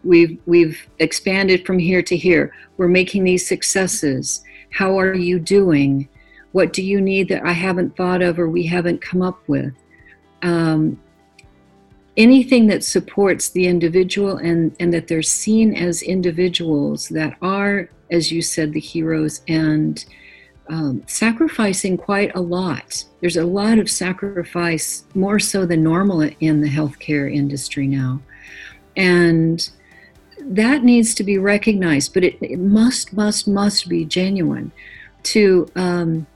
We've 0.04 0.40
we've 0.46 0.88
expanded 0.98 1.66
from 1.66 1.78
here 1.78 2.02
to 2.02 2.16
here. 2.16 2.52
We're 2.76 2.88
making 2.88 3.24
these 3.24 3.46
successes. 3.46 4.42
How 4.70 4.98
are 4.98 5.14
you 5.14 5.38
doing? 5.38 6.08
What 6.52 6.72
do 6.72 6.82
you 6.82 7.00
need 7.00 7.28
that 7.28 7.44
i 7.44 7.52
haven't 7.52 7.96
thought 7.96 8.22
of 8.22 8.38
or 8.38 8.48
we 8.48 8.66
haven't 8.66 9.00
come 9.00 9.22
up 9.22 9.38
with? 9.46 9.72
Um, 10.42 10.98
anything 12.16 12.66
that 12.66 12.84
supports 12.84 13.50
the 13.50 13.66
individual 13.66 14.36
and 14.36 14.74
and 14.80 14.92
that 14.92 15.08
they're 15.08 15.22
seen 15.22 15.74
as 15.74 16.02
individuals 16.02 17.08
that 17.08 17.36
are 17.40 17.88
as 18.10 18.32
you 18.32 18.42
said 18.42 18.72
the 18.72 18.80
heroes 18.80 19.42
and 19.48 20.04
um, 20.68 21.02
sacrificing 21.06 21.96
quite 21.96 22.34
a 22.34 22.40
lot 22.40 23.04
there's 23.20 23.36
a 23.36 23.44
lot 23.44 23.78
of 23.78 23.90
sacrifice 23.90 25.04
more 25.14 25.38
so 25.38 25.66
than 25.66 25.82
normal 25.82 26.22
in 26.40 26.60
the 26.60 26.68
healthcare 26.68 27.32
industry 27.32 27.86
now 27.86 28.20
and 28.96 29.70
that 30.42 30.82
needs 30.82 31.14
to 31.14 31.24
be 31.24 31.38
recognized, 31.38 32.14
but 32.14 32.24
it, 32.24 32.38
it 32.40 32.58
must, 32.58 33.12
must, 33.12 33.46
must 33.46 33.88
be 33.88 34.04
genuine. 34.04 34.72
To 35.22 35.68
um, 35.76 36.26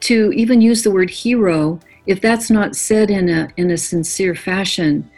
to 0.00 0.32
even 0.32 0.60
use 0.60 0.82
the 0.82 0.90
word 0.90 1.10
hero, 1.10 1.80
if 2.10 2.20
that's 2.20 2.50
not 2.50 2.74
said 2.74 3.08
in 3.08 3.28
a 3.28 3.48
in 3.56 3.70
a 3.70 3.76
sincere 3.76 4.34
fashion, 4.34 5.08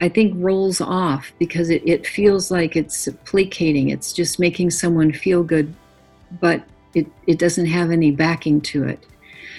I 0.00 0.08
think 0.08 0.34
rolls 0.36 0.80
off 0.80 1.30
because 1.38 1.70
it, 1.70 1.80
it 1.86 2.08
feels 2.08 2.50
like 2.50 2.74
it's 2.74 3.08
placating. 3.24 3.90
It's 3.90 4.12
just 4.12 4.40
making 4.40 4.70
someone 4.70 5.12
feel 5.12 5.44
good, 5.44 5.72
but 6.40 6.64
it, 6.92 7.06
it 7.28 7.38
doesn't 7.38 7.66
have 7.66 7.92
any 7.92 8.10
backing 8.10 8.60
to 8.62 8.82
it. 8.82 9.06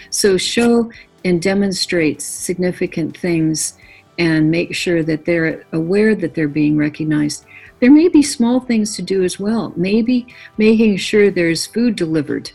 So 0.09 0.37
show 0.37 0.91
and 1.23 1.41
demonstrate 1.41 2.21
significant 2.21 3.17
things 3.17 3.77
and 4.19 4.51
make 4.51 4.75
sure 4.75 5.03
that 5.03 5.23
they're 5.23 5.63
aware 5.71 6.13
that 6.13 6.35
they're 6.35 6.49
being 6.49 6.75
recognized. 6.75 7.45
There 7.79 7.91
may 7.91 8.09
be 8.09 8.21
small 8.21 8.59
things 8.59 8.97
to 8.97 9.01
do 9.01 9.23
as 9.23 9.39
well. 9.39 9.71
Maybe 9.77 10.27
making 10.57 10.97
sure 10.97 11.31
there's 11.31 11.65
food 11.65 11.95
delivered 11.95 12.51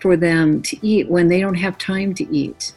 for 0.00 0.16
them 0.16 0.62
to 0.62 0.86
eat 0.86 1.08
when 1.08 1.28
they 1.28 1.40
don't 1.40 1.54
have 1.54 1.78
time 1.78 2.14
to 2.14 2.36
eat. 2.36 2.72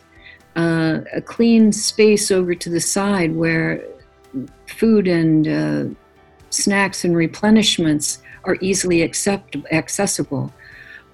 Uh, 0.55 1.01
a 1.13 1.21
clean 1.21 1.71
space 1.71 2.31
over 2.31 2.55
to 2.55 2.69
the 2.69 2.79
side 2.79 3.35
where 3.35 3.83
food 4.65 5.07
and 5.07 5.47
uh, 5.47 5.85
snacks 6.49 7.03
and 7.03 7.15
replenishments 7.15 8.19
are 8.43 8.57
easily 8.61 9.01
accept- 9.01 9.55
accessible. 9.71 10.51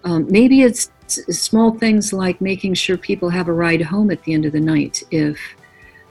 Um, 0.03 0.27
maybe 0.29 0.61
it's 0.61 0.91
small 1.07 1.77
things 1.77 2.13
like 2.13 2.39
making 2.41 2.75
sure 2.75 2.97
people 2.97 3.29
have 3.29 3.47
a 3.47 3.53
ride 3.53 3.81
home 3.81 4.11
at 4.11 4.23
the 4.23 4.33
end 4.33 4.45
of 4.45 4.53
the 4.53 4.59
night 4.59 5.03
if 5.11 5.37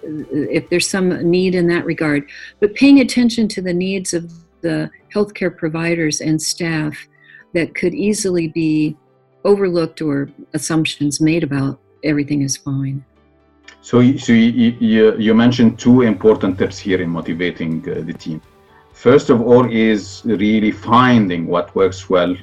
if 0.05 0.69
there's 0.69 0.89
some 0.89 1.31
need 1.31 1.55
in 1.55 1.69
that 1.69 1.85
regard. 1.85 2.29
But 2.59 2.75
paying 2.75 3.01
attention 3.01 3.47
to 3.49 3.63
the 3.63 3.73
needs 3.73 4.13
of 4.13 4.33
the 4.61 4.91
healthcare 5.15 5.57
providers 5.57 6.21
and 6.21 6.43
staff 6.43 7.09
that 7.55 7.75
could 7.75 7.95
easily 7.95 8.49
be 8.49 8.97
overlooked 9.45 10.01
or 10.03 10.31
assumptions 10.55 11.21
made 11.21 11.45
about 11.45 11.79
everything 12.05 12.43
is 12.43 12.57
fine. 12.57 13.05
So, 13.81 14.17
so 14.17 14.33
you, 14.33 14.77
you, 14.79 15.17
you 15.19 15.35
mentioned 15.35 15.79
two 15.79 16.03
important 16.03 16.59
tips 16.59 16.79
here 16.79 17.03
in 17.03 17.11
motivating 17.11 17.81
uh, 17.89 18.03
the 18.03 18.13
team. 18.13 18.41
First 18.93 19.31
of 19.31 19.41
all, 19.41 19.69
is 19.71 20.23
really 20.25 20.71
finding 20.71 21.47
what 21.47 21.75
works 21.75 22.09
well 22.09 22.37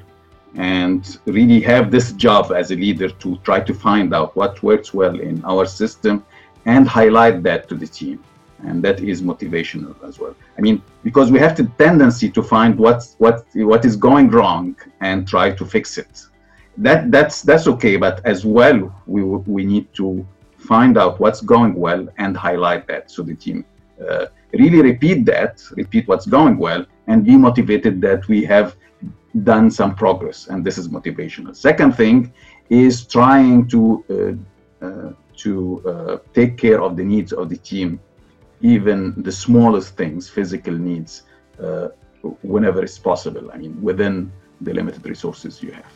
and 0.55 1.19
really 1.25 1.61
have 1.61 1.91
this 1.91 2.11
job 2.13 2.51
as 2.51 2.71
a 2.71 2.75
leader 2.75 3.09
to 3.09 3.37
try 3.37 3.59
to 3.59 3.73
find 3.73 4.13
out 4.13 4.35
what 4.35 4.61
works 4.63 4.93
well 4.93 5.19
in 5.19 5.43
our 5.45 5.65
system 5.65 6.25
and 6.65 6.87
highlight 6.87 7.43
that 7.43 7.69
to 7.69 7.75
the 7.75 7.87
team 7.87 8.23
and 8.65 8.83
that 8.83 8.99
is 8.99 9.21
motivational 9.21 9.95
as 10.07 10.19
well 10.19 10.35
i 10.57 10.61
mean 10.61 10.81
because 11.03 11.31
we 11.31 11.39
have 11.39 11.55
the 11.55 11.65
tendency 11.77 12.29
to 12.29 12.41
find 12.41 12.77
what's 12.77 13.15
what 13.19 13.45
what 13.55 13.85
is 13.85 13.95
going 13.95 14.27
wrong 14.29 14.75
and 15.01 15.27
try 15.27 15.51
to 15.51 15.63
fix 15.65 15.97
it 15.97 16.25
that 16.85 17.11
that's 17.11 17.41
that's 17.41 17.67
okay 17.67 17.95
but 17.97 18.15
as 18.25 18.45
well 18.45 18.79
we 19.05 19.21
we 19.23 19.63
need 19.73 19.87
to 19.93 20.25
find 20.57 20.97
out 20.97 21.19
what's 21.19 21.41
going 21.41 21.73
well 21.75 22.07
and 22.17 22.35
highlight 22.35 22.87
that 22.87 23.09
so 23.11 23.21
the 23.23 23.35
team 23.35 23.65
uh, 24.09 24.25
really 24.53 24.81
repeat 24.81 25.25
that 25.25 25.53
repeat 25.81 26.07
what's 26.07 26.25
going 26.25 26.57
well 26.57 26.85
and 27.07 27.25
be 27.25 27.35
motivated 27.37 28.01
that 28.01 28.27
we 28.27 28.43
have 28.43 28.75
done 29.43 29.69
some 29.69 29.93
progress 29.95 30.47
and 30.47 30.65
this 30.65 30.77
is 30.77 30.87
motivational 30.87 31.55
second 31.55 31.91
thing 31.95 32.33
is 32.69 33.05
trying 33.05 33.67
to 33.67 34.03
uh, 34.09 34.85
uh, 34.85 35.11
to 35.39 35.81
uh, 35.87 36.17
take 36.33 36.57
care 36.57 36.81
of 36.81 36.97
the 36.97 37.03
needs 37.03 37.31
of 37.31 37.49
the 37.49 37.57
team, 37.57 37.99
even 38.61 39.13
the 39.23 39.31
smallest 39.31 39.95
things, 39.95 40.29
physical 40.29 40.73
needs, 40.73 41.23
uh, 41.63 41.87
whenever 42.41 42.83
it's 42.83 42.99
possible. 42.99 43.49
I 43.53 43.57
mean, 43.57 43.81
within 43.81 44.31
the 44.61 44.73
limited 44.73 45.05
resources 45.05 45.63
you 45.63 45.71
have. 45.71 45.93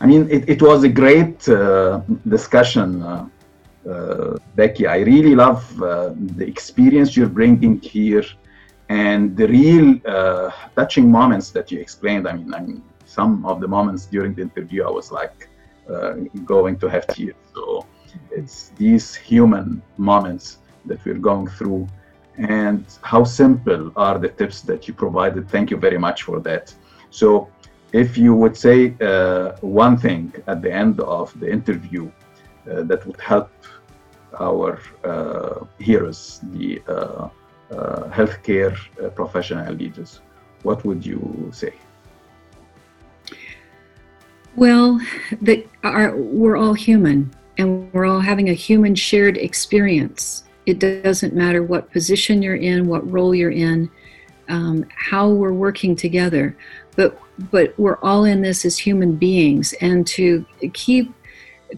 I 0.00 0.06
mean, 0.06 0.28
it, 0.30 0.48
it 0.48 0.62
was 0.62 0.84
a 0.84 0.88
great 0.88 1.48
uh, 1.48 2.00
discussion, 2.28 3.02
uh, 3.02 3.28
uh, 3.88 4.36
Becky. 4.54 4.86
I 4.86 4.98
really 4.98 5.34
love 5.34 5.82
uh, 5.82 6.12
the 6.16 6.46
experience 6.46 7.16
you're 7.16 7.28
bringing 7.28 7.80
here 7.80 8.24
and 8.88 9.36
the 9.36 9.48
real 9.48 9.98
touching 10.76 11.10
moments 11.10 11.50
that 11.50 11.72
you 11.72 11.80
explained. 11.80 12.28
I 12.28 12.32
mean, 12.32 12.54
I 12.54 12.60
mean, 12.60 12.82
some 13.04 13.44
of 13.46 13.60
the 13.60 13.68
moments 13.68 14.06
during 14.06 14.34
the 14.34 14.42
interview, 14.42 14.84
I 14.84 14.90
was 14.90 15.10
like 15.10 15.48
going 16.44 16.78
to 16.80 16.88
have 16.88 17.06
tears. 17.06 17.34
So 17.54 17.86
it's 18.30 18.70
these 18.76 19.14
human 19.14 19.82
moments 19.96 20.58
that 20.84 21.04
we're 21.04 21.18
going 21.30 21.48
through 21.48 21.88
and 22.38 22.84
how 23.02 23.24
simple 23.24 23.92
are 23.96 24.18
the 24.18 24.28
tips 24.28 24.60
that 24.62 24.86
you 24.86 24.94
provided 24.94 25.48
thank 25.48 25.70
you 25.70 25.76
very 25.76 25.98
much 25.98 26.22
for 26.22 26.38
that 26.40 26.72
so 27.10 27.48
if 27.92 28.18
you 28.18 28.34
would 28.34 28.56
say 28.56 28.94
uh, 29.00 29.52
one 29.60 29.96
thing 29.96 30.32
at 30.46 30.62
the 30.62 30.72
end 30.72 31.00
of 31.00 31.38
the 31.40 31.50
interview 31.50 32.10
uh, 32.70 32.82
that 32.82 33.06
would 33.06 33.20
help 33.20 33.50
our 34.38 34.80
uh, 35.04 35.64
hearers, 35.78 36.40
the 36.52 36.82
healthcare 37.70 38.76
professional 39.14 39.72
leaders, 39.72 40.20
what 40.62 40.84
would 40.84 41.04
you 41.04 41.50
say? 41.52 41.72
Well, 44.56 45.00
that 45.42 45.66
our, 45.84 46.16
we're 46.16 46.56
all 46.56 46.74
human 46.74 47.34
and 47.58 47.92
we're 47.92 48.06
all 48.06 48.20
having 48.20 48.48
a 48.48 48.54
human 48.54 48.94
shared 48.94 49.36
experience. 49.36 50.44
It 50.64 50.78
doesn't 50.78 51.34
matter 51.34 51.62
what 51.62 51.90
position 51.92 52.42
you're 52.42 52.56
in, 52.56 52.86
what 52.86 53.08
role 53.10 53.34
you're 53.34 53.50
in, 53.50 53.90
um, 54.48 54.86
how 54.94 55.28
we're 55.28 55.52
working 55.52 55.94
together, 55.94 56.56
but 56.96 57.18
but 57.50 57.78
we're 57.78 57.98
all 57.98 58.24
in 58.24 58.42
this 58.42 58.64
as 58.64 58.78
human 58.78 59.16
beings. 59.16 59.72
And 59.80 60.06
to 60.08 60.44
keep 60.72 61.12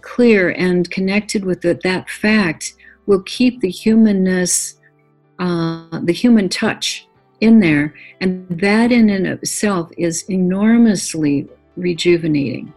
clear 0.02 0.50
and 0.50 0.90
connected 0.90 1.44
with 1.44 1.62
the, 1.62 1.78
that 1.82 2.08
fact 2.08 2.74
will 3.06 3.22
keep 3.22 3.60
the 3.60 3.70
humanness, 3.70 4.78
uh, 5.38 6.00
the 6.02 6.12
human 6.12 6.48
touch 6.48 7.06
in 7.40 7.60
there, 7.60 7.94
and 8.20 8.46
that 8.48 8.92
in 8.92 9.10
and 9.10 9.26
of 9.26 9.42
itself 9.42 9.90
is 9.96 10.24
enormously 10.28 11.48
rejuvenating. 11.76 12.72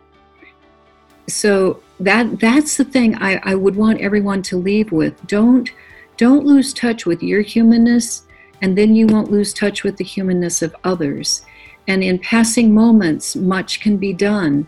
So 1.27 1.81
that 1.99 2.39
that's 2.39 2.77
the 2.77 2.83
thing 2.83 3.15
I, 3.15 3.39
I 3.43 3.55
would 3.55 3.75
want 3.75 4.01
everyone 4.01 4.41
to 4.43 4.57
leave 4.57 4.91
with. 4.91 5.25
Don't 5.27 5.69
don't 6.17 6.45
lose 6.45 6.73
touch 6.73 7.05
with 7.05 7.23
your 7.23 7.41
humanness, 7.41 8.25
and 8.61 8.77
then 8.77 8.95
you 8.95 9.07
won't 9.07 9.31
lose 9.31 9.53
touch 9.53 9.83
with 9.83 9.97
the 9.97 10.03
humanness 10.03 10.61
of 10.61 10.75
others. 10.83 11.43
And 11.87 12.03
in 12.03 12.19
passing 12.19 12.73
moments, 12.73 13.35
much 13.35 13.79
can 13.79 13.97
be 13.97 14.13
done 14.13 14.67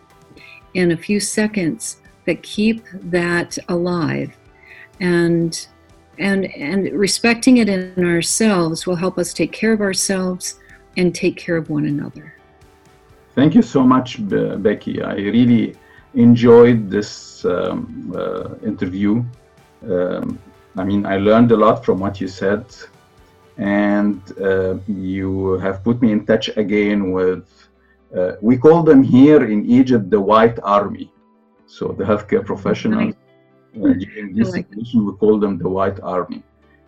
in 0.73 0.91
a 0.91 0.97
few 0.97 1.19
seconds 1.19 1.97
that 2.25 2.41
keep 2.43 2.83
that 2.93 3.57
alive. 3.69 4.35
And 4.99 5.67
and 6.19 6.45
and 6.55 6.91
respecting 6.93 7.57
it 7.57 7.69
in 7.69 8.05
ourselves 8.05 8.85
will 8.85 8.95
help 8.95 9.17
us 9.17 9.33
take 9.33 9.51
care 9.51 9.73
of 9.73 9.81
ourselves 9.81 10.59
and 10.97 11.13
take 11.13 11.37
care 11.37 11.57
of 11.57 11.69
one 11.69 11.85
another. 11.85 12.35
Thank 13.35 13.55
you 13.55 13.63
so 13.63 13.81
much, 13.83 14.27
Be- 14.27 14.55
Becky. 14.57 15.01
I 15.01 15.15
really 15.15 15.75
enjoyed 16.13 16.89
this 16.89 17.43
um, 17.45 18.13
uh, 18.15 18.55
interview. 18.63 19.23
Um, 19.89 20.37
I 20.77 20.83
mean, 20.83 21.05
I 21.05 21.17
learned 21.17 21.51
a 21.51 21.57
lot 21.57 21.83
from 21.83 21.99
what 21.99 22.21
you 22.21 22.27
said, 22.27 22.65
and 23.57 24.21
uh, 24.41 24.75
you 24.87 25.57
have 25.59 25.83
put 25.83 26.01
me 26.01 26.11
in 26.11 26.25
touch 26.25 26.49
again 26.57 27.11
with, 27.11 27.47
uh, 28.15 28.33
we 28.41 28.57
call 28.57 28.83
them 28.83 29.03
here 29.03 29.45
in 29.45 29.65
Egypt 29.65 30.09
the 30.09 30.19
White 30.19 30.59
Army. 30.63 31.11
So 31.67 31.87
the 31.89 32.03
healthcare 32.03 32.45
professionals, 32.45 33.15
uh, 33.75 33.93
during 33.93 34.35
this 34.35 34.51
situation, 34.51 35.05
we 35.05 35.13
call 35.13 35.39
them 35.39 35.57
the 35.57 35.69
White 35.69 35.99
Army. 36.01 36.43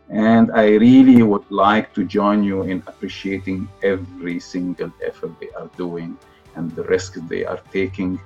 And 0.09 0.51
I 0.51 0.75
really 0.75 1.23
would 1.23 1.49
like 1.49 1.93
to 1.95 2.03
join 2.03 2.43
you 2.43 2.63
in 2.63 2.83
appreciating 2.85 3.67
every 3.81 4.39
single 4.39 4.91
effort 5.03 5.31
they 5.39 5.49
are 5.59 5.69
doing 5.77 6.17
and 6.55 6.71
the 6.75 6.83
risks 6.83 7.19
they 7.27 7.43
are 7.43 7.59
taking 7.71 8.19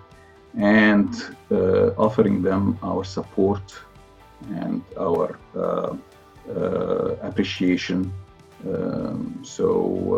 and 0.57 1.09
uh, 1.51 1.91
offering 1.97 2.41
them 2.41 2.77
our 2.83 3.03
support 3.03 3.61
and 4.49 4.83
our 4.97 5.39
uh, 5.55 5.95
uh, 6.49 7.15
appreciation. 7.21 8.11
Um, 8.67 9.39
so 9.43 9.67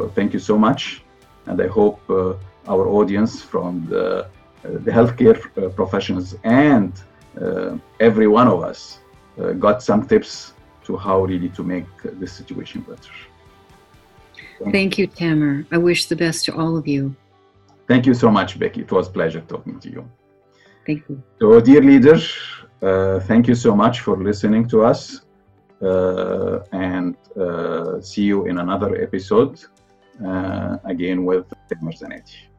uh, 0.03 0.13
thank 0.15 0.33
you 0.33 0.39
so 0.39 0.57
much, 0.57 1.03
and 1.45 1.61
I 1.61 1.67
hope 1.67 1.99
uh, 2.09 2.33
our 2.67 2.87
audience 2.87 3.41
from 3.41 3.85
the 3.87 4.27
uh, 4.63 4.77
the 4.85 4.91
healthcare 4.91 5.39
uh, 5.57 5.69
professionals 5.69 6.35
and 6.43 6.93
uh, 7.41 7.77
every 7.99 8.27
one 8.27 8.47
of 8.47 8.61
us 8.61 8.99
uh, 9.39 9.53
got 9.53 9.81
some 9.81 10.05
tips 10.05 10.53
to 10.83 10.95
how 10.95 11.23
really 11.23 11.49
to 11.49 11.63
make 11.63 11.87
this 12.19 12.31
situation 12.31 12.81
better. 12.81 13.11
Thank 14.71 14.99
you, 14.99 15.07
Tamer. 15.07 15.65
I 15.71 15.79
wish 15.79 16.05
the 16.05 16.15
best 16.15 16.45
to 16.45 16.55
all 16.55 16.77
of 16.77 16.87
you. 16.87 17.15
Thank 17.87 18.05
you 18.05 18.13
so 18.13 18.29
much, 18.29 18.59
Becky. 18.59 18.81
It 18.81 18.91
was 18.91 19.07
a 19.07 19.11
pleasure 19.11 19.41
talking 19.41 19.79
to 19.79 19.89
you. 19.89 20.07
Thank 20.85 21.09
you. 21.09 21.23
So, 21.39 21.59
dear 21.59 21.81
leader, 21.81 22.19
uh, 22.83 23.19
thank 23.21 23.47
you 23.47 23.55
so 23.55 23.75
much 23.75 24.01
for 24.01 24.15
listening 24.15 24.67
to 24.69 24.83
us. 24.83 25.21
Uh, 25.81 26.59
and 26.71 27.15
uh, 27.39 27.99
see 28.01 28.23
you 28.23 28.45
in 28.45 28.59
another 28.59 29.01
episode 29.01 29.59
uh, 30.23 30.77
again 30.85 31.25
with 31.25 31.45
Tamer 31.69 31.91
Zanetti. 31.91 32.50